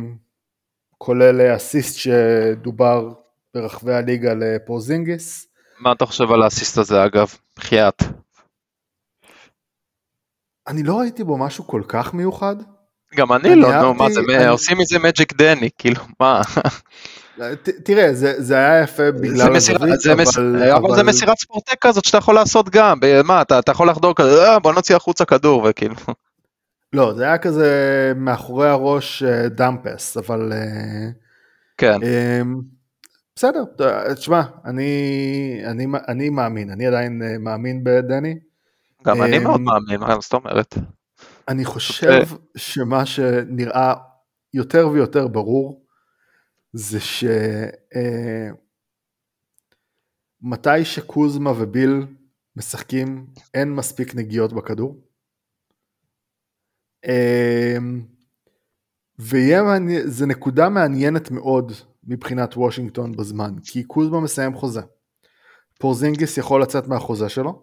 כולל 0.99 1.57
אסיסט 1.57 1.97
שדובר 1.99 3.13
ברחבי 3.55 3.95
הליגה 3.95 4.35
לפורזינגיס. 4.35 5.52
מה 5.83 5.93
אתה 5.93 6.07
חושב 6.07 6.33
על 6.33 6.43
האסיסט 6.43 6.79
הזה 6.79 7.05
אגב? 7.05 7.35
בחייאת. 7.57 8.03
אני 10.69 10.83
לא 10.83 10.99
ראיתי 11.01 11.25
בו 11.25 11.39
משהו 11.39 11.67
כל 11.67 11.83
כך 11.89 12.15
מיוחד. 12.15 12.57
גם 13.15 13.33
אני 13.33 13.55
לא, 13.55 13.83
נו, 13.83 13.95
מה 13.95 14.11
זה, 14.11 14.49
עושים 14.49 14.79
מזה 14.79 14.99
מג'יק 14.99 15.33
דני, 15.33 15.69
כאילו, 15.79 16.01
מה? 16.21 16.43
ת- 17.39 17.69
תראה, 17.85 18.15
זה, 18.15 18.57
היה 18.59 18.83
יפה 18.83 19.13
בגלל 19.13 19.57
הזווית, 19.57 20.07
מס- 20.19 20.39
אבל, 20.77 20.95
זה 20.97 21.03
מסירת 21.03 21.39
ספורטק 21.39 21.77
כזאת 21.81 22.05
שאתה 22.05 22.19
יכול 22.19 22.35
לעשות 22.35 22.69
גם, 22.69 22.99
מה, 23.25 23.43
אתה 23.43 23.71
יכול 23.73 23.89
לחדור 23.89 24.15
כזה, 24.15 24.51
"אה, 24.51 24.59
בוא 24.59 24.73
נוציא 24.73 24.97
החוצה 24.97 25.25
כדור, 25.25 25.67
וכאילו, 25.71 25.95
לא, 26.93 27.15
זה 27.17 27.25
היה 27.25 27.39
כזה 27.39 27.69
מאחורי 28.17 28.69
הראש 28.69 29.23
אה, 29.23 29.49
דאמפס, 29.49 30.17
אבל... 30.17 30.53
אה, 30.53 31.09
כן, 31.79 32.03
אה, 32.03 32.41
בסדר, 33.37 33.65
תשמע, 34.15 34.43
אני, 34.65 35.63
אני, 35.67 35.87
אני 36.09 36.31
מאמין, 36.31 36.71
אני 36.71 36.87
עדיין 36.87 37.23
אה, 37.23 37.39
מאמין 37.39 37.85
בדני. 37.85 38.39
גם 39.05 39.23
אני 39.23 39.39
מאוד 39.39 39.61
מאמין, 39.61 40.01
מה 40.01 40.21
זאת 40.21 40.33
אומרת? 40.33 40.75
אני 41.49 41.65
חושב 41.65 42.23
שמה 42.57 43.07
שנראה 43.07 43.95
יותר 44.55 44.89
ויותר 44.89 45.29
ברור 45.29 45.87
זה 46.73 47.01
שמתי 47.01 47.31
אה, 50.69 50.85
שקוזמה 50.85 51.51
וביל 51.51 52.07
משחקים 52.57 53.27
אין 53.55 53.75
מספיק 53.75 54.15
נגיעות 54.15 54.53
בכדור. 54.53 55.01
אמ, 57.07 58.03
וזה 59.19 60.27
נקודה 60.27 60.69
מעניינת 60.69 61.31
מאוד 61.31 61.73
מבחינת 62.05 62.57
וושינגטון 62.57 63.13
בזמן, 63.13 63.55
כי 63.65 63.85
קוזמה 63.85 64.21
מסיים 64.21 64.55
חוזה. 64.55 64.81
פורזינגיס 65.79 66.39
יכול 66.39 66.63
לצאת 66.63 66.89
מהחוזה 66.89 67.29
שלו, 67.29 67.63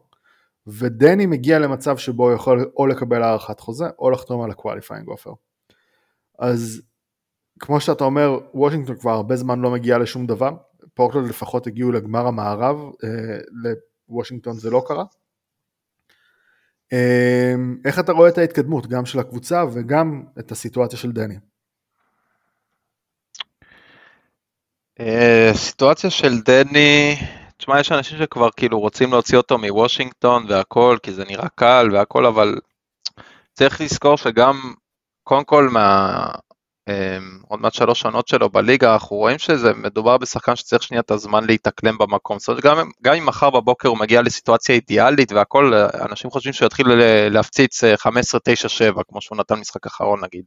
ודני 0.67 1.25
מגיע 1.25 1.59
למצב 1.59 1.97
שבו 1.97 2.23
הוא 2.23 2.35
יכול 2.35 2.71
או 2.77 2.87
לקבל 2.87 3.23
הארכת 3.23 3.59
חוזה, 3.59 3.85
או 3.99 4.09
לחתום 4.09 4.41
על 4.41 4.51
ה 4.51 4.56
qualifying 4.56 5.07
offer. 5.07 5.31
אז 6.39 6.81
כמו 7.59 7.79
שאתה 7.79 8.03
אומר, 8.03 8.39
וושינגטון 8.53 8.97
כבר 8.97 9.11
הרבה 9.11 9.35
זמן 9.35 9.59
לא 9.59 9.71
מגיע 9.71 9.97
לשום 9.97 10.25
דבר, 10.25 10.51
פורטלנד 10.93 11.29
לפחות 11.29 11.67
הגיעו 11.67 11.91
לגמר 11.91 12.27
המערב, 12.27 12.77
אה, 13.03 13.37
לוושינגטון 14.09 14.53
זה 14.53 14.69
לא 14.69 14.83
קרה. 14.87 15.03
אה, 16.93 17.55
איך 17.85 17.99
אתה 17.99 18.11
רואה 18.11 18.29
את 18.29 18.37
ההתקדמות, 18.37 18.87
גם 18.87 19.05
של 19.05 19.19
הקבוצה 19.19 19.63
וגם 19.73 20.23
את 20.39 20.51
הסיטואציה 20.51 20.99
של 20.99 21.11
דני? 21.11 21.35
אה, 21.35 21.39
סיטואציה 25.53 26.09
של 26.09 26.41
דני, 26.41 27.15
תשמע, 27.57 27.79
יש 27.79 27.91
אנשים 27.91 28.17
שכבר 28.17 28.49
כאילו 28.57 28.79
רוצים 28.79 29.11
להוציא 29.11 29.37
אותו 29.37 29.57
מוושינגטון 29.57 30.45
והכל, 30.49 30.97
כי 31.03 31.13
זה 31.13 31.25
נראה 31.25 31.49
קל 31.55 31.89
והכל, 31.93 32.25
אבל 32.25 32.55
צריך 33.53 33.81
לזכור 33.81 34.17
שגם, 34.17 34.73
קודם 35.23 35.43
כל, 35.43 35.69
מה... 35.69 36.25
אמ, 36.89 37.39
עוד 37.47 37.59
מעט 37.61 37.73
שלוש 37.73 37.99
שנות 37.99 38.27
שלו 38.27 38.49
בליגה, 38.49 38.93
אנחנו 38.93 39.15
רואים 39.15 39.39
שזה 39.39 39.73
מדובר 39.73 40.17
בשחקן 40.17 40.55
שצריך 40.55 40.83
שנייה 40.83 41.01
את 41.01 41.11
הזמן 41.11 41.43
להתאקלם 41.43 41.97
במקום. 41.97 42.39
זאת 42.39 42.47
אומרת, 42.47 42.63
גם, 42.63 42.89
גם 43.01 43.13
אם 43.13 43.25
מחר 43.25 43.49
בבוקר 43.49 43.89
הוא 43.89 43.97
מגיע 43.97 44.21
לסיטואציה 44.21 44.75
אידיאלית 44.75 45.31
והכל, 45.31 45.73
אנשים 46.09 46.31
חושבים 46.31 46.53
שהוא 46.53 46.65
יתחיל 46.65 46.87
להפציץ 47.29 47.83
15-9-7, 47.83 47.87
אה, 48.81 49.03
כמו 49.09 49.21
שהוא 49.21 49.37
נתן 49.37 49.55
משחק 49.55 49.85
אחרון 49.85 50.23
נגיד. 50.23 50.43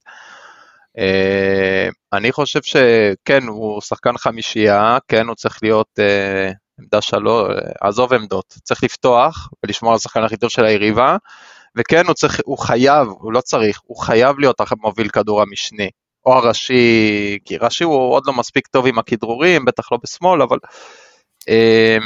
אה, 0.99 1.89
אני 2.13 2.33
חושב 2.33 2.63
שכן, 2.63 3.43
הוא 3.43 3.81
שחקן 3.81 4.17
חמישייה, 4.19 4.99
כן, 5.09 5.27
הוא 5.27 5.35
צריך 5.35 5.59
להיות 5.63 5.89
אה, 5.99 6.51
עמדה 6.81 7.01
שלו, 7.01 7.47
עזוב 7.81 8.13
עמדות, 8.13 8.55
צריך 8.65 8.85
לפתוח 8.85 9.49
ולשמור 9.65 9.93
על 9.93 9.97
השחקן 9.97 10.23
הכי 10.23 10.37
טוב 10.37 10.51
של 10.51 10.65
היריבה, 10.65 11.17
וכן, 11.77 12.07
הוא, 12.07 12.15
צריך, 12.15 12.41
הוא 12.45 12.59
חייב, 12.59 13.09
הוא 13.09 13.33
לא 13.33 13.41
צריך, 13.41 13.81
הוא 13.85 13.97
חייב 13.97 14.39
להיות 14.39 14.61
מוביל 14.83 15.09
כדור 15.09 15.43
המשני. 15.43 15.91
או 16.27 16.33
הראשי, 16.33 17.39
כי 17.45 17.57
ראשי 17.57 17.85
הוא 17.85 18.13
עוד 18.13 18.23
לא 18.27 18.33
מספיק 18.33 18.67
טוב 18.67 18.87
עם 18.87 18.99
הכדרורים, 18.99 19.65
בטח 19.65 19.93
לא 19.93 19.99
בשמאל, 20.03 20.43
אבל 20.43 20.59
אה, 21.49 21.99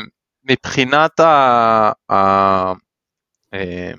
מבחינת 0.45 1.20
ה, 1.20 1.93
ה, 2.11 2.16
אה, 3.55 3.93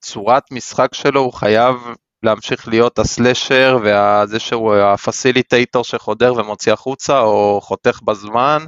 צורת 0.00 0.52
משחק 0.52 0.94
שלו 0.94 1.20
הוא 1.20 1.32
חייב 1.32 1.74
להמשיך 2.22 2.68
להיות 2.68 2.98
הסלשר 2.98 3.78
וזה 3.82 4.38
שהוא 4.38 4.74
הפסיליטייטור 4.74 5.84
שחודר 5.84 6.34
ומוציא 6.36 6.72
החוצה 6.72 7.20
או 7.20 7.60
חותך 7.62 8.00
בזמן, 8.02 8.64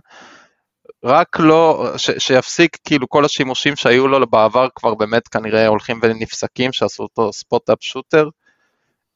רק 1.05 1.41
לא, 1.41 1.93
ש, 1.97 2.11
שיפסיק 2.19 2.77
כאילו 2.85 3.09
כל 3.09 3.25
השימושים 3.25 3.77
שהיו 3.77 4.09
לו 4.09 4.27
בעבר 4.27 4.69
כבר 4.75 4.95
באמת 4.95 5.29
כנראה 5.29 5.67
הולכים 5.67 6.01
ונפסקים, 6.03 6.73
שעשו 6.73 7.03
אותו 7.03 7.33
spot-up 7.33 7.79
shooter. 7.81 8.29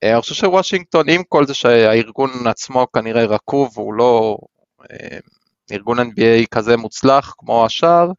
אה, 0.02 0.12
אני 0.12 0.20
חושב 0.20 0.34
שוושינגטון, 0.34 1.08
עם 1.08 1.22
כל 1.28 1.46
זה 1.46 1.54
שהארגון 1.54 2.46
עצמו 2.46 2.86
כנראה 2.92 3.24
רקוב, 3.24 3.78
והוא 3.78 3.94
לא 3.94 4.38
אה, 4.90 5.18
ארגון 5.72 5.98
NBA 5.98 6.46
כזה 6.50 6.76
מוצלח 6.76 7.34
כמו 7.38 7.66
השאר, 7.66 8.10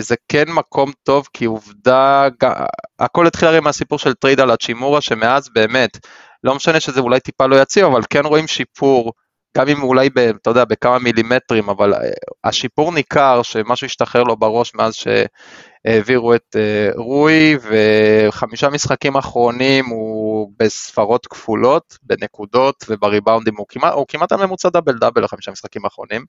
זה 0.00 0.14
כן 0.28 0.44
מקום 0.48 0.92
טוב, 1.02 1.28
כי 1.32 1.44
עובדה, 1.44 2.28
הכל 2.98 3.26
התחיל 3.26 3.48
הרי 3.48 3.60
מהסיפור 3.60 3.98
של 3.98 4.14
trade 4.14 4.40
על 4.40 4.50
האצ'ימורה, 4.50 5.00
שמאז 5.00 5.48
באמת, 5.54 5.98
לא 6.44 6.54
משנה 6.54 6.80
שזה 6.80 7.00
אולי 7.00 7.20
טיפה 7.20 7.46
לא 7.46 7.62
יציב, 7.62 7.84
אבל 7.84 8.02
כן 8.10 8.24
רואים 8.24 8.46
שיפור, 8.46 9.12
גם 9.56 9.68
אם 9.68 9.82
אולי, 9.82 10.10
ב, 10.10 10.18
אתה 10.18 10.50
יודע, 10.50 10.64
בכמה 10.64 10.98
מילימטרים, 10.98 11.68
אבל 11.68 11.94
השיפור 12.44 12.92
ניכר 12.92 13.42
שמשהו 13.42 13.84
השתחרר 13.84 14.22
לו 14.22 14.36
בראש 14.36 14.74
מאז 14.74 14.94
ש... 14.94 15.08
העבירו 15.84 16.34
את 16.34 16.56
אה, 16.56 16.90
רוי, 16.96 17.56
וחמישה 17.62 18.68
משחקים 18.68 19.16
אחרונים 19.16 19.86
הוא 19.86 20.52
בספרות 20.58 21.26
כפולות, 21.26 21.98
בנקודות 22.02 22.84
ובריבאונדים, 22.88 23.56
הוא 23.56 23.66
כמעט, 23.68 23.92
הוא 23.92 24.06
כמעט 24.08 24.32
הממוצע 24.32 24.68
דאבל 24.68 24.98
דאבל 24.98 25.24
לחמישה 25.24 25.50
משחקים 25.50 25.84
האחרונים, 25.84 26.24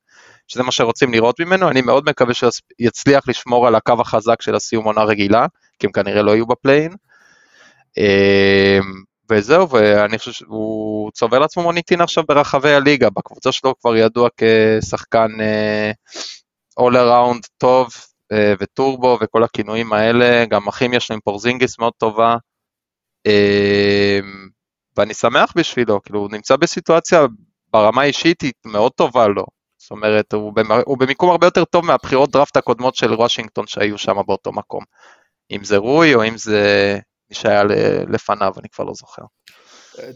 שזה 0.47 0.63
מה 0.63 0.71
שרוצים 0.71 1.13
לראות 1.13 1.39
ממנו, 1.39 1.69
אני 1.69 1.81
מאוד 1.81 2.03
מקווה 2.09 2.33
שיצליח 2.33 3.27
לשמור 3.27 3.67
על 3.67 3.75
הקו 3.75 3.93
החזק 3.99 4.41
של 4.41 4.55
הסיום 4.55 4.85
עונה 4.85 5.03
רגילה, 5.03 5.45
כי 5.79 5.87
הם 5.87 5.91
כנראה 5.91 6.21
לא 6.21 6.31
יהיו 6.31 6.45
בפליין. 6.45 6.95
אה, 9.31 9.37
וזהו, 9.37 9.69
ואני 9.69 10.17
חושב 10.17 10.31
שהוא 10.31 11.11
צובר 11.11 11.39
לעצמו 11.39 11.63
מוניטין 11.63 12.01
עכשיו 12.01 12.23
ברחבי 12.27 12.73
הליגה, 12.73 13.09
בקבוצה 13.09 13.51
שלו 13.51 13.73
כבר 13.81 13.95
ידוע 13.95 14.29
כשחקן 14.37 15.31
uh, 15.39 16.83
all 16.83 16.93
around 16.93 17.47
טוב, 17.57 17.89
אה, 18.31 18.53
וטורבו 18.59 19.17
וכל 19.21 19.43
הכינויים 19.43 19.93
האלה, 19.93 20.45
גם 20.45 20.67
הכימיה 20.67 20.99
שלו 20.99 21.13
עם 21.13 21.19
פורזינגיס 21.19 21.79
מאוד 21.79 21.93
טובה, 21.97 22.35
אה, 23.27 24.19
ואני 24.97 25.13
שמח 25.13 25.53
בשבילו, 25.55 26.01
כאילו 26.01 26.19
הוא 26.19 26.29
נמצא 26.31 26.55
בסיטואציה 26.55 27.25
ברמה 27.73 28.01
האישית 28.01 28.41
היא 28.41 28.51
מאוד 28.65 28.91
טובה 28.91 29.27
לו, 29.27 29.45
זאת 29.77 29.91
אומרת 29.91 30.33
הוא, 30.33 30.53
הוא 30.85 30.97
במיקום 30.97 31.29
הרבה 31.29 31.47
יותר 31.47 31.65
טוב 31.65 31.85
מהבחירות 31.85 32.31
דראפט 32.31 32.57
הקודמות 32.57 32.95
של 32.95 33.13
וושינגטון 33.13 33.67
שהיו 33.67 33.97
שם 33.97 34.15
באותו 34.27 34.51
מקום, 34.51 34.83
אם 35.51 35.63
זה 35.63 35.77
רוי 35.77 36.15
או 36.15 36.23
אם 36.23 36.37
זה 36.37 36.99
מי 37.31 37.35
שהיה 37.35 37.63
לפניו, 38.07 38.53
אני 38.59 38.69
כבר 38.69 38.85
לא 38.85 38.93
זוכר. 38.93 39.21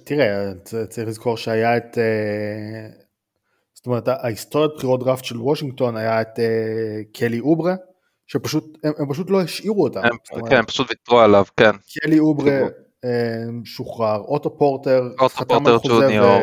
תראה, 0.03 0.51
צריך 0.89 1.07
לזכור 1.07 1.37
שהיה 1.37 1.77
את, 1.77 1.97
אה, 1.97 2.87
זאת 3.73 3.85
אומרת 3.85 4.07
ההיסטוריית 4.07 4.71
בחירות 4.75 5.03
דראפט 5.03 5.23
של 5.23 5.41
וושינגטון 5.41 5.97
היה 5.97 6.21
את 6.21 6.39
קלי 7.13 7.39
אוברה, 7.39 7.75
שפשוט, 8.27 8.77
הם, 8.83 8.93
הם 8.97 9.09
פשוט 9.09 9.29
לא 9.29 9.41
השאירו 9.41 9.83
אותם. 9.83 9.99
הם, 9.99 10.17
אומרת, 10.31 10.49
כן, 10.49 10.57
הם 10.57 10.65
פשוט 10.65 10.89
ויתרו 10.89 11.19
עליו, 11.19 11.45
כן. 11.57 11.71
קלי 12.01 12.19
אוברה 12.19 12.59
אה, 13.05 13.45
שוחרר, 13.65 14.19
אוטו 14.19 14.57
פורטר, 14.57 15.03
אוטו 15.19 15.45
פורטר 15.47 15.77
ג'וניור. 15.87 16.37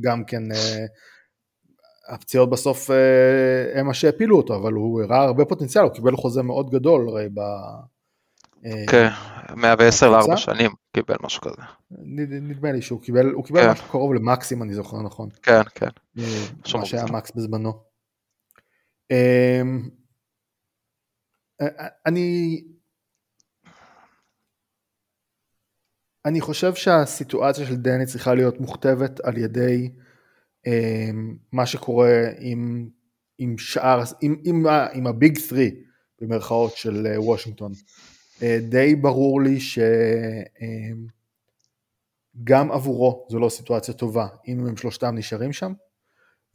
וגם 0.00 0.24
כן, 0.24 0.52
אה, 0.52 0.84
הפציעות 2.08 2.50
בסוף 2.50 2.90
אה, 2.90 3.80
הם 3.80 3.86
מה 3.86 3.94
שהפילו 3.94 4.36
אותו, 4.36 4.56
אבל 4.56 4.72
הוא 4.72 5.02
הראה 5.02 5.24
הרבה 5.24 5.44
פוטנציאל, 5.44 5.84
הוא 5.84 5.92
קיבל 5.92 6.16
חוזה 6.16 6.42
מאוד 6.42 6.70
גדול 6.70 7.08
הרי 7.08 7.28
ב... 7.34 7.40
כן, 8.90 9.08
110 9.56 10.10
ל-4 10.10 10.36
שנים 10.36 10.70
קיבל 10.92 11.16
משהו 11.22 11.40
כזה. 11.42 11.62
נדמה 11.90 12.72
לי 12.72 12.82
שהוא 12.82 13.00
קיבל, 13.00 13.30
הוא 13.30 13.44
קיבל 13.44 13.60
כן. 13.60 13.70
משהו 13.70 13.88
קרוב 13.88 14.14
למקסים 14.14 14.62
אני 14.62 14.74
זוכר 14.74 15.02
נכון. 15.02 15.28
כן, 15.42 15.62
כן. 15.74 15.88
מה 16.74 16.86
שהיה 16.86 17.04
מקס 17.04 17.30
בזמנו. 17.30 17.72
אני 22.06 22.64
אני 26.24 26.40
חושב 26.40 26.74
שהסיטואציה 26.74 27.66
של 27.66 27.76
דני 27.76 28.06
צריכה 28.06 28.34
להיות 28.34 28.60
מוכתבת 28.60 29.20
על 29.20 29.38
ידי 29.38 29.90
אה, 30.66 31.10
מה 31.52 31.66
שקורה 31.66 32.22
עם, 32.38 32.88
עם 33.38 33.58
שאר, 33.58 34.02
עם, 34.20 34.36
עם, 34.44 34.66
עם 34.92 35.06
הביג 35.06 35.38
3 35.38 35.60
במרכאות 36.20 36.76
של 36.76 37.06
אה, 37.06 37.20
וושינגטון. 37.20 37.72
אה, 38.42 38.58
די 38.68 38.94
ברור 38.94 39.42
לי 39.42 39.60
שגם 39.60 39.90
אה, 42.70 42.74
עבורו 42.74 43.26
זו 43.30 43.38
לא 43.38 43.48
סיטואציה 43.48 43.94
טובה 43.94 44.26
אם 44.48 44.66
הם 44.66 44.76
שלושתם 44.76 45.14
נשארים 45.14 45.52
שם, 45.52 45.72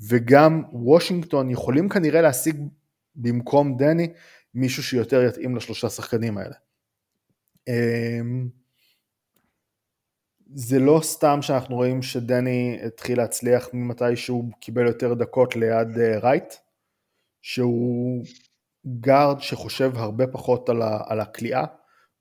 וגם 0.01 0.63
וושינגטון 0.71 1.49
יכולים 1.49 1.89
כנראה 1.89 2.21
להשיג 2.21 2.55
במקום 3.15 3.77
דני 3.77 4.07
מישהו 4.53 4.83
שיותר 4.83 5.23
יתאים 5.23 5.55
לשלושה 5.55 5.89
שחקנים 5.89 6.37
האלה. 6.37 6.55
אמ, 7.67 8.49
זה 10.53 10.79
לא 10.79 10.99
סתם 11.03 11.41
שאנחנו 11.41 11.75
רואים 11.75 12.01
שדני 12.01 12.79
התחיל 12.85 13.17
להצליח 13.17 13.69
ממתי 13.73 14.15
שהוא 14.15 14.51
קיבל 14.59 14.87
יותר 14.87 15.13
דקות 15.13 15.55
ליד 15.55 15.97
אה, 15.97 16.19
רייט, 16.19 16.53
שהוא 17.41 18.25
גארד 18.99 19.39
שחושב 19.39 19.91
הרבה 19.95 20.27
פחות 20.27 20.69
על, 20.69 20.81
ה, 20.81 20.99
על 21.05 21.19
הכלייה 21.19 21.65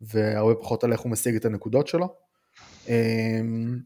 והרבה 0.01 0.55
פחות 0.55 0.85
על 0.85 0.93
איך 0.93 1.01
הוא 1.01 1.13
משיג 1.13 1.35
את 1.35 1.45
הנקודות 1.45 1.87
שלו. 1.87 2.15
אמ, 2.89 3.79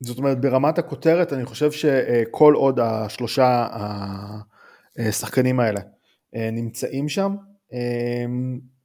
זאת 0.00 0.18
אומרת, 0.18 0.40
ברמת 0.40 0.78
הכותרת, 0.78 1.32
אני 1.32 1.44
חושב 1.44 1.72
שכל 1.72 2.54
עוד 2.54 2.80
השלושה 2.80 3.66
השחקנים 4.98 5.60
האלה 5.60 5.80
נמצאים 6.32 7.08
שם, 7.08 7.36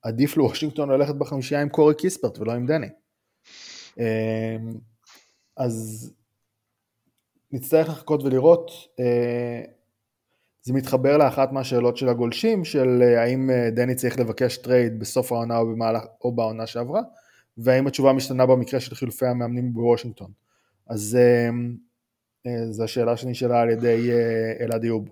עדיף 0.01 0.37
לוושינגטון 0.37 0.89
ללכת 0.89 1.15
בחמישייה 1.15 1.61
עם 1.61 1.69
קורי 1.69 1.95
קיספרט 1.95 2.39
ולא 2.39 2.51
עם 2.51 2.65
דני. 2.65 2.87
אז 5.57 6.07
נצטרך 7.51 7.89
לחכות 7.89 8.23
ולראות. 8.23 8.71
זה 10.61 10.73
מתחבר 10.73 11.17
לאחת 11.17 11.51
מהשאלות 11.51 11.97
של 11.97 12.09
הגולשים, 12.09 12.65
של 12.65 13.01
האם 13.17 13.49
דני 13.71 13.95
צריך 13.95 14.19
לבקש 14.19 14.57
trade 14.57 14.99
בסוף 14.99 15.31
העונה 15.31 15.57
או, 15.57 15.65
במהלך, 15.65 16.03
או 16.23 16.31
בעונה 16.31 16.67
שעברה, 16.67 17.01
והאם 17.57 17.87
התשובה 17.87 18.13
משתנה 18.13 18.45
במקרה 18.45 18.79
של 18.79 18.95
חילופי 18.95 19.25
המאמנים 19.25 19.73
בוושינגטון. 19.73 20.31
אז 20.87 21.17
זו 22.71 22.83
השאלה 22.83 23.17
שנשאלה 23.17 23.61
על 23.61 23.69
ידי 23.69 24.09
אלעד 24.59 24.83
איוב. 24.83 25.09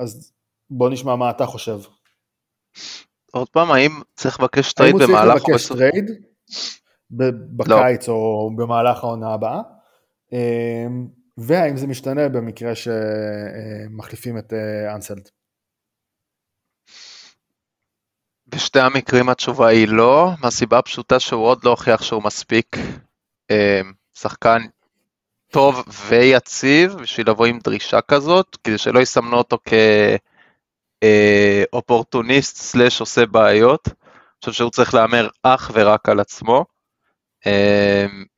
אז 0.00 0.32
בוא 0.70 0.90
נשמע 0.90 1.16
מה 1.16 1.30
אתה 1.30 1.46
חושב. 1.46 1.78
עוד 3.32 3.48
פעם, 3.48 3.70
האם 3.70 3.90
צריך 4.16 4.40
לבקש 4.40 4.72
trade 4.72 4.94
במהלך... 4.94 5.12
האם 5.12 5.30
הוא 5.30 5.38
צריך 5.38 5.50
לבקש 5.50 5.68
trade 5.68 6.10
בקיץ 7.56 8.08
לא. 8.08 8.14
או 8.14 8.50
במהלך 8.56 9.04
העונה 9.04 9.34
הבאה? 9.34 9.60
והאם 11.38 11.76
זה 11.76 11.86
משתנה 11.86 12.28
במקרה 12.28 12.72
שמחליפים 12.74 14.38
את 14.38 14.52
אנסלד? 14.94 15.28
בשתי 18.46 18.80
המקרים 18.80 19.28
התשובה 19.28 19.68
היא 19.68 19.88
לא, 19.88 20.28
מהסיבה 20.42 20.78
הפשוטה 20.78 21.20
שהוא 21.20 21.46
עוד 21.46 21.64
לא 21.64 21.70
הוכיח 21.70 22.02
שהוא 22.02 22.22
מספיק 22.22 22.76
שחקן 24.14 24.58
טוב 25.52 25.84
ויציב 26.08 26.94
בשביל 27.02 27.30
לבוא 27.30 27.46
עם 27.46 27.58
דרישה 27.58 28.00
כזאת, 28.00 28.56
כדי 28.64 28.78
שלא 28.78 29.00
יסמנו 29.00 29.36
אותו 29.36 29.58
כאופורטוניסט 31.72 32.56
slash 32.56 33.00
עושה 33.00 33.26
בעיות. 33.26 33.88
אני 33.88 33.94
חושב 34.44 34.52
שהוא 34.52 34.70
צריך 34.70 34.94
להמר 34.94 35.28
אך 35.42 35.70
ורק 35.74 36.08
על 36.08 36.20
עצמו. 36.20 36.64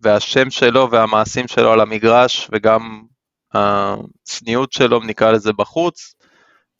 והשם 0.00 0.50
שלו 0.50 0.90
והמעשים 0.90 1.48
שלו 1.48 1.72
על 1.72 1.80
המגרש 1.80 2.48
וגם 2.52 3.02
הצניעות 3.55 4.72
שלו, 4.72 5.00
נקרא 5.00 5.30
לזה 5.30 5.52
בחוץ, 5.52 6.14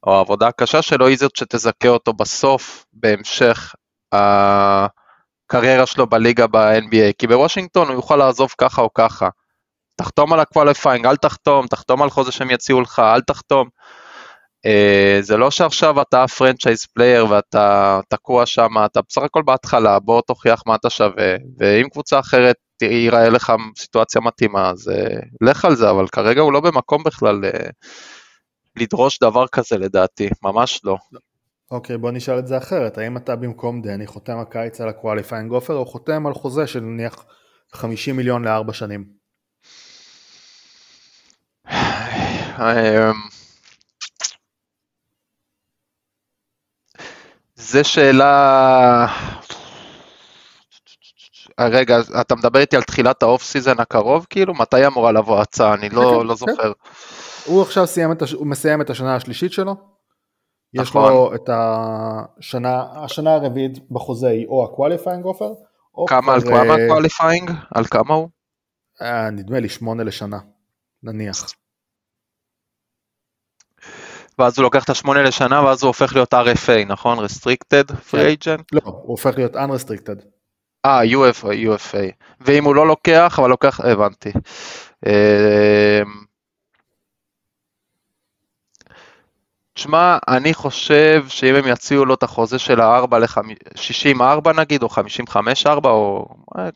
או 0.07 0.16
העבודה 0.16 0.49
הקשה 0.49 0.83
שלו, 0.83 1.07
היא 1.07 1.18
זאת 1.18 1.37
שתזכה 1.37 1.89
אותו 1.89 2.12
בסוף, 2.12 2.85
בהמשך 2.93 3.75
הקריירה 4.12 5.87
שלו 5.87 6.07
בליגה 6.07 6.47
ב-NBA, 6.47 7.12
כי 7.18 7.27
בוושינגטון 7.27 7.89
הוא 7.89 7.95
יוכל 7.95 8.16
לעזוב 8.16 8.55
ככה 8.59 8.83
או 8.83 8.93
ככה. 8.95 9.29
תחתום 9.97 10.33
על 10.33 10.41
ה 10.41 10.46
qualifying, 10.46 11.07
אל 11.07 11.16
תחתום, 11.16 11.66
תחתום 11.66 12.03
על 12.03 12.11
חוזה 12.11 12.33
שהם 12.33 12.51
יציעו 12.51 12.81
לך, 12.81 12.99
אל 12.99 13.20
תחתום. 13.20 13.68
אה, 14.64 15.22
זה 15.23 15.37
לא 15.37 15.51
שעכשיו 15.51 16.03
אתה 16.03 16.25
franchise 16.27 16.85
player 16.85 17.27
ואתה 17.31 18.01
תקוע 18.09 18.47
שם, 18.47 18.71
אתה 18.85 19.01
בסך 19.09 19.23
הכל 19.23 19.43
בהתחלה, 19.43 19.99
בוא 19.99 20.21
תוכיח 20.21 20.62
מה 20.67 20.75
אתה 20.75 20.91
שווה, 20.91 21.37
ואם 21.59 21.89
קבוצה 21.89 22.19
אחרת 22.19 22.57
ייראה 22.83 23.29
לך 23.29 23.53
סיטואציה 23.79 24.21
מתאימה, 24.21 24.71
אז 24.71 24.89
אה, 24.89 25.25
לך 25.41 25.65
על 25.65 25.77
זה, 25.77 25.91
אבל 25.91 26.09
כרגע 26.09 26.41
הוא 26.41 26.53
לא 26.53 26.61
במקום 26.61 27.03
בכלל 27.05 27.45
אה, 27.45 27.70
לדרוש 28.77 29.19
דבר 29.19 29.47
כזה 29.47 29.79
לדעתי, 29.79 30.29
ממש 30.43 30.81
לא. 30.85 30.97
אוקיי, 31.71 31.97
אוקיי, 31.97 31.99
בוא 31.99 32.11
נשאל 32.11 32.39
את 32.39 32.47
זה 32.47 32.59
אחרת, 32.59 32.99
האם 32.99 33.17
אתה 33.17 33.37
במקום 33.37 33.83
דני 33.83 34.07
חותם 34.07 34.39
הקיץ 34.39 34.81
על 34.81 34.89
ה 34.89 34.94
qualifying 34.94 35.53
offer, 35.53 35.75
או 35.75 35.87
חותם 35.87 36.27
על 36.27 36.35
חוזה 36.35 36.67
של 36.67 36.81
נניח 36.81 37.25
50 37.73 38.17
מיליון 38.17 38.45
לארבע 38.45 38.73
שנים? 38.73 39.05
זה 47.65 47.85
שאלה... 47.85 49.07
רגע, 51.61 51.97
אתה 52.21 52.35
מדבר 52.35 52.61
איתי 52.61 52.77
על 52.77 52.83
תחילת 52.83 53.23
ה 53.22 53.28
off 53.28 53.43
season 53.43 53.81
הקרוב, 53.81 54.27
כאילו? 54.31 54.55
מתי 54.55 54.87
אמורה 54.87 55.12
לבוא 55.12 55.41
הצעה? 55.41 55.75
אני 55.75 55.89
לא, 55.89 56.19
כן, 56.21 56.27
לא 56.27 56.35
כן. 56.35 56.37
זוכר. 56.37 56.73
הוא 57.45 57.62
עכשיו 57.62 57.87
סיים 57.87 58.12
את, 58.12 58.23
הש... 58.23 58.33
הוא 58.33 58.47
מסיים 58.47 58.81
את 58.81 58.91
השנה 58.91 59.17
השלישית 59.17 59.53
שלו. 59.53 59.77
יש 60.75 60.89
נכון. 60.89 61.12
לו 61.12 61.35
את 61.35 61.51
השנה, 61.53 62.85
השנה 63.05 63.35
הרביעית 63.35 63.91
בחוזה 63.91 64.29
היא 64.29 64.47
או 64.47 64.65
ה 64.64 64.70
qualifying 64.70 65.25
offer, 65.25 65.53
או 65.95 66.07
כמה 66.07 66.35
על 66.35 66.41
כמה 66.41 66.75
ה 66.75 66.81
qualifying? 66.81 67.51
על 67.75 67.85
כמה 67.85 68.15
הוא? 68.15 68.29
אה, 69.03 69.31
נדמה 69.31 69.61
לי 69.61 69.69
שמונה 69.69 70.03
לשנה, 70.03 70.39
נניח. 71.03 71.55
ואז 74.39 74.59
הוא 74.59 74.62
לוקח 74.62 74.85
את 74.85 74.91
השמונה 74.91 75.22
לשנה, 75.22 75.64
ואז 75.64 75.82
הוא 75.82 75.89
הופך 75.89 76.14
להיות 76.14 76.35
RFA, 76.35 76.87
נכון? 76.87 77.18
restricted 77.18 77.91
free 78.11 78.43
agent? 78.43 78.62
לא, 78.72 78.80
הוא 78.85 78.95
הופך 79.07 79.37
להיות 79.37 79.57
unrestricted. 79.57 80.24
אה, 80.85 81.01
UFA, 81.05 81.47
UFA. 81.47 82.12
ואם 82.41 82.64
הוא 82.64 82.74
לא 82.74 82.87
לוקח, 82.87 83.39
אבל 83.39 83.49
לוקח, 83.49 83.80
הבנתי. 83.80 84.32
תשמע, 89.74 90.18
אני 90.28 90.55
חושב 90.55 91.24
שאם 91.28 91.55
הם 91.55 91.64
יציעו 91.66 92.05
לו 92.05 92.14
את 92.14 92.22
החוזה 92.22 92.59
של 92.59 92.80
ה-4 92.80 93.18
ל-64 93.18 94.53
נגיד, 94.57 94.82
או 94.82 94.89
55-4, 94.89 95.68
או 95.85 96.28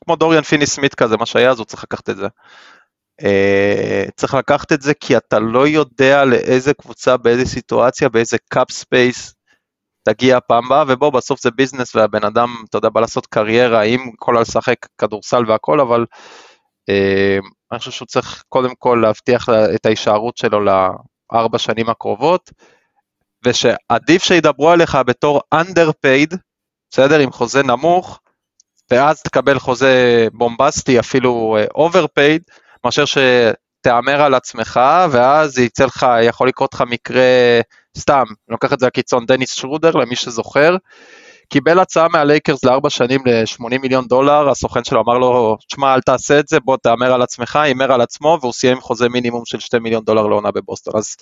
כמו 0.04 0.16
דוריאן 0.16 0.42
פיני 0.42 0.66
סמית 0.66 0.94
כזה, 0.94 1.16
מה 1.16 1.26
שהיה, 1.26 1.50
אז 1.50 1.58
הוא 1.58 1.64
צריך 1.66 1.84
לקחת 1.84 2.10
את 2.10 2.16
זה. 2.16 2.26
אה, 3.22 4.10
צריך 4.16 4.34
לקחת 4.34 4.72
את 4.72 4.82
זה 4.82 4.94
כי 4.94 5.16
אתה 5.16 5.38
לא 5.38 5.68
יודע 5.68 6.24
לאיזה 6.24 6.74
קבוצה, 6.74 7.16
באיזה 7.16 7.44
סיטואציה, 7.44 8.08
באיזה 8.08 8.36
cap 8.48 8.70
space 8.70 9.34
תגיע 10.08 10.36
הפעם 10.36 10.64
הבאה, 10.66 10.84
ובוא, 10.88 11.10
בסוף 11.10 11.42
זה 11.42 11.50
business 11.50 11.96
והבן 11.96 12.24
אדם, 12.24 12.56
אתה 12.68 12.78
יודע, 12.78 12.88
בא 12.88 13.00
לעשות 13.00 13.26
קריירה, 13.26 13.82
עם 13.82 14.10
כל 14.16 14.36
לשחק 14.40 14.76
כדורסל 14.98 15.44
והכל, 15.48 15.80
אבל 15.80 16.06
אה, 16.90 17.46
אני 17.72 17.78
חושב 17.78 17.90
שהוא 17.90 18.06
צריך 18.06 18.44
קודם 18.48 18.74
כל 18.78 19.00
להבטיח 19.02 19.48
את 19.74 19.86
ההישארות 19.86 20.36
שלו 20.36 20.60
לארבע 21.32 21.58
שנים 21.58 21.88
הקרובות, 21.88 22.50
ושעדיף 23.44 24.22
שידברו 24.22 24.70
עליך 24.70 24.98
בתור 25.06 25.40
underpaid, 25.54 26.36
בסדר, 26.90 27.18
עם 27.18 27.32
חוזה 27.32 27.62
נמוך, 27.62 28.20
ואז 28.90 29.22
תקבל 29.22 29.58
חוזה 29.58 30.26
בומבסטי, 30.32 30.98
אפילו 30.98 31.56
uh, 31.58 31.78
overpaid, 31.78 32.67
מאשר 32.84 33.04
שתהמר 33.04 34.22
על 34.22 34.34
עצמך, 34.34 34.80
ואז 35.10 35.58
יצא 35.58 35.84
לך, 35.84 36.06
יכול 36.22 36.48
לקרות 36.48 36.74
לך 36.74 36.84
מקרה, 36.90 37.60
סתם, 37.98 38.24
אני 38.28 38.34
לוקח 38.48 38.72
את 38.72 38.80
זה 38.80 38.86
לקיצון, 38.86 39.26
דניס 39.26 39.52
שרודר, 39.52 39.90
למי 39.90 40.16
שזוכר, 40.16 40.76
קיבל 41.52 41.78
הצעה 41.78 42.08
מהלייקרס 42.08 42.64
לארבע 42.64 42.90
שנים 42.90 43.20
ל-80 43.26 43.78
מיליון 43.78 44.06
דולר, 44.06 44.48
הסוכן 44.48 44.84
שלו 44.84 45.00
אמר 45.00 45.18
לו, 45.18 45.56
שמע, 45.72 45.94
אל 45.94 46.00
תעשה 46.00 46.38
את 46.40 46.48
זה, 46.48 46.60
בוא 46.60 46.76
תהמר 46.76 47.12
על 47.12 47.22
עצמך, 47.22 47.56
הימר 47.56 47.92
על 47.92 48.00
עצמו, 48.00 48.38
והוא 48.40 48.52
סיים 48.52 48.80
חוזה 48.80 49.08
מינימום 49.08 49.42
של 49.44 49.60
2 49.60 49.82
מיליון 49.82 50.04
דולר 50.04 50.26
לעונה 50.26 50.50
בבוסטון. 50.50 50.94
אז 50.96 51.16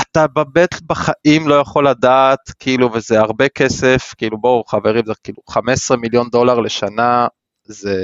אתה 0.00 0.26
בבית 0.26 0.82
בחיים 0.86 1.48
לא 1.48 1.54
יכול 1.54 1.88
לדעת, 1.88 2.38
כאילו, 2.58 2.92
וזה 2.92 3.20
הרבה 3.20 3.48
כסף, 3.48 4.14
כאילו, 4.18 4.38
בואו, 4.38 4.64
חברים, 4.64 5.06
זה 5.06 5.12
כאילו 5.24 5.38
15 5.50 5.96
מיליון 5.96 6.28
דולר 6.32 6.60
לשנה, 6.60 7.26
זה 7.64 7.94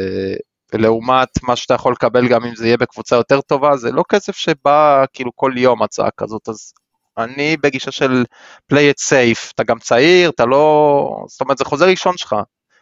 ולעומת 0.77 1.29
מה 1.43 1.57
שאתה 1.57 1.75
יכול 1.75 1.93
לקבל 1.93 2.29
גם 2.29 2.45
אם 2.45 2.55
זה 2.55 2.67
יהיה 2.67 2.77
בקבוצה 2.77 3.17
יותר 3.17 3.41
טובה, 3.41 3.77
זה 3.77 3.93
לא 3.93 4.05
כסף 4.09 4.37
שבא 4.37 5.05
כאילו 5.13 5.31
כל 5.35 5.53
יום 5.57 5.83
הצעה 5.83 6.09
כזאת, 6.17 6.49
אז 6.49 6.73
אני 7.19 7.57
בגישה 7.57 7.91
של 7.91 8.25
play 8.73 8.93
it 8.95 9.03
safe, 9.09 9.51
אתה 9.55 9.63
גם 9.63 9.79
צעיר, 9.79 10.31
אתה 10.31 10.45
לא, 10.45 11.25
זאת 11.29 11.41
אומרת 11.41 11.59
זה 11.59 11.65
חוזה 11.65 11.85
ראשון 11.85 12.17
שלך, 12.17 12.37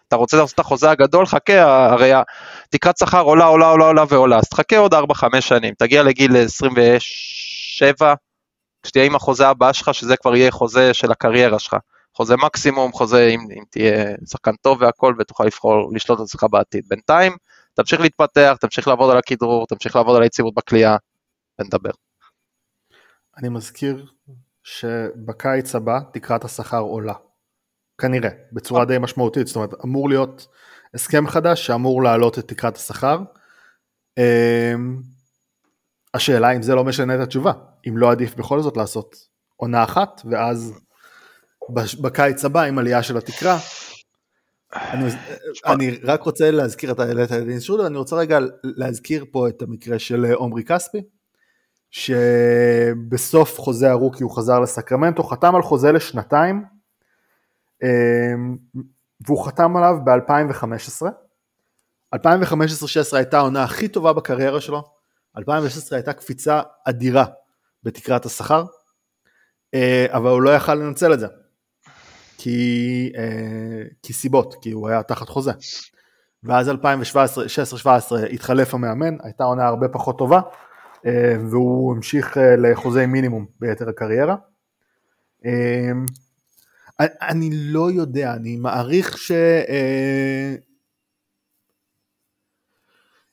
אתה 0.09 0.17
רוצה 0.17 0.37
לעשות 0.37 0.55
את 0.55 0.59
החוזה 0.59 0.91
הגדול, 0.91 1.27
חכה, 1.27 1.63
הרי 1.93 2.11
תקרת 2.71 2.99
שכר 2.99 3.21
עולה, 3.21 3.45
עולה, 3.45 3.69
עולה, 3.69 3.85
עולה 3.85 4.05
ועולה, 4.09 4.39
אז 4.39 4.49
תחכה 4.49 4.79
עוד 4.79 4.95
4-5 4.95 4.97
שנים, 5.41 5.75
תגיע 5.79 6.03
לגיל 6.03 6.37
27, 6.37 8.15
כשתהיה 8.83 9.05
עם 9.05 9.15
החוזה 9.15 9.49
הבא 9.49 9.73
שלך, 9.73 9.95
שזה 9.95 10.17
כבר 10.17 10.37
יהיה 10.37 10.51
חוזה 10.51 10.95
של 10.95 11.13
הקריירה 11.13 11.59
שלך. 11.59 11.77
חוזה 12.17 12.37
מקסימום, 12.37 12.93
חוזה 12.93 13.27
אם, 13.27 13.41
אם 13.59 13.63
תהיה 13.71 14.05
שחקן 14.31 14.53
טוב 14.63 14.83
והכל 14.83 15.15
ותוכל 15.19 15.45
לבחור 15.45 15.91
לשלוט 15.95 16.19
על 16.19 16.25
עצמך 16.25 16.47
בעתיד. 16.51 16.85
בינתיים, 16.89 17.37
תמשיך 17.75 18.01
להתפתח, 18.01 18.57
תמשיך 18.61 18.89
לעבוד 18.89 19.11
על 19.11 19.19
הכדרור, 19.19 19.67
תמשיך 19.67 19.97
לעבוד 19.97 20.17
על 20.17 20.23
היציבות 20.23 20.55
בכלייה, 20.55 20.97
ונדבר. 21.59 21.91
אני 23.37 23.49
מזכיר 23.49 24.07
שבקיץ 24.63 25.75
הבא 25.75 26.01
תקרת 26.13 26.45
השכר 26.45 26.81
עולה. 26.81 27.15
כנראה, 27.99 28.31
בצורה 28.53 28.85
די 28.85 28.99
משמעותית, 28.99 29.47
זאת 29.47 29.57
אומרת, 29.57 29.75
אמור 29.85 30.09
להיות 30.09 30.47
הסכם 30.95 31.27
חדש 31.27 31.67
שאמור 31.67 32.03
להעלות 32.03 32.39
את 32.39 32.49
תקרת 32.49 32.77
השכר. 32.77 33.19
אמ, 34.19 35.03
השאלה 36.15 36.51
אם 36.57 36.63
זה 36.63 36.75
לא 36.75 36.85
משנה 36.85 37.15
את 37.15 37.21
התשובה, 37.21 37.53
אם 37.89 37.97
לא 37.97 38.11
עדיף 38.11 38.35
בכל 38.35 38.61
זאת 38.61 38.77
לעשות 38.77 39.17
עונה 39.57 39.85
אחת, 39.85 40.23
ואז 40.31 40.81
בקיץ 42.01 42.45
הבא 42.45 42.63
עם 42.63 42.79
עלייה 42.79 43.03
של 43.03 43.17
התקרה, 43.17 43.59
אני, 44.75 45.05
אני 45.67 45.99
רק 46.03 46.23
רוצה 46.23 46.51
להזכיר, 46.51 46.93
אתה 46.93 47.03
העלית 47.03 47.33
את 47.33 47.37
דניס 47.37 47.63
שרודר, 47.63 47.87
אני 47.87 47.97
רוצה 47.97 48.17
רגע 48.17 48.39
להזכיר 48.65 49.25
פה 49.31 49.49
את 49.49 49.63
המקרה 49.63 49.99
של 49.99 50.33
עומרי 50.33 50.65
כספי, 50.65 51.03
שבסוף 51.91 53.61
חוזה 53.61 53.91
הרוקי 53.91 54.23
הוא 54.23 54.37
חזר 54.37 54.61
לסקרמנטו, 54.61 55.23
חתם 55.23 55.55
על 55.55 55.63
חוזה 55.63 55.93
לשנתיים, 55.93 56.65
אמ, 57.83 58.57
והוא 59.27 59.47
חתם 59.47 59.77
עליו 59.77 59.95
ב-2015. 60.05 61.07
2015-2016 62.15 62.19
הייתה 63.13 63.39
העונה 63.39 63.65
הכי 63.65 63.89
טובה 63.89 64.13
בקריירה 64.13 64.61
שלו, 64.61 64.83
2016 65.39 65.99
הייתה 65.99 66.13
קפיצה 66.13 66.61
אדירה 66.89 67.25
בתקרת 67.83 68.27
השכר, 68.27 68.65
אה, 69.75 70.07
אבל 70.09 70.31
הוא 70.31 70.43
לא 70.43 70.51
יכל 70.51 70.75
לנצל 70.75 71.13
את 71.15 71.21
זה. 71.21 71.27
כי, 72.39 73.13
אה, 73.17 73.83
כי 74.03 74.13
סיבות, 74.13 74.55
כי 74.63 74.71
הוא 74.71 74.89
היה 74.89 75.03
תחת 75.03 75.29
חוזה. 75.29 75.53
ואז 76.43 76.69
2016-2017 76.69 76.75
התחלף 78.33 78.75
המאמן, 78.75 79.17
הייתה 79.23 79.45
עונה 79.45 79.67
הרבה 79.67 79.89
פחות 79.89 80.19
טובה, 80.19 80.41
אה, 81.07 81.37
והוא 81.51 81.95
המשיך 81.95 82.39
אה, 82.39 82.57
לחוזי 82.57 83.07
מינימום 83.07 83.47
ביתר 83.61 83.89
הקריירה. 83.89 84.37
אני 87.01 87.51
לא 87.53 87.91
יודע, 87.91 88.35
אני 88.35 88.57
מעריך 88.57 89.19
ש... 89.19 89.33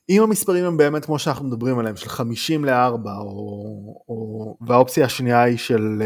אם 0.10 0.22
המספרים 0.22 0.66
הם 0.66 0.78
באמת 0.78 1.06
כמו 1.06 1.20
שאנחנו 1.20 1.46
מדברים 1.48 1.80
עליהם, 1.80 1.96
של 1.96 2.10
50 2.10 2.66
ל-4, 2.66 3.08
או, 3.18 4.04
או, 4.10 4.58
והאופציה 4.68 5.06
השנייה 5.06 5.42
היא 5.42 5.58
של 5.58 6.04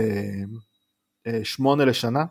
8 1.43 1.85
לשנה, 1.85 2.25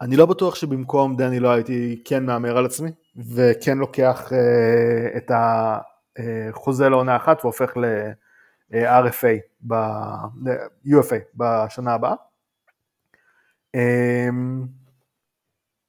אני 0.00 0.16
לא 0.16 0.26
בטוח 0.26 0.54
שבמקום 0.54 1.16
דני 1.16 1.40
לא 1.40 1.48
הייתי 1.48 2.02
כן 2.04 2.26
מהמר 2.26 2.58
על 2.58 2.66
עצמי, 2.66 2.90
וכן 3.16 3.78
לוקח 3.78 4.32
uh, 4.32 5.16
את 5.16 5.30
החוזה 5.30 6.88
לעונה 6.88 7.16
אחת 7.16 7.44
והופך 7.44 7.76
ל-RFA, 7.76 9.38
ב-UFA 9.60 11.16
בשנה 11.34 11.94
הבאה. 11.94 12.14
Um, 13.76 14.66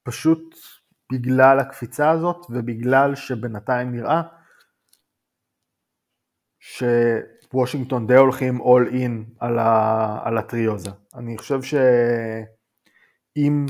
פשוט 0.02 0.56
בגלל 1.12 1.58
הקפיצה 1.58 2.10
הזאת 2.10 2.46
ובגלל 2.50 3.14
שבינתיים 3.14 3.92
נראה 3.92 4.22
שוושינגטון 6.60 8.06
די 8.06 8.16
הולכים 8.16 8.60
all 8.60 8.92
in 8.92 9.10
על, 9.38 9.58
ה, 9.58 10.18
על 10.24 10.38
הטריוזה. 10.38 10.90
אני 11.14 11.38
חושב 11.38 11.62
שאם 11.62 13.66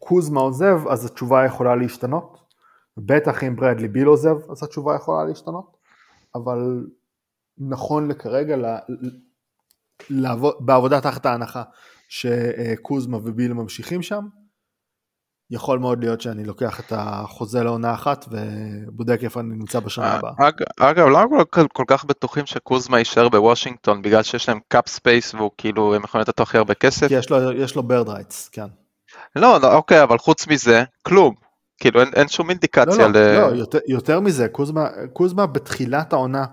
קוזמה 0.00 0.40
עוזב, 0.40 0.88
אז 0.88 1.06
התשובה 1.06 1.44
יכולה 1.44 1.76
להשתנות. 1.76 2.38
בטח 2.96 3.44
אם 3.44 3.56
ברדלי 3.56 3.88
ביל 3.88 4.06
עוזב, 4.06 4.36
אז 4.50 4.62
התשובה 4.62 4.94
יכולה 4.94 5.24
להשתנות. 5.24 5.76
אבל 6.34 6.86
נכון 7.58 8.08
לכרגע, 8.08 8.56
לעבוד, 10.10 10.54
בעבודה 10.60 11.00
תחת 11.00 11.26
ההנחה 11.26 11.62
שקוזמה 12.08 13.16
וביל 13.16 13.52
ממשיכים 13.52 14.02
שם, 14.02 14.26
יכול 15.50 15.78
מאוד 15.78 16.04
להיות 16.04 16.20
שאני 16.20 16.44
לוקח 16.44 16.80
את 16.80 16.92
החוזה 16.96 17.62
לעונה 17.62 17.94
אחת 17.94 18.24
ובודק 18.30 19.20
איפה 19.22 19.40
אני 19.40 19.54
נמצא 19.54 19.80
בשנה 19.80 20.04
אה, 20.04 20.18
הבאה. 20.18 20.32
אגב, 20.80 21.06
למה 21.06 21.38
לא 21.38 21.44
כל 21.72 21.84
כך 21.86 22.04
בטוחים 22.04 22.46
שקוזמה 22.46 22.98
יישאר 22.98 23.28
בוושינגטון 23.28 24.02
בגלל 24.02 24.22
שיש 24.22 24.48
להם 24.48 24.58
cap 24.68 24.88
space 24.88 25.34
והוא 25.34 25.50
כאילו 25.58 25.94
הם 25.94 26.04
יכולים 26.04 26.22
לתת 26.22 26.40
הכי 26.40 26.58
הרבה 26.58 26.74
כסף? 26.74 27.08
כי 27.08 27.14
יש 27.14 27.30
לו, 27.30 27.52
יש 27.52 27.76
לו 27.76 27.82
Bird 27.82 28.08
rights, 28.08 28.48
כן. 28.48 28.66
לא, 29.36 29.58
לא, 29.62 29.74
אוקיי, 29.74 30.02
אבל 30.02 30.18
חוץ 30.18 30.46
מזה, 30.46 30.84
כלום. 31.02 31.34
כאילו 31.80 32.00
אין, 32.00 32.08
אין 32.14 32.28
שום 32.28 32.50
אינדיקציה 32.50 33.08
לא, 33.08 33.12
לא, 33.12 33.20
ל... 33.20 33.38
לא, 33.38 33.56
יותר, 33.56 33.78
יותר 33.86 34.20
מזה, 34.20 34.48
קוזמה, 34.48 34.88
קוזמה 35.12 35.46
בתחילת 35.46 36.12
העונה 36.12 36.44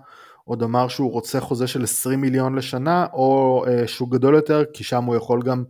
עוד 0.46 0.64
אמר 0.64 0.88
שהוא 0.88 1.12
רוצה 1.12 1.40
חוזה 1.40 1.68
של 1.68 1.84
20 1.84 2.22
מיליון 2.22 2.56
לשנה, 2.56 3.06
או 3.14 3.64
אה, 3.68 3.88
שהוא 3.88 4.12
גדול 4.12 4.36
יותר, 4.36 4.64
כי 4.74 4.84
שם 4.84 5.04
הוא 5.04 5.16
יכול 5.16 5.42
גם 5.42 5.64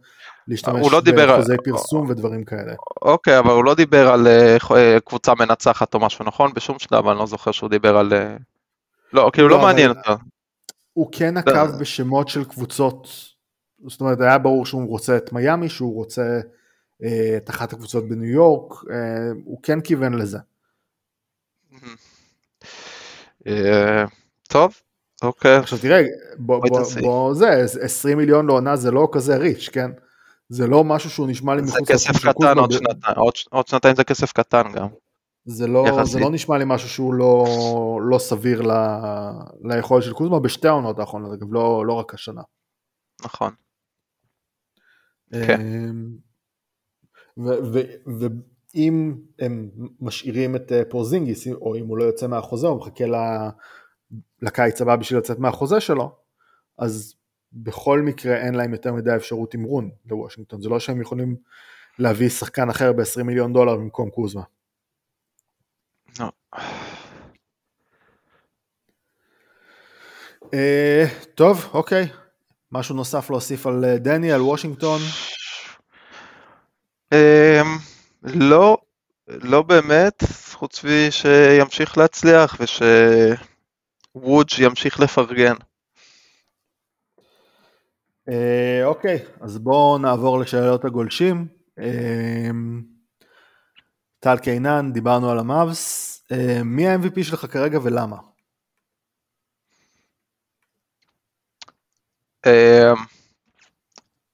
להשתמש 0.48 0.92
לא 0.92 1.00
בחוזי 1.00 1.52
על... 1.52 1.58
פרסום 1.64 2.10
ודברים 2.10 2.44
כאלה. 2.44 2.74
אוקיי, 3.02 3.40
אבל 3.40 3.52
הוא 3.52 3.66
לא 3.66 3.76
דיבר 3.76 4.08
על 4.08 4.28
אה, 4.28 4.98
קבוצה 5.06 5.34
מנצחת 5.40 5.94
או 5.94 6.00
משהו, 6.00 6.26
נכון? 6.26 6.54
בשום 6.54 6.80
שלב 6.80 7.08
אני 7.08 7.20
לא 7.20 7.26
זוכר 7.26 7.52
שהוא 7.52 7.70
דיבר 7.70 7.98
על... 7.98 8.14
אה, 8.14 8.36
לא, 9.14 9.30
כאילו 9.34 9.50
לא, 9.50 9.58
לא 9.58 9.64
מעניין 9.64 9.90
אותו. 9.90 10.12
הוא 10.94 11.10
כן 11.12 11.38
נקב 11.38 11.80
בשמות 11.80 12.28
של 12.28 12.44
קבוצות, 12.44 13.08
זאת 13.88 14.02
אומרת, 14.02 14.22
היה 14.22 14.38
ברור 14.38 14.66
שהוא 14.66 14.88
רוצה 14.88 15.18
את 15.18 15.34
מיאמי, 15.34 15.70
שהוא 15.70 15.96
רוצה 15.96 16.22
אה, 16.22 16.40
את 17.38 17.50
אחת 17.50 17.74
הקבוצות 17.74 18.08
בניו 18.08 18.30
יורק, 18.30 18.74
אה, 18.92 19.32
הוא 19.46 19.60
כן 19.64 19.82
כיוון 19.82 20.14
לזה. 20.14 20.38
אה, 23.48 24.06
טוב, 24.50 24.74
אוקיי. 25.22 25.56
עכשיו 25.56 25.80
תראה, 25.80 26.02
בוא, 26.38 27.34
זה, 27.34 27.66
20 27.82 28.18
מיליון 28.18 28.48
לעונה 28.48 28.76
זה 28.76 28.92
לא 28.92 29.10
כזה 29.12 29.38
ריץ', 29.38 29.70
כן? 29.72 29.92
זה 30.50 30.68
לא 30.68 30.84
משהו 30.84 31.10
שהוא 31.10 31.28
נשמע 31.28 31.56
לי 31.56 31.62
מחוץ. 31.62 31.88
זה 31.88 31.94
כסף 31.94 32.30
קטן 32.30 32.58
עוד 32.58 32.72
שנתיים, 32.72 33.16
עוד, 33.18 33.34
עוד 33.50 33.68
שנתיים 33.68 33.96
זה 33.96 34.04
כסף 34.04 34.32
קטן 34.32 34.72
גם. 34.76 34.88
זה 35.46 35.68
לא, 35.68 36.04
זה 36.04 36.20
לא 36.20 36.32
נשמע 36.32 36.58
לי 36.58 36.64
משהו 36.68 36.90
שהוא 36.90 37.14
לא, 37.14 37.46
לא 38.02 38.20
סביר 38.20 38.62
ל, 38.62 38.72
ליכולת 39.62 40.04
של 40.04 40.14
קוזמה 40.14 40.40
בשתי 40.40 40.68
העונות 40.68 41.00
האחרונות, 41.00 41.34
אגב, 41.34 41.54
לא, 41.54 41.86
לא 41.86 41.94
רק 41.94 42.14
השנה. 42.14 42.42
נכון. 43.26 43.54
כן. 45.32 45.62
ואם 47.38 49.16
הם 49.40 49.70
משאירים 50.00 50.56
את 50.56 50.72
אה, 50.72 50.82
פורזינגיס, 50.90 51.48
או 51.48 51.76
אם 51.76 51.88
הוא 51.88 51.98
לא 51.98 52.04
יוצא 52.04 52.28
מהחוזה, 52.28 52.68
הוא 52.68 52.80
מחכה 52.80 53.06
לקיץ 54.42 54.82
הבא 54.82 54.96
בשביל 54.96 55.20
לצאת 55.20 55.40
מהחוזה 55.40 55.80
שלו, 55.80 56.16
אז 56.78 57.16
בכל 57.54 58.02
מקרה 58.02 58.36
אין 58.38 58.56
להם 58.56 58.74
יותר 58.74 58.94
מדי 58.94 59.16
אפשרות 59.16 59.52
תמרון 59.52 59.90
לוושינגטון, 60.06 60.62
זה 60.62 60.70
לא 60.70 60.80
שהם 60.80 61.02
יכולים 61.02 61.36
להביא 62.00 62.30
שחקן 62.30 62.70
אחר 62.70 62.94
ב-20 62.94 63.24
מיליון 63.24 63.54
דולר 63.54 63.76
במקום 63.76 64.10
קוזמה. 64.10 64.42
No. 66.18 66.24
Uh, 70.46 71.26
טוב, 71.36 71.70
אוקיי. 71.74 72.08
משהו 72.72 72.96
נוסף 72.96 73.30
להוסיף 73.30 73.68
על 73.68 73.86
אה, 73.86 73.98
דני, 73.98 74.32
על 74.32 74.42
וושינגטון? 74.42 75.00
אמ, 77.14 77.78
לא, 78.24 78.78
לא 79.28 79.62
באמת, 79.62 80.24
חוץ 80.54 80.84
משימשיך 80.84 81.98
להצליח 81.98 82.58
ושוודג' 82.60 84.60
ימשיך 84.60 85.00
לפרגן. 85.00 85.56
אה, 88.30 88.82
אוקיי, 88.86 89.26
אז 89.42 89.58
בואו 89.58 89.98
נעבור 89.98 90.40
לשאלות 90.40 90.86
הגולשים. 90.86 91.48
אמ, 91.80 92.84
טל 94.20 94.38
קינן, 94.38 94.94
דיברנו 94.94 95.32
על 95.32 95.40
המאבס. 95.40 96.14
אה, 96.32 96.64
מי 96.64 96.88
ה-MVP 96.88 97.24
שלך 97.24 97.46
כרגע 97.52 97.80
ולמה? 97.84 98.18
אמ, 102.46 102.96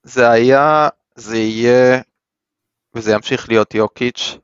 זה 0.03 0.29
היה, 0.29 0.89
זה 1.15 1.37
יהיה 1.37 2.01
וזה 2.95 3.11
ימשיך 3.11 3.49
להיות 3.49 3.73
יוקיץ', 3.73 4.37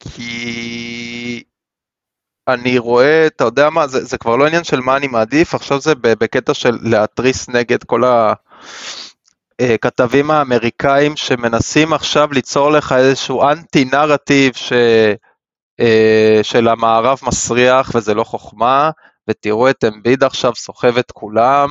כי 0.00 1.44
אני 2.48 2.78
רואה, 2.78 3.26
אתה 3.26 3.44
יודע 3.44 3.70
מה, 3.70 3.86
זה, 3.86 4.04
זה 4.04 4.18
כבר 4.18 4.36
לא 4.36 4.46
עניין 4.46 4.64
של 4.64 4.80
מה 4.80 4.96
אני 4.96 5.06
מעדיף, 5.06 5.54
עכשיו 5.54 5.80
זה 5.80 5.94
בקטע 5.94 6.54
של 6.54 6.78
להתריס 6.82 7.48
נגד 7.48 7.84
כל 7.84 8.02
הכתבים 9.60 10.30
האמריקאים 10.30 11.16
שמנסים 11.16 11.92
עכשיו 11.92 12.28
ליצור 12.32 12.70
לך 12.70 12.92
איזשהו 12.92 13.42
אנטי 13.42 13.84
נרטיב 13.84 14.52
ש, 14.54 14.72
אה, 15.80 16.40
של 16.42 16.68
המערב 16.68 17.18
מסריח 17.22 17.90
וזה 17.94 18.14
לא 18.14 18.24
חוכמה, 18.24 18.90
ותראו 19.28 19.70
את 19.70 19.84
אמביד 19.84 20.24
עכשיו 20.24 20.54
סוחב 20.54 20.98
את 20.98 21.10
כולם, 21.10 21.68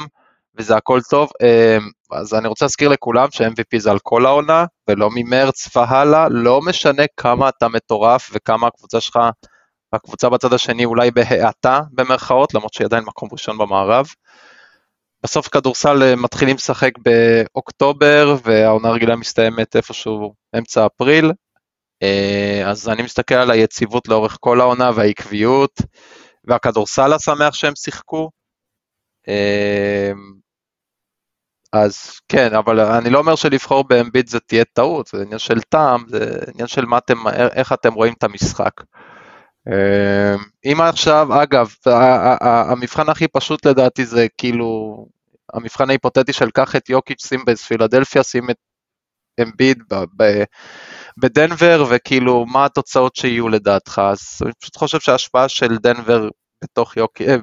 וזה 0.60 0.76
הכל 0.76 1.00
טוב. 1.10 1.30
אמ, 1.44 1.90
אז 2.12 2.34
אני 2.34 2.48
רוצה 2.48 2.66
להזכיר 2.66 2.90
לכולם 2.90 3.28
ש-MVP 3.32 3.78
זה 3.80 3.92
על 3.92 4.00
כל 4.04 4.26
העונה, 4.26 4.66
ולא 4.90 5.10
ממרץ 5.16 5.76
והלאה, 5.76 6.28
לא 6.30 6.62
משנה 6.62 7.04
כמה 7.18 7.50
אתה 7.50 7.68
מטורף 7.68 8.30
וכמה 8.34 8.68
הקבוצה 8.68 9.02
שלך, 9.02 9.20
הקבוצה 9.94 10.30
בצד 10.30 10.54
השני 10.54 10.86
אולי 10.86 11.12
בהאטה 11.12 11.82
במרכאות, 11.92 12.54
למרות 12.54 12.74
שהיא 12.74 12.86
עדיין 12.86 13.04
מקום 13.04 13.30
ראשון 13.32 13.58
במערב. 13.58 14.08
בסוף 15.24 15.48
כדורסל 15.48 16.04
אה, 16.04 16.16
מתחילים 16.16 16.56
לשחק 16.56 16.92
באוקטובר, 16.98 18.36
והעונה 18.44 18.88
הרגילה 18.88 19.16
מסתיימת 19.16 19.76
איפשהו 19.76 20.34
אמצע 20.58 20.86
אפריל. 20.86 21.32
אה, 22.04 22.64
אז 22.66 22.90
אני 22.90 23.04
מסתכל 23.04 23.36
על 23.36 23.52
היציבות 23.52 24.08
לאורך 24.08 24.38
כל 24.40 24.62
העונה 24.62 24.92
והעקביות, 24.96 25.82
והכדורסל 26.44 27.14
השמח 27.14 27.54
שהם 27.54 27.76
שיחקו. 27.76 28.30
אז 31.74 32.20
כן, 32.28 32.54
אבל 32.54 32.80
אני 32.80 33.10
לא 33.10 33.20
אומר 33.20 33.36
שלבחור 33.36 33.84
באמביט 33.88 34.28
זה 34.28 34.40
תהיה 34.40 34.64
טעות, 34.74 35.08
זה 35.08 35.22
עניין 35.22 35.40
של 35.40 35.62
טעם, 35.62 36.04
זה 36.08 36.40
עניין 36.54 36.68
של 36.68 36.86
אתם, 36.98 37.28
איך 37.28 37.74
אתם 37.74 37.94
רואים 37.94 38.14
את 38.18 38.24
המשחק. 38.24 38.72
אמ, 39.68 40.38
אם 40.66 40.82
עכשיו, 40.82 41.44
אגב, 41.44 41.74
המבחן 42.42 43.10
הכי 43.10 43.28
פשוט 43.28 43.66
לדעתי 43.66 44.06
זה 44.06 44.28
כאילו, 44.38 44.98
המבחן 45.54 45.90
ההיפותטי 45.90 46.34
של 46.34 46.52
קח 46.52 46.76
את 46.76 46.90
יוקיץ', 46.90 47.28
שים 47.28 47.46
בפילדלפיה, 47.46 48.24
שים 48.24 48.50
את 48.50 48.56
אמביד 49.42 49.84
בדנבר, 51.18 51.86
וכאילו, 51.90 52.46
מה 52.46 52.66
התוצאות 52.66 53.16
שיהיו 53.16 53.50
לדעתך? 53.50 54.02
אז 54.12 54.20
אני 54.46 54.52
פשוט 54.62 54.78
חושב 54.78 55.00
שההשפעה 55.00 55.50
של 55.50 55.78
דנבר 55.78 56.30
בתוך 56.64 56.98
יוקיץ', 56.98 57.28
אה, 57.30 57.38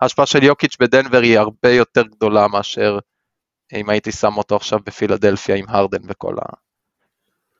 ההשפעה 0.00 0.26
של 0.26 0.42
יוקיץ' 0.42 0.76
בדנבר 0.80 1.20
היא 1.20 1.38
הרבה 1.38 1.70
יותר 1.70 2.02
גדולה 2.02 2.48
מאשר 2.48 2.98
אם 3.72 3.90
הייתי 3.90 4.12
שם 4.12 4.36
אותו 4.36 4.56
עכשיו 4.56 4.78
בפילדלפיה 4.86 5.56
עם 5.56 5.64
הרדן 5.68 6.02
וכל 6.08 6.34
ה... 6.38 6.52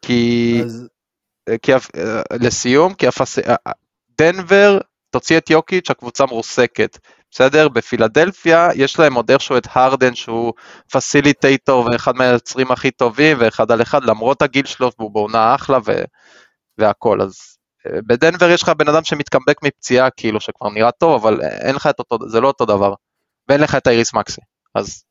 כי... 0.02 0.60
אז... 0.64 0.88
כי 1.62 1.72
לסיום, 2.40 2.94
כי 2.94 3.06
הפס... 3.06 3.38
דנבר 4.18 4.78
תוציא 5.10 5.38
את 5.38 5.50
יוקיץ', 5.50 5.90
הקבוצה 5.90 6.26
מרוסקת, 6.26 6.98
בסדר? 7.30 7.68
בפילדלפיה 7.68 8.68
יש 8.74 8.98
להם 8.98 9.14
עוד 9.14 9.30
איכשהו 9.30 9.56
את 9.56 9.66
הרדן 9.72 10.14
שהוא 10.14 10.52
פסיליטייטור 10.92 11.86
ואחד 11.86 12.16
מהיוצרים 12.16 12.70
הכי 12.70 12.90
טובים 12.90 13.36
ואחד 13.40 13.70
על 13.70 13.82
אחד 13.82 14.04
למרות 14.04 14.42
הגיל 14.42 14.66
שלו 14.66 14.90
והוא 14.98 15.10
בעונה 15.10 15.54
אחלה 15.54 15.78
ו... 15.86 15.92
והכל, 16.78 17.20
אז 17.22 17.58
בדנבר 18.06 18.50
יש 18.50 18.62
לך 18.62 18.68
בן 18.68 18.88
אדם 18.88 19.04
שמתקמבק 19.04 19.62
מפציעה 19.62 20.10
כאילו 20.10 20.40
שכבר 20.40 20.70
נראה 20.70 20.92
טוב 20.92 21.26
אבל 21.26 21.42
אין 21.42 21.74
לך 21.74 21.86
את 21.86 21.98
אותו, 21.98 22.28
זה 22.28 22.40
לא 22.40 22.48
אותו 22.48 22.64
דבר 22.64 22.94
ואין 23.48 23.60
לך 23.60 23.74
את 23.74 23.86
האיריס 23.86 24.14
מקסי, 24.14 24.40
אז 24.74 25.04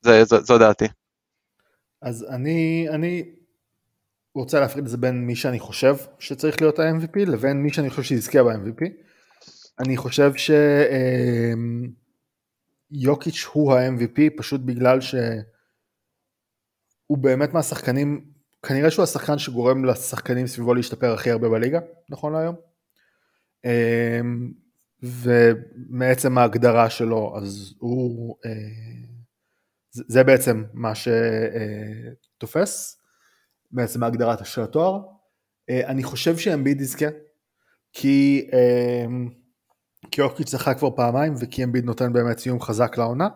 זה, 0.00 0.24
זה, 0.24 0.40
זו 0.40 0.58
דעתי. 0.58 0.84
אז 2.02 2.26
אני, 2.30 2.86
אני 2.90 3.24
רוצה 4.34 4.60
להפריד 4.60 4.84
את 4.84 4.90
זה 4.90 4.96
בין 4.96 5.26
מי 5.26 5.36
שאני 5.36 5.60
חושב 5.60 5.96
שצריך 6.18 6.60
להיות 6.60 6.78
ה-MVP 6.78 7.18
לבין 7.26 7.62
מי 7.62 7.72
שאני 7.72 7.90
חושב 7.90 8.02
שיזכה 8.02 8.42
ב-MVP. 8.42 8.84
אני 9.80 9.96
חושב 9.96 10.32
שיוקיץ' 12.92 13.46
אמ, 13.46 13.50
הוא 13.52 13.74
ה-MVP 13.74 14.20
פשוט 14.36 14.60
בגלל 14.60 15.00
שהוא 15.00 15.18
באמת 17.18 17.52
מהשחקנים, 17.52 18.31
כנראה 18.66 18.90
שהוא 18.90 19.02
השחקן 19.02 19.38
שגורם 19.38 19.84
לשחקנים 19.84 20.46
סביבו 20.46 20.74
להשתפר 20.74 21.12
הכי 21.12 21.30
הרבה 21.30 21.48
בליגה, 21.48 21.80
נכון 22.08 22.32
להיום. 22.32 22.56
אמ, 23.64 24.52
ומעצם 25.02 26.38
ההגדרה 26.38 26.90
שלו, 26.90 27.36
אז 27.36 27.74
הוא, 27.78 28.36
אה, 28.46 28.50
זה 29.94 30.24
בעצם 30.24 30.64
מה 30.72 30.92
שתופס. 30.94 32.98
בעצם 33.72 34.02
ההגדרה 34.02 34.44
של 34.44 34.62
התואר. 34.62 35.00
אה, 35.70 35.86
אני 35.86 36.02
חושב 36.02 36.36
שאמביד 36.36 36.80
יזכה, 36.80 37.06
כי 37.92 38.50
כי 40.10 40.20
אוקיץ' 40.20 40.50
זכה 40.50 40.74
כבר 40.74 40.96
פעמיים 40.96 41.34
וכי 41.40 41.64
אמביד 41.64 41.84
נותן 41.84 42.12
באמת 42.12 42.38
סיום 42.38 42.60
חזק 42.60 42.98
לעונה 42.98 43.28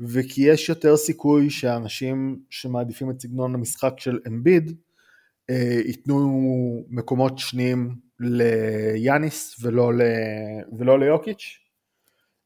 וכי 0.00 0.42
יש 0.42 0.68
יותר 0.68 0.96
סיכוי 0.96 1.50
שאנשים 1.50 2.38
שמעדיפים 2.50 3.10
את 3.10 3.20
סגנון 3.20 3.54
המשחק 3.54 3.94
של 3.98 4.18
אמביד 4.26 4.76
אה, 5.50 5.80
ייתנו 5.84 6.84
מקומות 6.88 7.38
שניים 7.38 7.96
ליאניס 8.20 9.56
ולא, 9.60 9.94
ל... 9.94 10.02
ולא 10.78 10.98
ליוקיץ' 10.98 11.58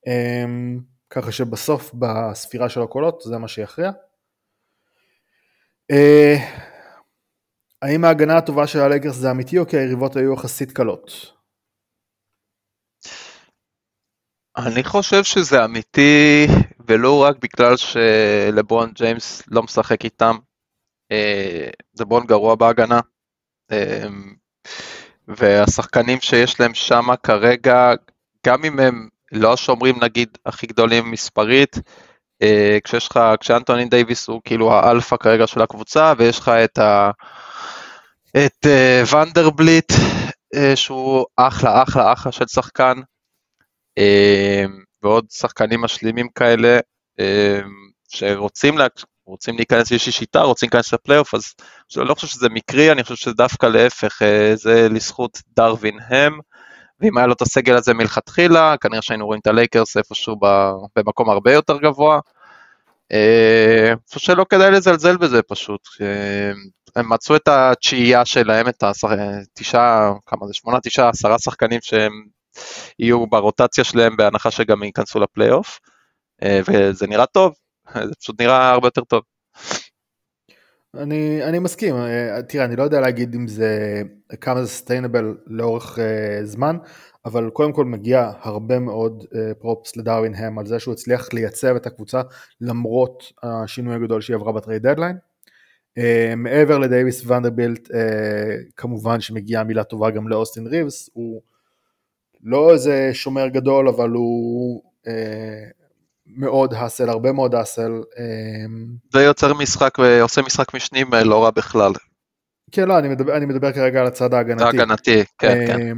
אמ, 0.07 0.81
ככה 1.11 1.33
שבסוף 1.33 1.95
בספירה 1.95 2.69
של 2.69 2.83
הקולות 2.83 3.23
זה 3.25 3.39
מה 3.39 3.49
שיכריע. 3.49 3.91
אה, 5.91 6.37
האם 7.83 8.05
ההגנה 8.05 8.37
הטובה 8.37 8.67
של 8.67 8.79
הלגרס 8.79 9.15
זה 9.17 9.31
אמיתי 9.31 9.59
או 9.59 9.67
כי 9.67 9.77
היריבות 9.77 10.17
היו 10.17 10.33
יחסית 10.33 10.73
קלות? 10.73 11.33
אני 14.57 14.85
חושב 14.85 15.25
שזה 15.25 15.65
אמיתי 15.65 16.47
ולא 16.89 17.23
רק 17.23 17.37
בגלל 17.37 17.77
שלברון 17.77 18.93
ג'יימס 18.95 19.43
לא 19.49 19.63
משחק 19.63 20.05
איתם. 20.05 20.37
אה, 21.13 21.69
לברון 22.01 22.27
גרוע 22.27 22.55
בהגנה. 22.55 23.01
אה, 23.73 24.07
והשחקנים 25.29 26.21
שיש 26.21 26.61
להם 26.61 26.75
שם 26.75 27.07
כרגע, 27.23 27.93
גם 28.47 28.65
אם 28.65 28.81
הם 28.81 29.09
לא 29.33 29.53
השומרים 29.53 30.05
נגיד 30.05 30.39
הכי 30.47 30.67
גדולים 30.67 31.11
מספרית, 31.11 31.77
אה, 32.43 32.79
כשיש 32.85 33.09
לך, 33.09 33.21
כשאנטוני 33.41 33.85
דייוויס 33.85 34.29
הוא 34.29 34.41
כאילו 34.45 34.73
האלפא 34.73 35.17
כרגע 35.17 35.47
של 35.47 35.63
הקבוצה 35.63 36.13
ויש 36.19 36.39
לך 36.39 36.49
את 36.49 36.79
ה... 36.79 37.11
את 38.37 38.67
ונדרבילט, 39.13 39.93
שהוא 40.75 41.25
אחלה, 41.37 41.83
אחלה, 41.83 42.13
אחלה 42.13 42.33
של 42.33 42.47
שחקן, 42.47 43.01
ועוד 45.07 45.25
שחקנים 45.31 45.81
משלימים 45.81 46.29
כאלה, 46.35 46.79
uh, 47.21 47.65
שרוצים 48.09 48.79
לה, 48.79 48.87
להיכנס 49.49 49.91
לאיזושהי 49.91 50.13
שיטה, 50.13 50.43
רוצים 50.43 50.69
להיכנס 50.73 50.93
לפלייאוף, 50.93 51.35
אז 51.35 51.55
אני 51.97 52.09
לא 52.09 52.15
חושב 52.15 52.27
שזה 52.27 52.49
מקרי, 52.49 52.93
אני 52.93 53.03
חושב 53.03 53.17
שזה 53.17 53.35
דווקא 53.35 53.67
להפך, 53.67 54.23
uh, 54.23 54.57
זה 54.57 54.89
לזכות 54.91 55.43
דרווין 55.57 55.99
הם, 56.09 56.39
ואם 57.01 57.19
היה 57.19 57.27
לו 57.27 57.33
את 57.33 57.43
הסגל 57.43 57.77
הזה 57.77 57.95
מלכתחילה, 57.95 58.77
כנראה 58.81 59.03
שהיינו 59.03 59.27
רואים 59.27 59.41
את 59.41 59.47
הלייקרס 59.47 59.97
איפשהו 59.97 60.37
במקום 60.97 61.31
הרבה 61.31 61.53
יותר 61.53 61.79
גבוה. 61.79 62.21
אני 63.11 63.97
חושב 64.09 64.21
שלא 64.21 64.47
כדאי 64.51 64.71
לזלזל 64.71 65.17
בזה 65.17 65.43
פשוט. 65.43 65.81
הם 66.97 67.13
מצאו 67.13 67.37
את 67.37 67.49
התשיעייה 67.49 68.25
שלהם, 68.25 68.69
את 68.69 68.83
התשעה, 68.83 70.13
כמה 70.27 70.47
זה, 70.47 70.55
שמונה, 70.55 70.81
תשעה, 70.81 71.09
עשרה 71.09 71.39
שחקנים 71.39 71.81
שהם 71.83 72.13
יהיו 72.99 73.27
ברוטציה 73.27 73.85
שלהם 73.85 74.17
בהנחה 74.17 74.51
שגם 74.51 74.83
ייכנסו 74.83 75.21
לפלייאוף, 75.21 75.81
אה, 76.43 76.61
וזה 76.69 77.07
נראה 77.07 77.27
טוב, 77.27 77.55
זה 77.95 78.15
פשוט 78.21 78.41
נראה 78.41 78.71
הרבה 78.71 78.87
יותר 78.87 79.05
טוב. 79.05 79.23
אני, 80.95 81.45
אני 81.45 81.59
מסכים, 81.59 81.97
אה, 81.97 82.43
תראה, 82.43 82.65
אני 82.65 82.77
לא 82.77 82.83
יודע 82.83 83.01
להגיד 83.01 83.35
אם 83.35 83.49
זה, 83.49 84.03
כמה 84.41 84.63
זה 84.63 84.69
סטיינבל 84.69 85.37
לאורך 85.47 85.99
uh, 85.99 86.01
זמן, 86.45 86.77
אבל 87.25 87.51
קודם 87.51 87.73
כל 87.73 87.85
מגיע 87.85 88.31
הרבה 88.41 88.79
מאוד 88.79 89.25
uh, 89.25 89.37
פרופס 89.61 89.97
לדרווין 89.97 90.35
הם 90.35 90.59
על 90.59 90.67
זה 90.67 90.79
שהוא 90.79 90.93
הצליח 90.95 91.29
לייצב 91.33 91.77
את 91.77 91.87
הקבוצה 91.87 92.23
למרות 92.61 93.33
השינוי 93.43 93.95
הגדול 93.95 94.21
שהיא 94.21 94.37
עברה 94.37 94.53
ב 94.53 94.59
trade 94.59 94.87
deadline. 94.87 95.17
אה, 95.99 96.37
מעבר 96.37 96.79
לדייוויס 96.79 97.27
ונדרבילט, 97.27 97.91
אה, 97.91 97.93
כמובן 98.77 99.21
שמגיעה 99.21 99.65
מילה 99.65 99.85
טובה 99.85 100.11
גם 100.11 100.29
לאוסטין 100.29 100.67
ריבס, 100.67 101.11
הוא 101.13 101.43
לא 102.47 102.73
איזה 102.73 103.11
שומר 103.13 103.49
גדול, 103.49 103.89
אבל 103.89 104.11
הוא 104.11 104.83
אה, 105.05 105.09
מאוד 106.27 106.75
hustle, 106.75 107.09
הרבה 107.09 107.33
מאוד 107.33 107.55
hustle. 107.55 107.93
ויוצר 109.15 109.55
משחק 109.55 109.99
ועושה 109.99 110.43
משחק 110.43 110.75
משנים 110.75 111.07
לא 111.25 111.45
רע 111.45 111.51
בכלל. 111.51 111.93
כן, 112.73 112.89
לא, 112.89 112.99
אני 112.99 113.09
מדבר, 113.09 113.37
אני 113.37 113.47
מדבר 113.47 113.73
כרגע 113.73 114.01
על 114.01 114.07
הצד 114.07 114.35
ההגנתי. 114.35 114.65
ההגנתי, 114.65 115.25
כן, 115.39 115.67
כן. 115.67 115.97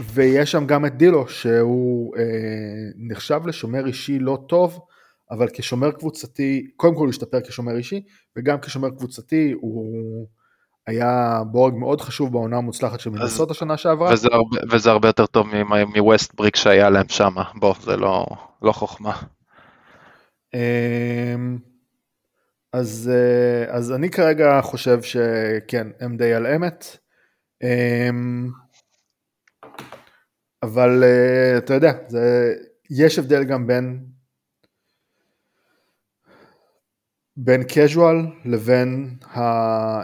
ויש 0.00 0.52
שם 0.52 0.66
גם 0.66 0.86
את 0.86 0.96
דילו, 0.96 1.28
שהוא 1.28 2.16
אה, 2.16 2.22
נחשב 2.96 3.40
לשומר 3.46 3.86
אישי 3.86 4.18
לא 4.18 4.38
טוב, 4.48 4.78
אבל 5.30 5.48
כשומר 5.52 5.90
קבוצתי, 5.90 6.70
קודם 6.76 6.94
כל 6.94 7.00
הוא 7.00 7.10
השתפר 7.10 7.40
כשומר 7.40 7.76
אישי, 7.76 8.02
וגם 8.36 8.60
כשומר 8.60 8.90
קבוצתי 8.90 9.54
הוא 9.60 10.26
היה 10.90 11.42
בורג 11.46 11.74
מאוד 11.74 12.00
חשוב 12.00 12.32
בעונה 12.32 12.56
המוצלחת 12.56 13.00
של 13.00 13.10
מנסות 13.10 13.50
השנה 13.50 13.76
שעברה. 13.76 14.12
וזה 14.12 14.28
הרבה, 14.32 14.56
וזה 14.70 14.90
הרבה 14.90 15.08
יותר 15.08 15.26
טוב 15.26 15.46
מווסט 15.96 16.34
בריק 16.34 16.56
שהיה 16.56 16.90
להם 16.90 17.08
שם, 17.08 17.34
בוא, 17.54 17.74
זה 17.80 17.96
לא, 17.96 18.26
לא 18.62 18.72
חוכמה. 18.72 19.16
אמ, 20.54 21.58
אז, 22.72 23.10
אה, 23.12 23.76
אז 23.76 23.92
אני 23.92 24.10
כרגע 24.10 24.60
חושב 24.62 25.02
שכן, 25.02 25.86
הם 26.00 26.16
די 26.16 26.34
על 26.34 26.46
אמת. 26.46 26.96
אמ, 27.62 28.48
אבל 30.62 31.04
אה, 31.04 31.58
אתה 31.58 31.74
יודע, 31.74 31.92
זה, 32.08 32.54
יש 32.90 33.18
הבדל 33.18 33.44
גם 33.44 33.66
בין 33.66 34.04
בין 37.44 37.62
casual 37.62 38.44
לבין 38.44 39.16
אה, 39.36 40.02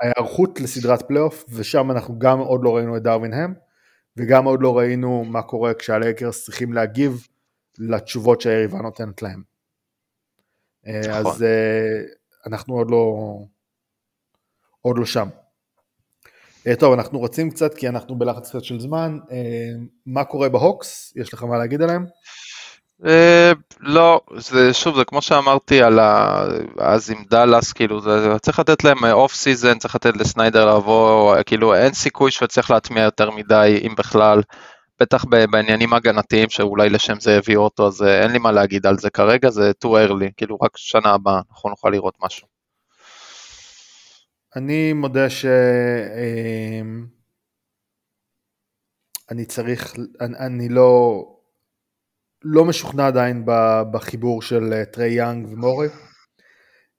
ההיערכות 0.00 0.60
לסדרת 0.60 1.02
פלייאוף 1.02 1.44
ושם 1.48 1.90
אנחנו 1.90 2.18
גם 2.18 2.38
עוד 2.38 2.60
לא 2.64 2.76
ראינו 2.76 2.96
את 2.96 3.02
דרווין 3.02 3.32
הם 3.32 3.54
וגם 4.16 4.44
עוד 4.44 4.62
לא 4.62 4.78
ראינו 4.78 5.24
מה 5.24 5.42
קורה 5.42 5.74
כשהלייקרס 5.74 6.44
צריכים 6.44 6.72
להגיב 6.72 7.26
לתשובות 7.78 8.40
שהיריבה 8.40 8.78
נותנת 8.78 9.22
להם. 9.22 9.42
אה, 10.86 11.00
נכון. 11.00 11.12
אז 11.12 11.42
אה, 11.42 12.02
אנחנו 12.46 12.74
עוד 12.74 12.90
לא 12.90 13.16
עוד 14.80 14.98
לא 14.98 15.04
שם. 15.04 15.28
טוב, 16.78 16.92
אנחנו 16.92 17.18
רוצים 17.18 17.50
קצת 17.50 17.74
כי 17.74 17.88
אנחנו 17.88 18.18
בלחץ 18.18 18.48
קצת 18.48 18.64
של 18.64 18.80
זמן. 18.80 19.18
מה 20.06 20.24
קורה 20.24 20.48
בהוקס? 20.48 21.12
יש 21.16 21.34
לך 21.34 21.42
מה 21.42 21.58
להגיד 21.58 21.82
עליהם? 21.82 22.06
אה, 23.06 23.52
לא, 23.80 24.20
זה 24.36 24.74
שוב, 24.74 24.96
זה 24.96 25.04
כמו 25.04 25.22
שאמרתי 25.22 25.82
על 25.82 25.98
ה... 25.98 26.42
אז 26.78 27.10
עם 27.10 27.24
דאלאס, 27.30 27.72
כאילו, 27.72 28.00
זה, 28.00 28.38
צריך 28.42 28.58
לתת 28.58 28.84
להם 28.84 29.04
off 29.04 29.34
season, 29.34 29.78
צריך 29.78 29.94
לתת 29.94 30.16
לסניידר 30.16 30.64
לעבור, 30.64 31.42
כאילו, 31.42 31.74
אין 31.74 31.92
סיכוי 31.92 32.30
שהוא 32.30 32.46
יצליח 32.46 32.70
להטמיע 32.70 33.02
יותר 33.02 33.30
מדי, 33.30 33.80
אם 33.86 33.94
בכלל, 33.98 34.42
בטח 35.00 35.24
בעניינים 35.24 35.94
הגנתיים 35.94 36.50
שאולי 36.50 36.90
לשם 36.90 37.20
זה 37.20 37.38
הביאו 37.38 37.62
אותו, 37.62 37.86
אז 37.86 38.02
אה, 38.02 38.22
אין 38.22 38.30
לי 38.30 38.38
מה 38.38 38.52
להגיד 38.52 38.86
על 38.86 38.98
זה 38.98 39.10
כרגע, 39.10 39.50
זה 39.50 39.72
too 39.84 39.88
early, 39.88 40.32
כאילו, 40.36 40.58
רק 40.62 40.76
שנה 40.76 41.10
הבאה 41.10 41.40
אנחנו 41.50 41.70
נוכל 41.70 41.88
לראות 41.88 42.14
משהו. 42.24 42.46
אני 44.56 44.92
מודה 44.92 45.30
ש... 45.30 45.46
אני 49.30 49.44
צריך, 49.44 49.94
אני, 50.20 50.38
אני 50.38 50.68
לא, 50.68 51.22
לא 52.44 52.64
משוכנע 52.64 53.06
עדיין 53.06 53.44
בחיבור 53.92 54.42
של 54.42 54.72
אה, 54.72 54.84
טרי 54.84 55.10
יאנג 55.12 55.46
ומורי. 55.52 55.88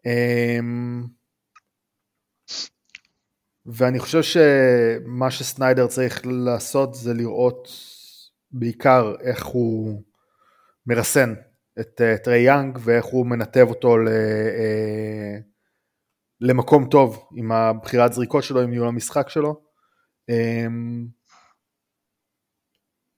אמ, 0.05 1.03
ואני 3.65 3.99
חושב 3.99 4.21
שמה 4.21 5.31
שסניידר 5.31 5.87
צריך 5.87 6.21
לעשות 6.25 6.93
זה 6.93 7.13
לראות 7.13 7.67
בעיקר 8.51 9.15
איך 9.21 9.45
הוא 9.45 10.03
מרסן 10.87 11.33
את 11.79 12.01
אה, 12.01 12.17
טרי 12.17 12.39
יאנג 12.39 12.79
ואיך 12.81 13.05
הוא 13.05 13.25
מנתב 13.25 13.65
אותו 13.69 13.97
אה, 14.07 15.37
למקום 16.41 16.89
טוב 16.89 17.29
עם 17.35 17.51
הבחירת 17.51 18.13
זריקות 18.13 18.43
שלו, 18.43 18.61
עם 18.61 18.69
ניהול 18.69 18.87
המשחק 18.87 19.29
שלו. 19.29 19.61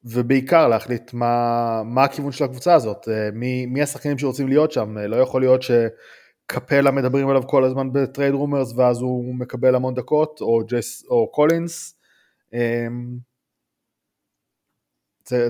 ובעיקר 0.06 0.68
להחליט 0.68 1.14
מה, 1.14 1.82
מה 1.86 2.03
הכיוון 2.03 2.32
של 2.32 2.43
הקבוצה 2.43 2.74
הזאת, 2.74 3.08
אה, 3.10 3.30
מי, 3.34 3.66
מי 3.66 3.82
השחקנים 3.82 4.18
שרוצים 4.18 4.47
להיות 4.47 4.72
שם, 4.72 4.97
אה, 4.97 5.08
לא 5.08 5.16
יכול 5.16 5.41
להיות 5.41 5.62
שקפלה 5.62 6.91
מדברים 6.91 7.30
עליו 7.30 7.47
כל 7.47 7.64
הזמן 7.64 7.93
ב 7.93 8.00
trade 8.00 8.34
rumors 8.34 8.74
ואז 8.74 9.01
הוא 9.01 9.36
מקבל 9.36 9.76
המון 9.76 9.93
דקות, 9.93 10.41
או, 10.41 10.64
ג'ייס, 10.68 11.06
או 11.10 11.32
קולינס, 11.32 11.99
אמ, 12.53 13.18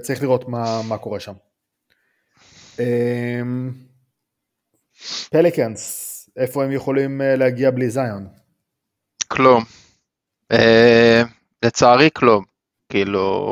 צריך 0.02 0.24
לראות 0.24 0.48
מה, 0.50 0.82
מה 0.90 0.98
קורה 0.98 1.20
שם. 1.20 1.34
אמ, 2.80 3.72
פליקנס, 5.30 6.12
איפה 6.38 6.64
הם 6.64 6.72
יכולים 6.72 7.22
אה, 7.22 7.36
להגיע 7.36 7.72
בלי 7.72 7.90
זיון? 7.90 8.28
כלום. 9.28 9.64
לצערי 11.64 12.10
כלום. 12.14 12.44
כאילו, 12.90 13.46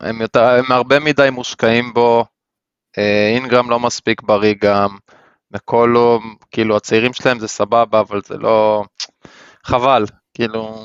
הם, 0.00 0.20
יותר, 0.20 0.44
הם 0.44 0.72
הרבה 0.72 1.00
מדי 1.00 1.28
מושקעים 1.32 1.94
בו, 1.94 2.24
אה, 2.98 3.30
אינגרם 3.34 3.70
לא 3.70 3.80
מספיק 3.80 4.22
בריא 4.22 4.54
גם, 4.60 4.96
מקולו, 5.50 6.20
כאילו 6.50 6.76
הצעירים 6.76 7.12
שלהם 7.12 7.38
זה 7.38 7.48
סבבה, 7.48 8.00
אבל 8.00 8.20
זה 8.26 8.36
לא... 8.36 8.84
חבל, 9.64 10.04
כאילו... 10.34 10.84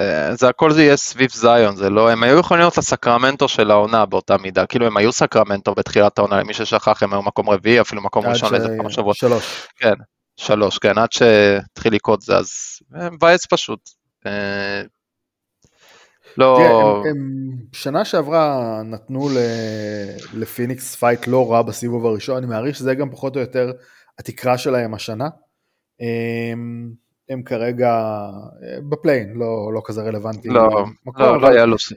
אה, 0.00 0.34
זה 0.34 0.48
הכל 0.48 0.72
זה 0.72 0.82
יהיה 0.82 0.96
סביב 0.96 1.30
זיון, 1.30 1.76
זה 1.76 1.90
לא, 1.90 2.10
הם 2.10 2.22
היו 2.22 2.38
יכולים 2.38 2.60
להיות 2.60 2.78
הסקרמנטו 2.78 3.48
של 3.48 3.70
העונה 3.70 4.06
באותה 4.06 4.36
מידה, 4.36 4.66
כאילו 4.66 4.86
הם 4.86 4.96
היו 4.96 5.12
סקרמנטו 5.12 5.74
בתחילת 5.74 6.18
העונה, 6.18 6.40
למי 6.40 6.54
ששכח 6.54 7.02
הם 7.02 7.12
היו 7.12 7.22
מקום 7.22 7.50
רביעי, 7.50 7.80
אפילו 7.80 8.02
מקום 8.02 8.26
ראשון 8.26 8.52
לאיזה 8.52 8.68
כמה 8.78 8.90
שבועות. 8.90 9.16
שלוש. 9.16 9.66
כן, 9.76 9.94
שלוש, 10.36 10.78
כן, 10.78 10.98
עד 10.98 11.12
שהתחיל 11.12 11.94
לקרות 11.94 12.22
זה, 12.22 12.36
אז 12.36 12.50
מבאס 12.90 13.46
פשוט. 13.46 13.80
לא... 16.36 16.58
תראה, 16.58 16.90
הם, 16.90 17.02
הם 17.06 17.50
שנה 17.72 18.04
שעברה 18.04 18.82
נתנו 18.84 19.28
לפיניקס 20.34 20.94
פייט 20.94 21.26
לא 21.26 21.52
רע 21.52 21.62
בסיבוב 21.62 22.06
הראשון, 22.06 22.36
אני 22.36 22.46
מעריך 22.46 22.76
שזה 22.76 22.94
גם 22.94 23.10
פחות 23.10 23.36
או 23.36 23.40
יותר 23.40 23.72
התקרה 24.18 24.58
שלהם 24.58 24.94
השנה. 24.94 25.28
הם, 26.00 26.90
הם 27.28 27.42
כרגע 27.42 27.90
אה, 28.62 28.78
בפליין, 28.88 29.32
לא, 29.34 29.72
לא 29.74 29.82
כזה 29.84 30.02
רלוונטי. 30.02 30.48
לא, 30.48 30.84
מקום, 31.06 31.24
לא, 31.24 31.30
אבל, 31.30 31.40
לא 31.40 31.48
היה 31.48 31.66
לו 31.66 31.78
סי. 31.78 31.94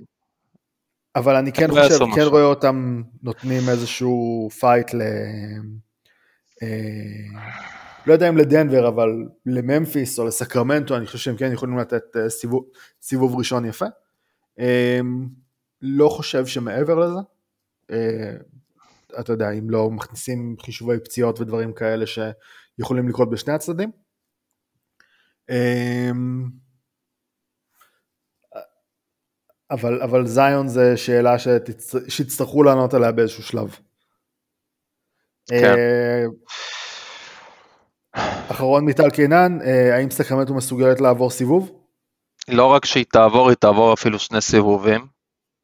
אבל 1.15 1.35
אני 1.35 1.51
כן 1.51 1.67
חושב, 1.71 1.97
כן 1.97 2.05
משהו. 2.05 2.29
רואה 2.29 2.43
אותם 2.43 3.01
נותנים 3.23 3.69
איזשהו 3.69 4.49
פייט 4.59 4.93
ל... 4.93 5.01
אה, 6.63 7.41
לא 8.07 8.13
יודע 8.13 8.29
אם 8.29 8.37
לדנבר, 8.37 8.87
אבל 8.87 9.09
לממפיס 9.45 10.19
או 10.19 10.25
לסקרמנטו, 10.25 10.97
אני 10.97 11.05
חושב 11.05 11.17
שהם 11.17 11.37
כן 11.37 11.51
יכולים 11.51 11.77
לתת 11.77 12.17
אה, 12.17 12.29
סיבוב, 12.29 12.65
סיבוב 13.01 13.35
ראשון 13.35 13.65
יפה. 13.65 13.85
אמ, 14.61 15.27
לא 15.81 16.09
חושב 16.09 16.45
שמעבר 16.45 16.99
לזה, 16.99 17.19
אה, 17.91 18.33
אתה 19.19 19.33
יודע, 19.33 19.51
אם 19.51 19.69
לא 19.69 19.89
מכניסים 19.89 20.55
חישובי 20.59 20.99
פציעות 20.99 21.39
ודברים 21.39 21.73
כאלה 21.73 22.05
שיכולים 22.05 23.09
לקרות 23.09 23.29
בשני 23.29 23.53
הצדדים. 23.53 23.91
אמ, 25.49 26.49
אבל, 29.71 30.01
אבל 30.01 30.25
זיון 30.25 30.67
זה 30.67 30.97
שאלה 30.97 31.39
שתצ... 31.39 31.93
שיצטרכו 32.09 32.63
לענות 32.63 32.93
עליה 32.93 33.11
באיזשהו 33.11 33.43
שלב. 33.43 33.75
כן. 35.49 35.73
אה, 35.77 36.25
אחרון 38.51 38.85
מטל 38.85 39.09
קינן, 39.09 39.61
אה, 39.61 39.95
האם 39.95 40.11
סקרמנטו 40.11 40.53
מסוגלת 40.53 41.01
לעבור 41.01 41.29
סיבוב? 41.29 41.80
לא 42.47 42.65
רק 42.65 42.85
שהיא 42.85 43.05
תעבור, 43.11 43.49
היא 43.49 43.57
תעבור 43.57 43.93
אפילו 43.93 44.19
שני 44.19 44.41
סיבובים. 44.41 45.07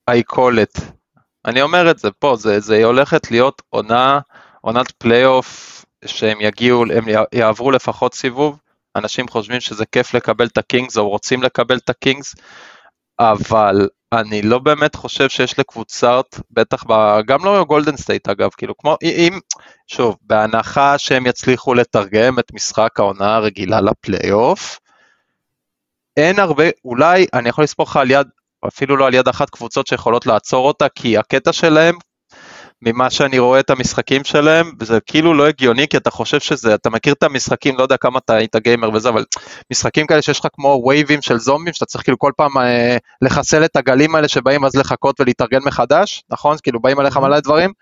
היכולת. 0.08 0.80
אני 1.46 1.62
אומר 1.62 1.92
את 1.92 2.00
זה 2.00 2.12
פה, 2.12 2.36
זה, 2.36 2.60
זה 2.60 2.86
הולכת 2.86 3.32
להיות 3.32 3.62
עונה, 3.70 4.20
עונת 4.62 4.92
פלייאוף 4.92 5.86
שהם 6.06 6.42
יגיעו, 6.42 6.84
הם 6.84 7.06
יעברו 7.34 7.72
לפחות 7.72 8.14
סיבוב. 8.14 8.60
אנשים 8.96 9.28
חושבים 9.28 9.62
שזה 9.62 9.86
כיף 9.86 10.14
לקבל 10.14 10.46
את 10.48 10.58
הקינגס 10.58 10.98
או 10.98 11.10
רוצים 11.10 11.44
לקבל 11.44 11.78
את 11.78 11.90
הקינגס, 11.90 12.36
אבל 13.20 13.88
אני 14.14 14.42
לא 14.42 14.60
באמת 14.60 14.96
חושב 14.96 15.30
שיש 15.30 15.60
לקבוצות, 15.60 16.40
בטח 16.52 16.84
ב... 16.88 17.20
גם 17.26 17.46
לא 17.46 17.64
גולדן 17.64 17.98
סטייט 17.98 18.30
אגב, 18.30 18.50
כאילו 18.58 18.78
כמו 18.78 18.96
אם, 19.04 19.40
שוב, 19.88 20.18
בהנחה 20.22 20.98
שהם 20.98 21.26
יצליחו 21.26 21.74
לתרגם 21.74 22.40
את 22.40 22.54
משחק 22.54 23.00
העונה 23.00 23.36
הרגילה 23.36 23.82
לפלייאוף, 23.82 24.80
אין 26.18 26.40
הרבה, 26.40 26.64
אולי 26.86 27.26
אני 27.34 27.50
יכול 27.50 27.64
לספור 27.64 27.86
לך 27.90 27.98
על 27.98 28.12
יד, 28.12 28.28
אפילו 28.68 28.98
לא 28.98 29.08
על 29.08 29.14
יד 29.14 29.28
אחת 29.28 29.50
קבוצות 29.50 29.88
שיכולות 29.88 30.26
לעצור 30.26 30.68
אותה, 30.68 30.90
כי 30.90 31.18
הקטע 31.18 31.54
שלהם, 31.54 31.96
ממה 32.82 33.10
שאני 33.10 33.40
רואה 33.40 33.60
את 33.60 33.70
המשחקים 33.70 34.24
שלהם, 34.24 34.72
זה 34.82 35.00
כאילו 35.06 35.34
לא 35.34 35.48
הגיוני, 35.48 35.88
כי 35.88 35.98
אתה 35.98 36.10
חושב 36.10 36.40
שזה, 36.40 36.76
אתה 36.76 36.90
מכיר 36.90 37.14
את 37.14 37.24
המשחקים, 37.24 37.78
לא 37.78 37.84
יודע 37.84 37.98
כמה 37.98 38.20
אתה 38.20 38.34
היית 38.34 38.56
גיימר 38.56 38.90
וזה, 38.94 39.10
אבל 39.10 39.26
משחקים 39.72 40.08
כאלה 40.08 40.22
שיש 40.22 40.40
לך 40.40 40.48
כמו 40.54 40.84
וייבים 40.88 41.22
של 41.22 41.38
זומבים, 41.38 41.74
שאתה 41.74 41.86
צריך 41.86 42.04
כאילו 42.04 42.20
כל 42.20 42.32
פעם 42.38 42.58
אה, 42.58 42.98
לחסל 43.22 43.66
את 43.66 43.76
הגלים 43.76 44.16
האלה 44.16 44.28
שבאים 44.28 44.66
אז 44.66 44.76
לחכות 44.76 45.20
ולהתארגן 45.20 45.60
מחדש, 45.66 46.24
נכון? 46.30 46.58
כאילו 46.64 46.82
באים 46.82 47.00
עליך 47.00 47.18
מלא 47.18 47.40
דברים. 47.40 47.74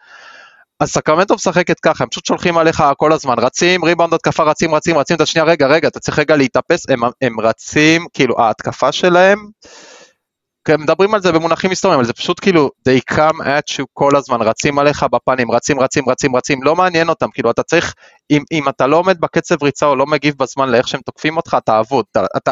אז 0.79 0.89
סקרמנטו 0.89 1.35
משחקת 1.35 1.79
ככה, 1.79 2.03
הם 2.03 2.09
פשוט 2.09 2.25
שולחים 2.25 2.57
עליך 2.57 2.83
כל 2.97 3.13
הזמן, 3.13 3.35
רצים, 3.37 3.85
ריבאונד 3.85 4.13
התקפה, 4.13 4.43
רצים, 4.43 4.75
רצים, 4.75 4.97
רצים, 4.97 5.15
את 5.15 5.21
השנייה, 5.21 5.45
רגע, 5.45 5.67
רגע, 5.67 5.87
אתה 5.87 5.99
צריך 5.99 6.19
רגע 6.19 6.35
להתאפס, 6.35 6.89
הם, 6.89 6.99
הם 7.21 7.39
רצים, 7.39 8.05
כאילו, 8.13 8.41
ההתקפה 8.41 8.91
שלהם, 8.91 9.39
הם 10.69 10.81
מדברים 10.81 11.13
על 11.13 11.21
זה 11.21 11.31
במונחים 11.31 11.69
היסטוריים, 11.69 11.99
אבל 11.99 12.07
זה 12.07 12.13
פשוט 12.13 12.39
כאילו, 12.39 12.69
they 12.89 13.13
come 13.13 13.41
at 13.41 13.71
you 13.71 13.85
כל 13.93 14.15
הזמן, 14.15 14.41
רצים 14.41 14.79
עליך 14.79 15.05
בפנים, 15.11 15.51
רצים, 15.51 15.79
רצים, 15.79 16.09
רצים, 16.09 16.35
רצים, 16.35 16.63
לא 16.63 16.75
מעניין 16.75 17.09
אותם, 17.09 17.27
כאילו, 17.33 17.51
אתה 17.51 17.63
צריך, 17.63 17.93
אם, 18.31 18.43
אם 18.51 18.69
אתה 18.69 18.87
לא 18.87 18.97
עומד 18.97 19.19
בקצב 19.19 19.63
ריצה 19.63 19.85
או 19.85 19.95
לא 19.95 20.05
מגיב 20.05 20.35
בזמן 20.37 20.69
לאיך 20.69 20.87
שהם 20.87 21.01
תוקפים 21.05 21.37
אותך, 21.37 21.57
אתה 21.63 21.79
אבוד, 21.79 22.05
אתה, 22.11 22.25
אתה, 22.37 22.51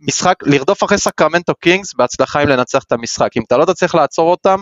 משחק, 0.00 0.34
לרדוף 0.42 0.84
אחרי 0.84 0.98
סקרמנטו 0.98 1.54
קינגס, 1.54 1.94
בהצלחה 1.94 2.42
אם 2.42 2.48
לנצח 2.48 2.82
את 2.82 2.92
המשחק, 2.92 3.36
אם 3.36 3.42
אתה 3.46 3.56
לא 3.56 3.64
תצליח 3.64 3.94
לעצור 3.94 4.30
אותם, 4.30 4.58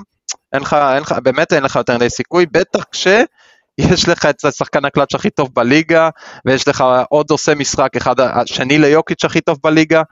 אין 0.53 0.63
לך, 0.63 0.77
אין 0.95 1.03
לך, 1.03 1.13
באמת 1.23 1.53
אין 1.53 1.63
לך 1.63 1.77
יותר 1.77 1.97
מדי 1.97 2.11
סיכוי, 2.11 2.47
בטח 2.47 2.85
כשיש 2.93 4.09
לך 4.09 4.27
את 4.27 4.45
השחקן 4.45 4.85
הקלאץ' 4.85 5.15
הכי 5.15 5.31
טוב 5.31 5.49
בליגה, 5.53 6.09
ויש 6.45 6.69
לך 6.69 6.85
עוד 7.11 7.31
עושה 7.31 7.55
משחק, 7.55 7.97
אחד, 7.97 8.21
השני 8.21 8.79
ליוקיץ' 8.79 9.25
הכי 9.25 9.41
טוב 9.41 9.59
בליגה. 9.63 10.03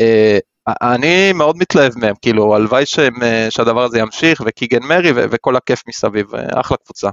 אה, 0.00 0.38
אני 0.68 1.32
מאוד 1.32 1.56
מתלהב 1.56 1.98
מהם, 1.98 2.14
כאילו, 2.22 2.54
הלוואי 2.54 2.84
אה, 3.22 3.46
שהדבר 3.50 3.84
הזה 3.84 3.98
ימשיך, 3.98 4.42
וקיגן 4.46 4.82
מרי 4.82 5.12
וכל 5.14 5.56
הכיף 5.56 5.82
מסביב, 5.88 6.34
אה, 6.34 6.60
אחלה 6.60 6.76
קבוצה. 6.84 7.08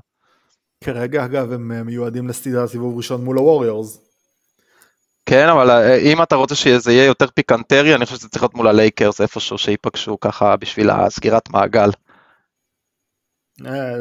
כרגע, 0.84 1.26
אגב, 1.26 1.52
הם 1.52 1.86
מיועדים 1.86 2.28
לסדרה 2.28 2.68
סיבוב 2.68 2.98
ראשון 2.98 3.24
מול 3.24 3.38
הווריורס. 3.38 4.02
כן, 5.26 5.50
אבל 5.50 5.98
אם 6.02 6.22
אתה 6.22 6.36
רוצה 6.36 6.56
שזה 6.56 6.92
יהיה 6.92 7.06
יותר 7.06 7.28
פיקנטרי, 7.28 7.96
אני 7.96 8.06
חושב 8.06 8.18
שזה 8.18 8.30
צריך 8.30 8.44
להיות 8.44 8.56
מול 8.56 8.68
הלייקרס 8.68 9.22
איפשהו, 9.22 9.58
שייפגשו 9.58 10.20
ככה 10.20 10.56
בשביל 10.56 10.90
הסגירת 10.90 11.50
מעגל. 11.50 11.90
אה, 13.66 13.96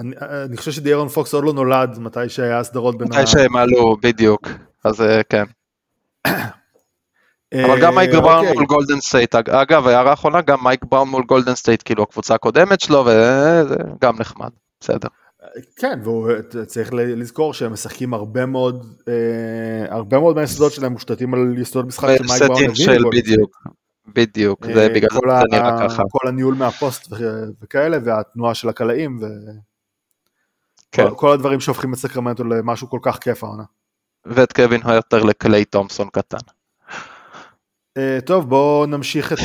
אני, 0.00 0.16
אני 0.44 0.56
חושב 0.56 0.72
שדיארון 0.72 1.08
פוקס 1.08 1.34
עוד 1.34 1.44
לא 1.44 1.52
נולד 1.52 1.98
מתי 1.98 2.28
שהיה 2.28 2.58
הסדרות 2.58 2.98
בין 2.98 3.12
ה... 3.12 3.20
מתי 3.20 3.26
שהם 3.26 3.56
עלו, 3.56 3.96
בדיוק, 4.02 4.48
אז 4.84 5.00
אה, 5.00 5.22
כן. 5.28 5.44
אבל 7.54 7.80
גם 7.80 7.94
מייק 7.94 8.10
בראון 8.10 8.38
אוקיי. 8.38 8.52
מול 8.52 8.66
גולדן 8.66 9.00
סטייט, 9.00 9.34
אגב, 9.34 9.86
הערה 9.86 10.12
אחרונה, 10.12 10.40
גם 10.40 10.64
מייק 10.64 10.84
בראון 10.84 11.08
מול 11.08 11.24
גולדן 11.24 11.54
סטייט, 11.54 11.82
כאילו 11.84 12.02
הקבוצה 12.02 12.34
הקודמת 12.34 12.80
שלו, 12.80 13.04
וזה 13.06 13.76
גם 14.00 14.16
נחמד, 14.18 14.50
בסדר. 14.80 15.08
כן, 15.76 16.00
וצריך 16.54 16.90
לזכור 16.92 17.54
שהם 17.54 17.72
משחקים 17.72 18.14
הרבה 18.14 18.46
מאוד, 18.46 18.86
אה, 19.08 19.94
הרבה 19.94 20.18
מאוד 20.18 20.36
מהיסודות 20.36 20.72
שלהם 20.72 20.92
מושתתים 20.92 21.34
על 21.34 21.58
יסודות 21.58 21.86
משחק 21.86 22.08
של 22.16 22.24
מייק 22.24 22.42
בראון 22.42 22.74
של 22.74 23.02
בדיוק, 23.12 23.56
בדיוק, 24.06 24.66
זה 24.66 24.88
בגלל 24.88 25.10
זה 25.12 25.56
נראה 25.56 25.88
ככה. 25.88 26.02
כל 26.10 26.28
הניהול 26.28 26.54
מהפוסט 26.54 27.12
וכאלה, 27.62 27.98
והתנועה 28.04 28.54
של 28.54 28.68
הקלעים, 28.68 29.20
כן. 30.92 31.06
כל 31.16 31.32
הדברים 31.32 31.60
שהופכים 31.60 31.92
את 31.92 31.98
סקרמנטו 31.98 32.44
למשהו 32.44 32.90
כל 32.90 32.98
כך 33.02 33.18
כיף 33.18 33.44
העונה. 33.44 33.64
ואת 34.26 34.52
קווין 34.52 34.80
הרטר 34.84 35.22
לקליי 35.22 35.64
תומפסון 35.64 36.08
קטן. 36.12 36.38
אה, 37.98 38.20
טוב 38.24 38.48
בואו 38.48 38.86
נמשיך 38.86 39.32
את 39.32 39.38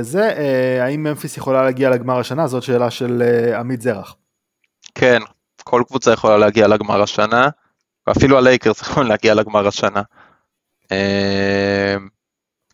זה, 0.00 0.30
אה, 0.30 0.82
האם 0.82 1.02
ממפיס 1.02 1.36
יכולה 1.36 1.62
להגיע 1.62 1.90
לגמר 1.90 2.18
השנה? 2.18 2.46
זאת 2.46 2.62
שאלה 2.62 2.90
של 2.90 3.22
אה, 3.22 3.56
עמית 3.56 3.82
זרח. 3.82 4.16
כן, 4.94 5.18
כל 5.64 5.82
קבוצה 5.88 6.12
יכולה 6.12 6.36
להגיע 6.36 6.68
לגמר 6.68 7.02
השנה, 7.02 7.48
ואפילו 8.06 8.38
הלייקרס 8.38 8.82
יכולים 8.88 9.08
להגיע 9.08 9.34
לגמר 9.34 9.68
השנה. 9.68 10.02
אה, 10.84 10.88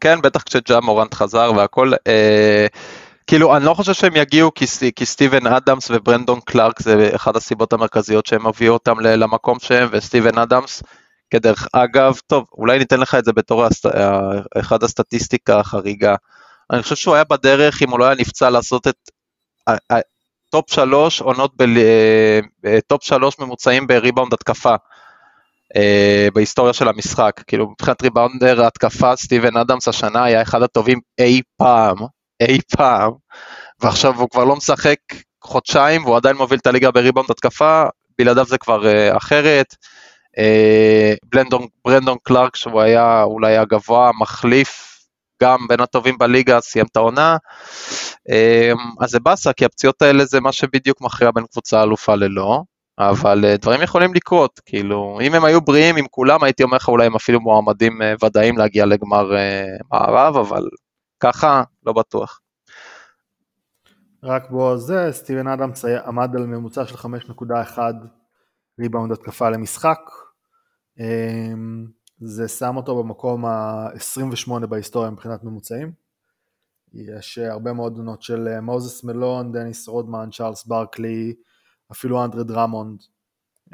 כן, 0.01 0.23
בטח 0.23 0.43
כשג'ה 0.43 0.81
מורנט 0.81 1.15
חזר 1.15 1.53
והכל, 1.57 1.93
אה, 1.93 2.77
כאילו 3.27 3.57
אני 3.57 3.65
לא 3.65 3.75
חושב 3.75 3.95
שהם 3.95 4.17
יגיעו 4.17 4.55
כי, 4.55 4.65
כי 4.97 5.07
סטיבן 5.07 5.47
אדמס 5.47 5.91
וברנדון 5.91 6.41
קלארק 6.41 6.83
זה 6.83 7.11
אחת 7.15 7.37
הסיבות 7.37 7.73
המרכזיות 7.73 8.27
שהם 8.27 8.47
הביאו 8.47 8.73
אותם 8.73 9.01
למקום 9.01 9.59
שהם, 9.59 9.89
וסטיבן 9.93 10.39
אדמס 10.39 10.83
כדרך 11.31 11.69
אגב, 11.73 12.19
טוב, 12.27 12.45
אולי 12.53 12.79
ניתן 12.79 13.01
לך 13.01 13.15
את 13.15 13.25
זה 13.25 13.33
בתור 13.33 13.65
הסט... 13.65 13.87
אחד 14.59 14.83
הסטטיסטיקה 14.83 15.61
החריגה. 15.61 16.15
אני 16.71 16.83
חושב 16.83 16.97
שהוא 16.97 17.15
היה 17.15 17.25
בדרך, 17.25 17.83
אם 17.83 17.91
הוא 17.91 17.99
לא 17.99 18.05
היה 18.05 18.15
נפצע, 18.15 18.51
לעשות 18.51 18.87
את 18.87 19.11
top 20.51 20.71
שלוש 20.71 21.21
עונות, 21.21 21.53
ב... 21.57 21.63
אה, 22.67 22.79
top 22.87 23.05
שלוש 23.05 23.39
ממוצעים 23.39 23.87
בריבאונד 23.87 24.33
התקפה. 24.33 24.75
אה, 25.77 26.29
בהיסטוריה 26.35 26.73
של 26.73 26.89
המשחק, 26.89 27.41
כאילו 27.47 27.71
מבחינת 27.71 28.03
ריבאונדר 28.03 28.67
התקפה, 28.67 29.17
סטיבן 29.17 29.57
אדמס 29.57 29.89
השנה 29.89 30.25
היה 30.25 30.43
אחד 30.43 30.63
הטובים 30.63 31.01
אי 31.19 31.41
פעם, 31.57 31.97
אי 32.41 32.59
פעם, 32.77 33.13
ועכשיו 33.81 34.21
הוא 34.21 34.29
כבר 34.31 34.45
לא 34.45 34.57
משחק 34.57 34.99
חודשיים 35.45 36.05
והוא 36.05 36.17
עדיין 36.17 36.37
מוביל 36.37 36.59
את 36.59 36.67
הליגה 36.67 36.91
בריבאונד 36.91 37.31
התקפה, 37.31 37.83
בלעדיו 38.19 38.45
זה 38.45 38.59
כבר 38.59 38.83
uh, 38.83 39.17
אחרת. 39.17 39.75
אה, 40.39 41.15
בלנדון, 41.25 41.67
ברנדון 41.85 42.17
קלארק 42.23 42.57
שהוא 42.57 42.81
היה 42.81 43.23
אולי 43.23 43.57
הגבוה, 43.57 44.11
מחליף 44.21 44.91
גם 45.43 45.59
בין 45.69 45.81
הטובים 45.81 46.19
בליגה, 46.19 46.61
סיים 46.61 46.87
את 46.93 46.97
העונה. 46.97 47.37
אה, 48.31 48.73
אז 49.01 49.11
זה 49.11 49.21
באסה, 49.21 49.53
כי 49.53 49.65
הפציעות 49.65 50.03
האלה 50.03 50.25
זה 50.25 50.41
מה 50.41 50.53
שבדיוק 50.53 51.01
מכריע 51.01 51.31
בין 51.31 51.45
קבוצה 51.53 51.83
אלופה 51.83 52.15
ללא. 52.15 52.63
אבל 53.09 53.45
אה, 53.45 53.57
דברים 53.57 53.83
יכולים 53.83 54.15
לקרות, 54.15 54.61
כאילו, 54.67 55.19
אם 55.23 55.35
הם 55.35 55.45
היו 55.45 55.61
בריאים 55.61 55.97
עם 55.97 56.07
כולם, 56.11 56.43
הייתי 56.43 56.63
אומר 56.63 56.77
לך 56.77 56.89
אולי 56.89 57.07
הם 57.07 57.15
אפילו 57.15 57.41
מועמדים 57.41 58.01
ודאיים 58.25 58.59
להגיע 58.59 58.87
לגמר 58.87 59.31
מערב, 59.93 60.37
אבל 60.37 60.69
ככה, 61.21 61.63
לא 61.87 61.93
בטוח. 61.93 62.41
רק 64.23 64.51
בו 64.51 64.77
זה, 64.77 65.09
סטיבן 65.13 65.47
אדמס 65.47 65.85
עמד 65.85 66.37
על 66.37 66.47
ממוצע 66.47 66.87
של 66.87 66.95
5.1 66.97 67.79
ריבאונד 68.81 69.13
התקפה 69.13 69.51
למשחק, 69.51 69.99
אמ, 71.01 71.87
זה 72.21 72.49
שם 72.49 72.77
אותו 72.77 73.03
במקום 73.03 73.45
ה-28 73.45 74.67
בהיסטוריה 74.67 75.11
מבחינת 75.11 75.45
ממוצעים. 75.45 75.93
יש 76.95 77.39
הרבה 77.39 77.73
מאוד 77.73 77.97
עונות 77.97 78.23
של 78.23 78.49
אה, 78.49 78.61
מוזס 78.61 79.05
מלון, 79.05 79.53
דניס 79.53 79.89
רודמן, 79.89 80.29
צ'ארלס 80.33 80.65
ברקלי, 80.67 81.35
אפילו 81.93 82.25
אנדרי 82.25 82.45
דרמונד, 82.45 83.01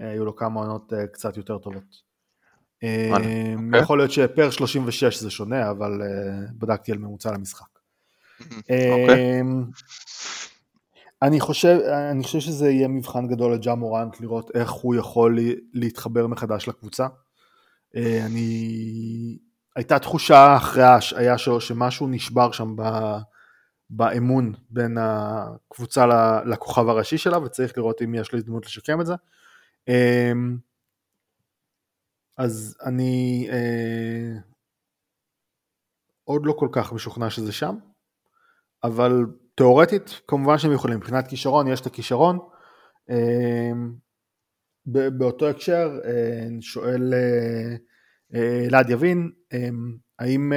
אה, 0.01 0.11
היו 0.11 0.25
לו 0.25 0.37
כמה 0.37 0.61
עונות 0.61 0.93
אה, 0.93 1.07
קצת 1.07 1.37
יותר 1.37 1.59
טובות. 1.59 1.83
Okay. 1.83 2.87
אמ, 2.87 3.67
אוקיי. 3.67 3.81
יכול 3.81 3.99
להיות 3.99 4.11
שפר 4.11 4.51
36 4.51 5.21
זה 5.21 5.31
שונה, 5.31 5.71
אבל 5.71 6.01
בדקתי 6.59 6.93
על 6.93 6.99
ממוצע 6.99 7.33
למשחק. 7.33 7.67
Okay. 8.41 8.45
אוקיי. 8.91 9.41
אמ, 9.41 9.65
אני 11.23 11.41
חושב, 11.41 11.79
אני 12.11 12.23
חושב 12.23 12.41
שזה 12.41 12.71
יהיה 12.71 12.89
מבחן 12.89 13.27
גדול 13.27 13.55
לג'ה 13.55 13.75
מורנט 13.75 14.21
לראות 14.21 14.51
איך 14.55 14.71
הוא 14.71 14.95
יכול 14.95 15.39
להתחבר 15.73 16.27
מחדש 16.27 16.69
לקבוצה. 16.69 17.07
אה, 17.97 18.27
אני... 18.27 19.39
הייתה 19.77 19.99
תחושה 19.99 20.57
אחרי 20.57 20.83
ההשעיה 20.83 21.39
שלו 21.39 21.61
שמשהו 21.61 22.09
נשבר 22.09 22.53
שם 22.53 22.77
ב... 22.77 22.83
באמון 23.91 24.53
בין 24.71 24.99
הקבוצה 25.01 26.07
לכוכב 26.47 26.89
הראשי 26.89 27.19
שלה 27.19 27.39
וצריך 27.39 27.79
לראות 27.79 28.03
אם 28.03 28.15
יש 28.15 28.33
לו 28.33 28.39
הזדמנות 28.39 28.67
לשקם 28.67 29.01
את 29.01 29.07
זה. 29.07 29.15
אמ, 29.89 30.59
אז 32.39 32.77
אני 32.87 33.49
אה, 33.51 34.39
עוד 36.25 36.47
לא 36.47 36.53
כל 36.59 36.69
כך 36.73 36.93
משוכנע 36.93 37.31
שזה 37.31 37.53
שם, 37.53 37.77
אבל 38.85 39.27
תאורטית 39.55 40.21
כמובן 40.29 40.59
שהם 40.59 40.73
יכולים, 40.73 40.97
מבחינת 40.97 41.29
כישרון 41.29 41.69
יש 41.69 41.81
את 41.81 41.87
הכישרון. 41.87 42.39
אמ, 43.11 43.95
באותו 44.87 45.49
הקשר 45.49 45.99
אה, 46.05 46.47
שואל 46.61 47.15
אה, 47.15 47.77
אה, 48.35 48.67
אלעד 48.67 48.91
יבין, 48.91 49.31
אמ, 49.53 49.97
האם 50.19 50.53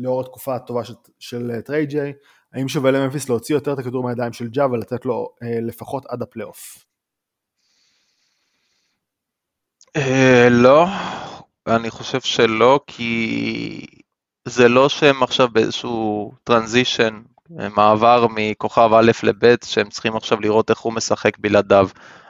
לאור 0.00 0.20
התקופה 0.20 0.54
הטובה 0.54 0.84
של, 0.84 0.94
של 1.18 1.60
Triple 1.60 1.86
J, 1.86 2.12
האם 2.52 2.68
שווה 2.68 2.90
למפיס 2.90 3.28
להוציא 3.28 3.54
יותר 3.54 3.72
את 3.72 3.78
הכדור 3.78 4.04
מהידיים 4.04 4.32
של 4.32 4.48
ג'ה 4.48 4.66
ולתת 4.66 5.04
לו 5.04 5.28
לפחות 5.42 6.06
עד 6.06 6.22
הפלייאוף? 6.22 6.84
לא, 10.50 10.86
אני 11.66 11.90
חושב 11.90 12.20
שלא, 12.20 12.80
כי 12.86 13.86
זה 14.44 14.68
לא 14.68 14.88
שהם 14.88 15.22
עכשיו 15.22 15.48
באיזשהו 15.48 16.32
transition 16.44 17.22
מעבר 17.50 18.26
מכוכב 18.34 18.90
א' 18.94 19.10
לב', 19.22 19.54
שהם 19.64 19.88
צריכים 19.88 20.16
עכשיו 20.16 20.40
לראות 20.40 20.70
איך 20.70 20.78
הוא 20.78 20.92
משחק 20.92 21.38
בלעדיו. 21.38 21.88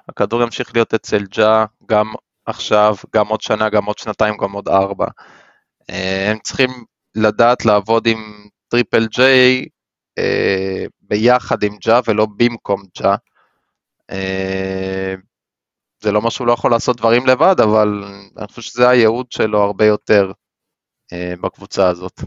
הכדור 0.09 0.43
ימשיך 0.43 0.71
להיות 0.75 0.95
אצל 0.95 1.25
ג'ה 1.31 1.65
גם 1.87 2.13
עכשיו, 2.47 2.95
גם 3.15 3.29
עוד 3.29 3.41
שנה, 3.41 3.69
גם 3.69 3.85
עוד 3.85 3.99
שנתיים, 3.99 4.37
גם 4.37 4.53
עוד 4.53 4.69
ארבע. 4.69 5.07
אה, 5.91 6.31
הם 6.31 6.39
צריכים 6.39 6.71
לדעת 7.15 7.65
לעבוד 7.65 8.07
עם 8.07 8.49
טריפל 8.69 9.07
ג'יי 9.07 9.69
אה, 10.19 10.85
ביחד 11.01 11.63
עם 11.63 11.77
ג'ה 11.85 12.01
ולא 12.07 12.27
במקום 12.37 12.83
ג'ה. 12.99 13.15
אה, 14.11 15.15
זה 16.03 16.13
לא 16.13 16.19
אומר 16.19 16.31
שהוא 16.31 16.47
לא 16.47 16.53
יכול 16.53 16.71
לעשות 16.71 16.97
דברים 16.97 17.27
לבד, 17.27 17.61
אבל 17.61 18.05
אני 18.39 18.47
חושב 18.47 18.63
שזה 18.63 18.89
הייעוד 18.89 19.33
שלו 19.33 19.63
הרבה 19.63 19.85
יותר 19.85 20.33
בקבוצה 21.43 21.89
הזאת. 21.89 22.21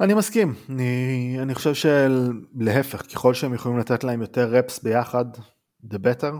אני 0.00 0.14
מסכים, 0.14 0.54
אני, 0.68 1.36
אני 1.42 1.54
חושב 1.54 1.74
שלהפך, 1.74 3.02
ככל 3.02 3.34
שהם 3.34 3.54
יכולים 3.54 3.78
לתת 3.78 4.04
להם 4.04 4.20
יותר 4.20 4.48
reps 4.48 4.82
ביחד, 4.82 5.24
the 5.84 5.96
better. 5.96 6.34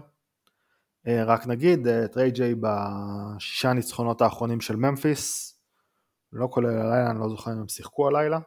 אה, 1.07 1.25
רק 1.25 1.47
נגיד, 1.47 1.89
אה, 1.89 2.09
טריי 2.09 2.31
ג'יי 2.31 2.55
בשישה 2.61 3.73
ניצחונות 3.73 4.23
האחרונים 4.23 4.61
של 4.61 4.77
ממפיס, 4.77 5.56
לא 6.37 6.49
כולל 6.51 6.69
הלילה, 6.69 7.11
אני 7.11 7.21
לא 7.21 7.29
זוכר 7.29 7.53
אם 7.53 7.59
הם 7.59 7.69
שיחקו 7.69 8.09
הלילה, 8.09 8.39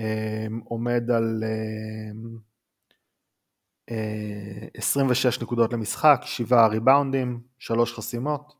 אה, 0.00 0.46
עומד 0.64 1.10
על 1.10 1.44
26 4.76 5.42
נקודות 5.42 5.72
למשחק, 5.72 6.20
7 6.24 6.66
ריבאונדים, 6.66 7.40
3 7.58 7.94
חסימות, 7.94 8.52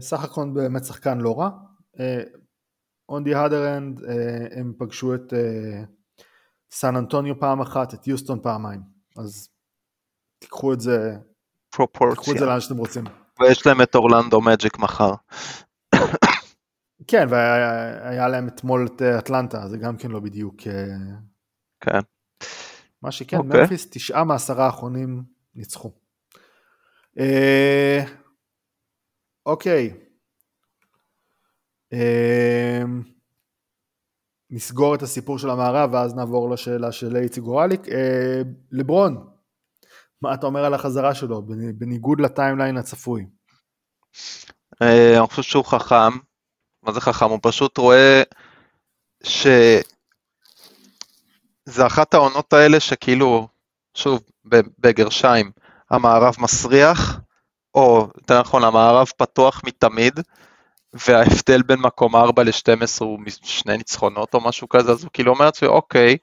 סך 0.00 0.24
הכל 0.24 0.50
באמת 0.54 0.84
שחקן 0.84 1.18
לא 1.18 1.40
רע. 1.40 1.50
on 3.12 3.24
the 3.24 3.34
other 3.34 3.78
end 3.78 4.10
הם 4.56 4.72
פגשו 4.78 5.14
את 5.14 5.32
סן 6.70 6.96
אנטוניו 6.96 7.40
פעם 7.40 7.60
אחת, 7.60 7.94
את 7.94 8.06
יוסטון 8.06 8.42
פעמיים, 8.42 8.80
אז 9.16 9.48
תיקחו 10.38 10.72
את 10.72 10.80
זה, 10.80 11.16
פרופורציה. 11.70 12.16
תיקחו 12.16 12.32
את 12.32 12.38
זה 12.38 12.46
לאן 12.46 12.60
שאתם 12.60 12.76
רוצים. 12.76 13.04
ויש 13.40 13.66
להם 13.66 13.82
את 13.82 13.94
אורלנדו 13.94 14.40
מג'יק 14.40 14.78
מחר. 14.78 15.12
כן, 17.08 17.26
והיה 17.30 18.28
להם 18.28 18.48
אתמול 18.48 18.86
את 18.86 19.02
אטלנטה, 19.02 19.68
זה 19.68 19.78
גם 19.78 19.96
כן 19.96 20.10
לא 20.10 20.20
בדיוק... 20.20 20.56
כן. 21.80 22.00
מה 23.02 23.12
שכן, 23.12 23.36
okay. 23.36 23.40
אוקיי. 23.40 23.60
ממפיס, 23.60 23.90
תשעה 23.90 24.24
מעשרה 24.24 24.66
האחרונים 24.66 25.22
ניצחו. 25.54 25.92
אוקיי, 29.46 29.90
אמ, 31.92 33.02
נסגור 34.50 34.94
את 34.94 35.02
הסיפור 35.02 35.38
של 35.38 35.50
המערב 35.50 35.90
ואז 35.92 36.14
נעבור 36.14 36.50
לשאלה 36.50 36.92
של 36.92 37.16
איציק 37.16 37.44
גורליק. 37.44 37.88
אה, 37.88 38.42
לברון, 38.70 39.26
מה 40.22 40.34
אתה 40.34 40.46
אומר 40.46 40.64
על 40.64 40.74
החזרה 40.74 41.14
שלו, 41.14 41.42
בניגוד 41.74 42.20
לטיימליין 42.20 42.76
הצפוי? 42.76 43.26
אה, 44.82 45.18
אני 45.18 45.26
חושב 45.26 45.42
שהוא 45.42 45.64
חכם, 45.64 46.18
מה 46.82 46.92
זה 46.92 47.00
חכם? 47.00 47.30
הוא 47.30 47.38
פשוט 47.42 47.78
רואה 47.78 48.22
ש... 49.24 49.46
זה 51.64 51.86
אחת 51.86 52.14
העונות 52.14 52.52
האלה 52.52 52.80
שכאילו 52.80 53.48
שוב, 53.94 54.20
בגרשיים, 54.78 55.50
המערב 55.90 56.34
מסריח, 56.38 57.20
או 57.74 58.08
יותר 58.16 58.40
נכון, 58.40 58.64
המערב 58.64 59.06
פתוח 59.16 59.62
מתמיד, 59.64 60.20
וההבדל 60.94 61.62
בין 61.62 61.78
מקום 61.80 62.16
4 62.16 62.42
ל-12 62.42 62.84
הוא 63.00 63.18
שני 63.42 63.76
ניצחונות 63.76 64.34
או 64.34 64.40
משהו 64.40 64.68
כזה, 64.68 64.92
אז 64.92 65.04
הוא 65.04 65.10
כאילו 65.12 65.32
אומר 65.32 65.44
לעצמי, 65.44 65.68
אוקיי, 65.68 66.16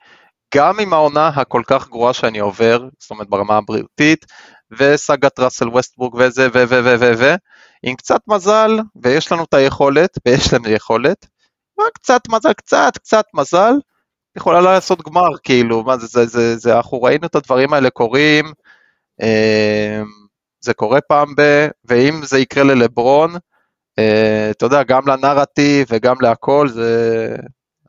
גם 0.55 0.79
עם 0.79 0.93
העונה 0.93 1.27
הכל 1.27 1.61
כך 1.67 1.87
גרועה 1.87 2.13
שאני 2.13 2.39
עובר, 2.39 2.87
זאת 2.99 3.11
אומרת 3.11 3.29
ברמה 3.29 3.57
הבריאותית, 3.57 4.25
וסאגת 4.71 5.39
ראסל 5.39 5.67
ווסטבורג 5.69 6.15
וזה 6.15 6.47
ו 6.47 6.53
ו 6.53 6.83
ו 6.83 6.95
ו 6.99 7.11
ו 7.17 7.35
עם 7.83 7.95
קצת 7.95 8.21
מזל, 8.27 8.71
ויש 9.03 9.31
לנו 9.31 9.43
את 9.43 9.53
היכולת, 9.53 10.17
ויש 10.25 10.53
לנו 10.53 10.69
יכולת, 10.69 11.27
קצת 11.93 12.21
מזל, 12.29 12.53
קצת, 12.53 12.91
קצת 12.97 13.25
מזל, 13.33 13.73
יכולה 14.37 14.61
לעשות 14.61 15.01
גמר, 15.01 15.37
כאילו, 15.43 15.83
מה 15.83 15.97
זה, 15.97 16.07
זה, 16.07 16.25
זה, 16.25 16.57
זה, 16.57 16.77
אנחנו 16.77 17.01
ראינו 17.01 17.27
את 17.27 17.35
הדברים 17.35 17.73
האלה 17.73 17.89
קורים, 17.89 18.45
אה, 19.21 20.01
זה 20.61 20.73
קורה 20.73 21.01
פעם 21.01 21.33
ב... 21.37 21.67
ואם 21.85 22.21
זה 22.23 22.39
יקרה 22.39 22.63
ללברון, 22.63 23.35
אה, 23.99 24.51
אתה 24.51 24.65
יודע, 24.65 24.83
גם 24.83 25.07
לנרטיב 25.07 25.87
וגם 25.89 26.15
להכל, 26.21 26.69
זה 26.69 27.35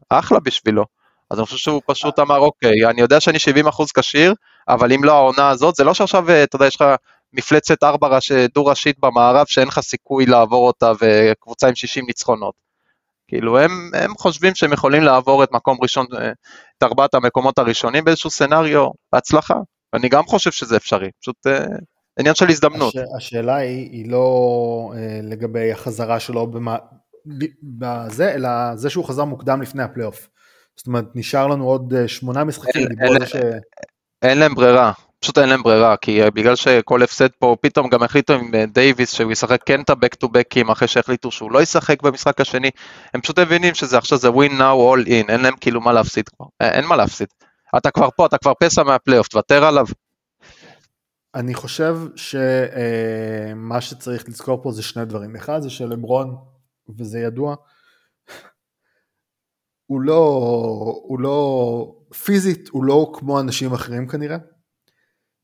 אחלה 0.08 0.40
בשבילו. 0.40 0.84
אז 1.30 1.38
אני 1.38 1.46
חושב 1.46 1.56
שהוא 1.56 1.82
פשוט 1.86 2.18
אמר, 2.18 2.38
אוקיי, 2.38 2.86
אני 2.90 3.00
יודע 3.00 3.20
שאני 3.20 3.38
70% 3.38 3.84
כשיר, 3.94 4.34
אבל 4.68 4.92
אם 4.92 5.04
לא 5.04 5.12
העונה 5.12 5.48
הזאת, 5.48 5.74
זה 5.74 5.84
לא 5.84 5.94
שעכשיו, 5.94 6.30
אה, 6.30 6.44
אתה 6.44 6.56
יודע, 6.56 6.66
יש 6.66 6.76
לך 6.76 6.84
מפלצת 7.32 7.82
ארבע 7.82 8.08
ראש, 8.08 8.32
דו-ראשית 8.32 8.98
במערב 8.98 9.46
שאין 9.46 9.68
לך 9.68 9.80
סיכוי 9.80 10.26
לעבור 10.26 10.66
אותה 10.66 10.92
וקבוצה 11.00 11.68
עם 11.68 11.74
60 11.74 12.06
ניצחונות. 12.06 12.54
כאילו 13.28 13.58
הם, 13.58 13.90
הם 13.94 14.14
חושבים 14.18 14.54
שהם 14.54 14.72
יכולים 14.72 15.02
לעבור 15.02 15.44
את 15.44 15.52
מקום 15.52 15.78
ראשון, 15.82 16.06
אה, 16.18 16.32
את 16.78 16.82
ארבעת 16.82 17.14
המקומות 17.14 17.58
הראשונים 17.58 18.04
באיזשהו 18.04 18.30
סצנריו, 18.30 18.88
בהצלחה. 19.12 19.54
אני 19.94 20.08
גם 20.08 20.24
חושב 20.24 20.50
שזה 20.50 20.76
אפשרי, 20.76 21.10
פשוט 21.20 21.46
אה, 21.46 21.64
עניין 22.18 22.34
של 22.34 22.48
הזדמנות. 22.48 22.94
הש, 22.96 23.02
השאלה 23.16 23.56
היא, 23.56 23.90
היא 23.90 24.10
לא 24.10 24.92
אה, 24.96 25.20
לגבי 25.22 25.72
החזרה 25.72 26.20
שלו 26.20 26.46
במה, 26.46 26.76
בזה, 27.62 28.34
אלא 28.34 28.48
זה 28.74 28.90
שהוא 28.90 29.04
חזר 29.04 29.24
מוקדם 29.24 29.62
לפני 29.62 29.82
הפלייאוף. 29.82 30.28
זאת 30.80 30.86
אומרת, 30.86 31.04
נשאר 31.14 31.46
לנו 31.46 31.64
עוד 31.64 31.94
אה, 31.94 32.08
שמונה 32.08 32.44
משחקים, 32.44 32.88
אין, 33.00 33.12
אין, 33.12 33.26
ש... 33.26 33.36
אין 34.22 34.38
להם 34.38 34.54
ברירה, 34.54 34.92
פשוט 35.18 35.38
אין 35.38 35.48
להם 35.48 35.62
ברירה, 35.62 35.96
כי 35.96 36.22
אה, 36.22 36.30
בגלל 36.30 36.56
שכל 36.56 37.02
הפסד 37.02 37.28
פה, 37.38 37.56
פתאום 37.60 37.88
גם 37.88 38.02
החליטו 38.02 38.32
עם 38.32 38.54
אה, 38.54 38.64
דייוויס 38.66 39.12
שהוא 39.12 39.32
ישחק 39.32 39.60
כן 39.66 39.80
את 39.80 39.90
ה- 39.90 40.01
back 40.01 40.24
to 40.24 40.28
back 40.28 40.57
ים 40.57 40.72
אחרי 40.72 40.88
שהחליטו 40.88 41.30
שהוא 41.30 41.52
לא 41.52 41.62
ישחק 41.62 42.02
במשחק 42.02 42.40
השני, 42.40 42.70
הם 43.14 43.20
פשוט 43.20 43.38
מבינים 43.38 43.74
שזה 43.74 43.98
עכשיו 43.98 44.18
זה 44.18 44.28
win 44.28 44.52
now 44.58 45.02
all 45.02 45.06
in, 45.06 45.30
אין 45.30 45.40
להם 45.40 45.54
כאילו 45.60 45.80
מה 45.80 45.92
להפסיד 45.92 46.28
כבר, 46.28 46.46
אין 46.60 46.84
מה 46.84 46.96
להפסיד. 46.96 47.28
אתה 47.76 47.90
כבר 47.90 48.08
פה, 48.16 48.26
אתה 48.26 48.38
כבר 48.38 48.52
פסע 48.60 48.82
מהפלייאוף, 48.82 49.28
תוותר 49.28 49.64
עליו. 49.64 49.86
אני 51.34 51.54
חושב 51.54 51.96
שמה 52.16 53.80
שצריך 53.80 54.28
לזכור 54.28 54.62
פה 54.62 54.72
זה 54.72 54.82
שני 54.82 55.04
דברים, 55.04 55.36
אחד 55.36 55.60
זה 55.60 55.70
שלברון, 55.70 56.36
וזה 56.98 57.18
ידוע, 57.18 57.54
הוא 59.90 60.00
לא, 60.00 60.24
הוא 61.02 61.20
לא, 61.20 61.94
פיזית 62.24 62.68
הוא 62.68 62.84
לא 62.84 63.12
כמו 63.14 63.40
אנשים 63.40 63.72
אחרים 63.72 64.08
כנראה, 64.08 64.36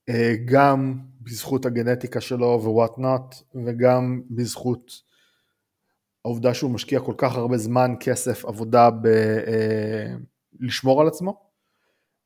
אה, 0.09 0.35
גם 0.45 0.99
בזכות 1.21 1.67
הגנטיקה 1.67 2.21
שלו 2.21 2.61
ו-what 2.63 2.99
not, 3.01 3.35
וגם 3.67 4.23
בזכות 4.31 4.93
העובדה 6.25 6.55
שהוא 6.55 6.71
משקיע 6.71 7.01
כל 7.01 7.15
כך 7.19 7.35
הרבה 7.35 7.59
זמן, 7.59 7.95
כסף, 8.01 8.45
עבודה 8.45 8.89
בלשמור 10.61 10.97
אה, 10.97 11.03
על 11.03 11.09
עצמו, 11.09 11.51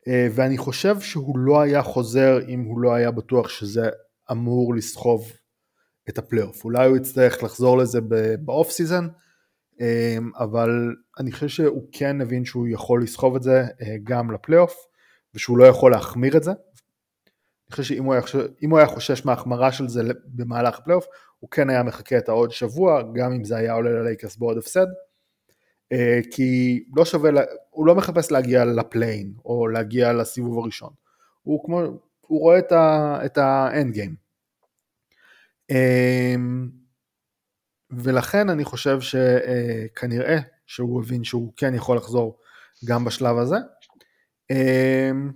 אה, 0.07 0.27
ואני 0.35 0.57
חושב 0.57 0.99
שהוא 0.99 1.37
לא 1.37 1.61
היה 1.61 1.83
חוזר 1.83 2.39
אם 2.47 2.63
הוא 2.63 2.79
לא 2.79 2.93
היה 2.93 3.11
בטוח 3.11 3.49
שזה 3.49 3.89
אמור 4.31 4.75
לסחוב 4.75 5.31
את 6.09 6.17
הפלייאוף. 6.17 6.65
אולי 6.65 6.87
הוא 6.87 6.97
יצטרך 6.97 7.43
לחזור 7.43 7.77
לזה 7.77 7.99
ב 8.39 8.47
off 8.47 8.71
season, 8.71 9.07
אבל 10.37 10.95
אני 11.19 11.31
חושב 11.31 11.47
שהוא 11.47 11.87
כן 11.91 12.21
הבין 12.21 12.45
שהוא 12.45 12.67
יכול 12.67 13.03
לסחוב 13.03 13.35
את 13.35 13.43
זה 13.43 13.63
גם 14.03 14.31
לפלייאוף, 14.31 14.75
ושהוא 15.33 15.57
לא 15.57 15.63
יכול 15.63 15.91
להחמיר 15.91 16.37
את 16.37 16.43
זה, 16.43 16.51
אני 16.51 17.75
חושב 17.75 17.83
שאם 17.83 18.03
הוא, 18.03 18.13
היה, 18.13 18.21
הוא 18.69 18.77
היה 18.77 18.87
חושש 18.87 19.25
מההחמרה 19.25 19.71
של 19.71 19.87
זה 19.87 20.01
במהלך 20.25 20.79
הפלייאוף, 20.79 21.05
הוא 21.39 21.49
כן 21.49 21.69
היה 21.69 21.83
מחכה 21.83 22.17
את 22.17 22.29
העוד 22.29 22.51
שבוע, 22.51 23.01
גם 23.13 23.33
אם 23.33 23.43
זה 23.43 23.57
היה 23.57 23.73
עולה 23.73 23.89
ללייקרס 23.89 24.37
בעוד 24.37 24.57
הפסד, 24.57 24.87
אה, 25.91 26.19
כי 26.31 26.83
לא 26.95 27.05
שווה, 27.05 27.31
הוא 27.69 27.85
לא 27.85 27.95
מחפש 27.95 28.31
להגיע 28.31 28.65
לפליין, 28.65 29.33
או 29.45 29.67
להגיע 29.67 30.13
לסיבוב 30.13 30.59
הראשון, 30.59 30.93
הוא 31.41 31.65
כמו, 31.65 31.81
הוא 32.21 32.39
רואה 32.39 32.59
את 33.25 33.37
האנד 33.37 33.93
גיים. 33.93 34.15
אמ, 35.69 36.69
ולכן 37.91 38.49
אני 38.49 38.63
חושב 38.63 38.97
שכנראה 39.01 40.37
שהוא 40.65 41.03
הבין 41.03 41.23
שהוא 41.23 41.53
כן 41.57 41.75
יכול 41.75 41.97
לחזור 41.97 42.39
גם 42.85 43.05
בשלב 43.05 43.37
הזה. 43.37 43.55
אמ, 44.51 45.31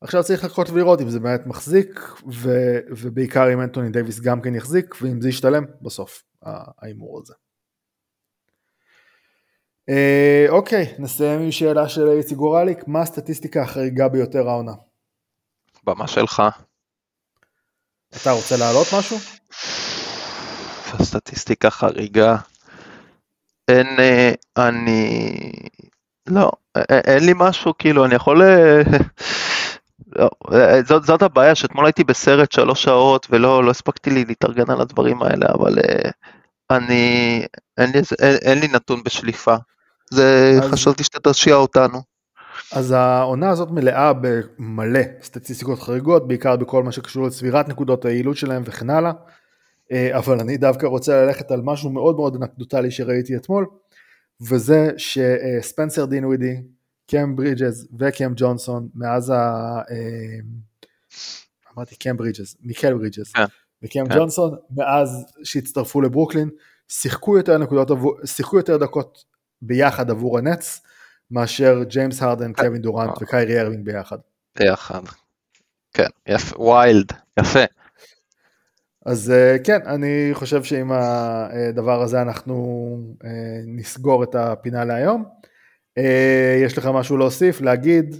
עכשיו 0.00 0.24
צריך 0.24 0.44
לחכות 0.44 0.70
ולראות 0.70 1.00
אם 1.00 1.10
זה 1.10 1.20
באמת 1.20 1.46
מחזיק, 1.46 2.00
ו, 2.32 2.50
ובעיקר 2.88 3.52
אם 3.52 3.60
אנטוני 3.60 3.90
דייוויס 3.90 4.20
גם 4.20 4.42
כן 4.42 4.54
יחזיק, 4.54 5.02
ואם 5.02 5.20
זה 5.20 5.28
ישתלם 5.28 5.64
בסוף, 5.82 6.22
ההימור 6.42 7.20
הזה. 7.22 7.34
אה, 9.88 10.46
אוקיי, 10.48 10.94
נסיים 10.98 11.40
עם 11.40 11.50
שאלה 11.50 11.88
של 11.88 12.08
איציק 12.08 12.38
גורליק, 12.38 12.88
מה 12.88 13.00
הסטטיסטיקה 13.00 13.62
החריגה 13.62 14.08
ביותר 14.08 14.48
העונה? 14.48 14.72
במה 15.84 16.08
שלך. 16.08 16.42
אתה 18.22 18.30
רוצה 18.30 18.56
להעלות 18.56 18.86
משהו? 18.98 19.39
הסטטיסטיקה 21.14 21.70
חריגה. 21.70 22.36
אין, 23.68 23.86
אה, 23.98 24.32
אני... 24.56 25.32
לא, 26.26 26.50
אין 26.90 27.26
לי 27.26 27.32
משהו, 27.36 27.72
כאילו, 27.78 28.04
אני 28.04 28.14
יכול... 28.14 28.42
אה, 28.42 28.82
לא, 30.16 30.30
אה, 30.52 30.82
זאת, 30.82 31.04
זאת 31.04 31.22
הבעיה, 31.22 31.54
שאתמול 31.54 31.86
הייתי 31.86 32.04
בסרט 32.04 32.52
שלוש 32.52 32.82
שעות 32.82 33.26
ולא 33.30 33.64
לא 33.64 33.70
הספקתי 33.70 34.10
לי 34.10 34.24
להתארגן 34.24 34.70
על 34.70 34.80
הדברים 34.80 35.22
האלה, 35.22 35.46
אבל 35.54 35.78
אני, 36.70 37.42
אין 37.78 37.90
לי, 37.90 38.00
אין, 38.18 38.36
אין 38.42 38.58
לי 38.58 38.68
נתון 38.68 39.02
בשליפה. 39.04 39.56
זה, 40.10 40.58
אז, 40.62 40.70
חשבתי 40.70 41.04
שאתה 41.04 41.30
תשקיע 41.30 41.54
אותנו. 41.54 42.02
אז 42.72 42.90
העונה 42.90 43.50
הזאת 43.50 43.70
מלאה 43.70 44.12
במלא 44.12 45.00
סטטיסטיקות 45.22 45.78
חריגות, 45.78 46.28
בעיקר 46.28 46.56
בכל 46.56 46.82
מה 46.82 46.92
שקשור 46.92 47.26
לצבירת 47.26 47.68
נקודות 47.68 48.04
היעילות 48.04 48.36
שלהם 48.36 48.62
וכן 48.66 48.90
הלאה, 48.90 49.10
אה, 49.10 49.16
אבל 49.92 50.40
אני 50.40 50.56
דווקא 50.56 50.86
רוצה 50.86 51.24
ללכת 51.24 51.50
על 51.50 51.60
משהו 51.62 51.90
מאוד 51.90 52.16
מאוד 52.16 52.36
אנקדוטלי 52.36 52.90
שראיתי 52.90 53.36
אתמול, 53.36 53.66
וזה 54.40 54.90
שספנסר 54.96 56.04
דין 56.04 56.24
ווידי 56.24 56.56
קם 57.10 57.36
ברידג'ס 57.36 57.86
וקם 57.98 58.32
ג'ונסון 58.36 58.88
מאז 58.94 59.30
ה... 59.30 59.34
אה, 59.90 60.38
אמרתי 61.76 61.96
קם 61.96 62.16
ברידג'ס, 62.16 62.56
מיקל 62.60 62.94
ברידג'ס 62.94 63.32
כן. 63.32 63.44
וקם 63.82 64.08
כן. 64.08 64.18
ג'ונסון 64.18 64.56
מאז 64.76 65.24
שהצטרפו 65.44 66.00
לברוקלין 66.00 66.48
שיחקו 66.88 67.36
יותר 67.36 67.58
נקודות, 67.58 67.98
שיחקו 68.24 68.56
יותר 68.56 68.76
דקות 68.76 69.24
ביחד 69.62 70.10
עבור 70.10 70.38
הנטס 70.38 70.80
מאשר 71.30 71.82
ג'יימס 71.82 72.22
הרדן. 72.22 72.52
קווין 72.52 72.82
דורנט 72.82 73.10
אה. 73.10 73.14
וקיירי 73.22 73.60
ארווינג 73.60 73.84
ביחד. 73.84 74.18
ביחד. 74.58 75.00
כן, 75.92 76.08
יפה, 76.26 76.62
wild, 76.62 77.12
יפה. 77.40 77.64
אז 79.06 79.30
אה, 79.30 79.56
כן, 79.64 79.78
אני 79.86 80.30
חושב 80.32 80.64
שעם 80.64 80.92
הדבר 80.92 82.02
הזה 82.02 82.22
אנחנו 82.22 82.96
נסגור 83.66 84.24
את 84.24 84.34
הפינה 84.34 84.84
להיום. 84.84 85.24
אה, 85.98 86.60
יש 86.64 86.78
לך 86.78 86.86
משהו 86.86 87.16
להוסיף, 87.16 87.60
להגיד? 87.60 88.16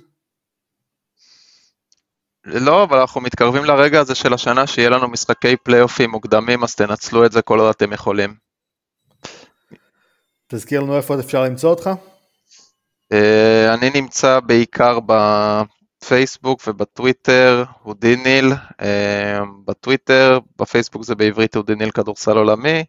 לא, 2.44 2.82
אבל 2.82 2.98
אנחנו 2.98 3.20
מתקרבים 3.20 3.64
לרגע 3.64 4.00
הזה 4.00 4.14
של 4.14 4.34
השנה 4.34 4.66
שיהיה 4.66 4.90
לנו 4.90 5.08
משחקי 5.08 5.56
פלייאופים 5.56 6.10
מוקדמים, 6.10 6.64
אז 6.64 6.74
תנצלו 6.74 7.26
את 7.26 7.32
זה 7.32 7.42
כל 7.42 7.60
עוד 7.60 7.68
אתם 7.68 7.92
יכולים. 7.92 8.34
תזכיר 10.48 10.80
לנו 10.80 10.96
איפה 10.96 11.20
אפשר 11.20 11.44
למצוא 11.44 11.70
אותך. 11.70 11.90
אה, 13.12 13.74
אני 13.74 13.90
נמצא 13.94 14.40
בעיקר 14.40 14.98
בפייסבוק 16.04 16.60
ובטוויטר, 16.66 17.64
הודיניל, 17.82 18.52
אה, 18.80 19.40
בטוויטר, 19.64 20.38
בפייסבוק 20.58 21.04
זה 21.04 21.14
בעברית 21.14 21.56
הודיניל 21.56 21.90
כדורסל 21.90 22.36
עולמי. 22.36 22.84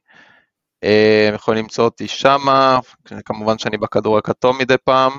אה, 0.83 1.25
הם 1.27 1.35
יכולים 1.35 1.63
למצוא 1.63 1.85
אותי 1.85 2.07
שמה, 2.07 2.79
כמובן 3.25 3.57
שאני 3.57 3.77
בכדור 3.77 4.17
הכתום 4.17 4.57
מדי 4.57 4.77
פעם. 4.83 5.11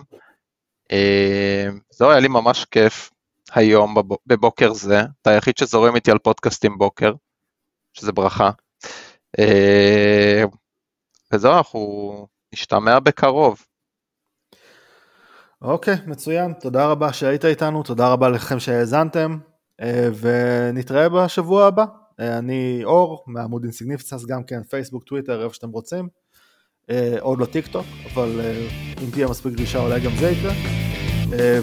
אה, 0.93 1.67
זהו, 1.91 2.11
היה 2.11 2.21
לי 2.21 2.29
ממש 2.29 2.65
כיף 2.65 3.11
היום 3.53 3.95
בבוקר 4.27 4.73
זה, 4.73 5.01
אתה 5.23 5.31
היחיד 5.31 5.59
שזורם 5.59 5.95
איתי 5.95 6.11
על 6.11 6.19
פודקאסטים 6.19 6.79
בוקר, 6.79 7.13
שזה 7.95 8.13
ברכה. 8.13 8.51
וזהו, 11.33 11.53
אנחנו 11.53 12.27
נשתמע 12.55 12.99
בקרוב. 12.99 13.65
אוקיי, 15.63 15.97
מצוין, 16.07 16.53
תודה 16.61 16.87
רבה 16.87 17.13
שהיית 17.13 17.45
איתנו, 17.45 17.83
תודה 17.83 18.09
רבה 18.09 18.29
לכם 18.29 18.61
שהאזנתם, 18.61 19.39
ונתראה 20.21 21.09
בשבוע 21.09 21.67
הבא. 21.67 21.85
אני 22.19 22.81
אור, 22.85 23.25
מעמוד 23.27 23.63
אינסיגניפצנס, 23.63 24.27
גם 24.27 24.45
כן 24.45 24.63
פייסבוק, 24.63 25.05
טוויטר, 25.05 25.45
איפה 25.45 25.55
שאתם 25.55 25.71
רוצים. 25.71 26.09
עוד 27.21 27.39
לא 27.39 27.45
טיק 27.45 27.67
טוק, 27.67 27.87
אבל 28.15 28.41
אם 29.03 29.11
תהיה 29.11 29.29
מספיק 29.29 29.53
גלישה 29.53 29.79
אולי 29.79 30.01
גם 30.01 30.13
זה 30.21 30.31
יקרה. 30.31 30.53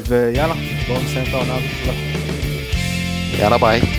ויאללה, 0.08 0.56
בואו 0.88 1.04
נסיים 1.04 1.26
את 1.30 1.34
העונה 1.34 1.56
הזאת. 1.56 1.96
יאללה 3.40 3.58
ביי. 3.58 3.99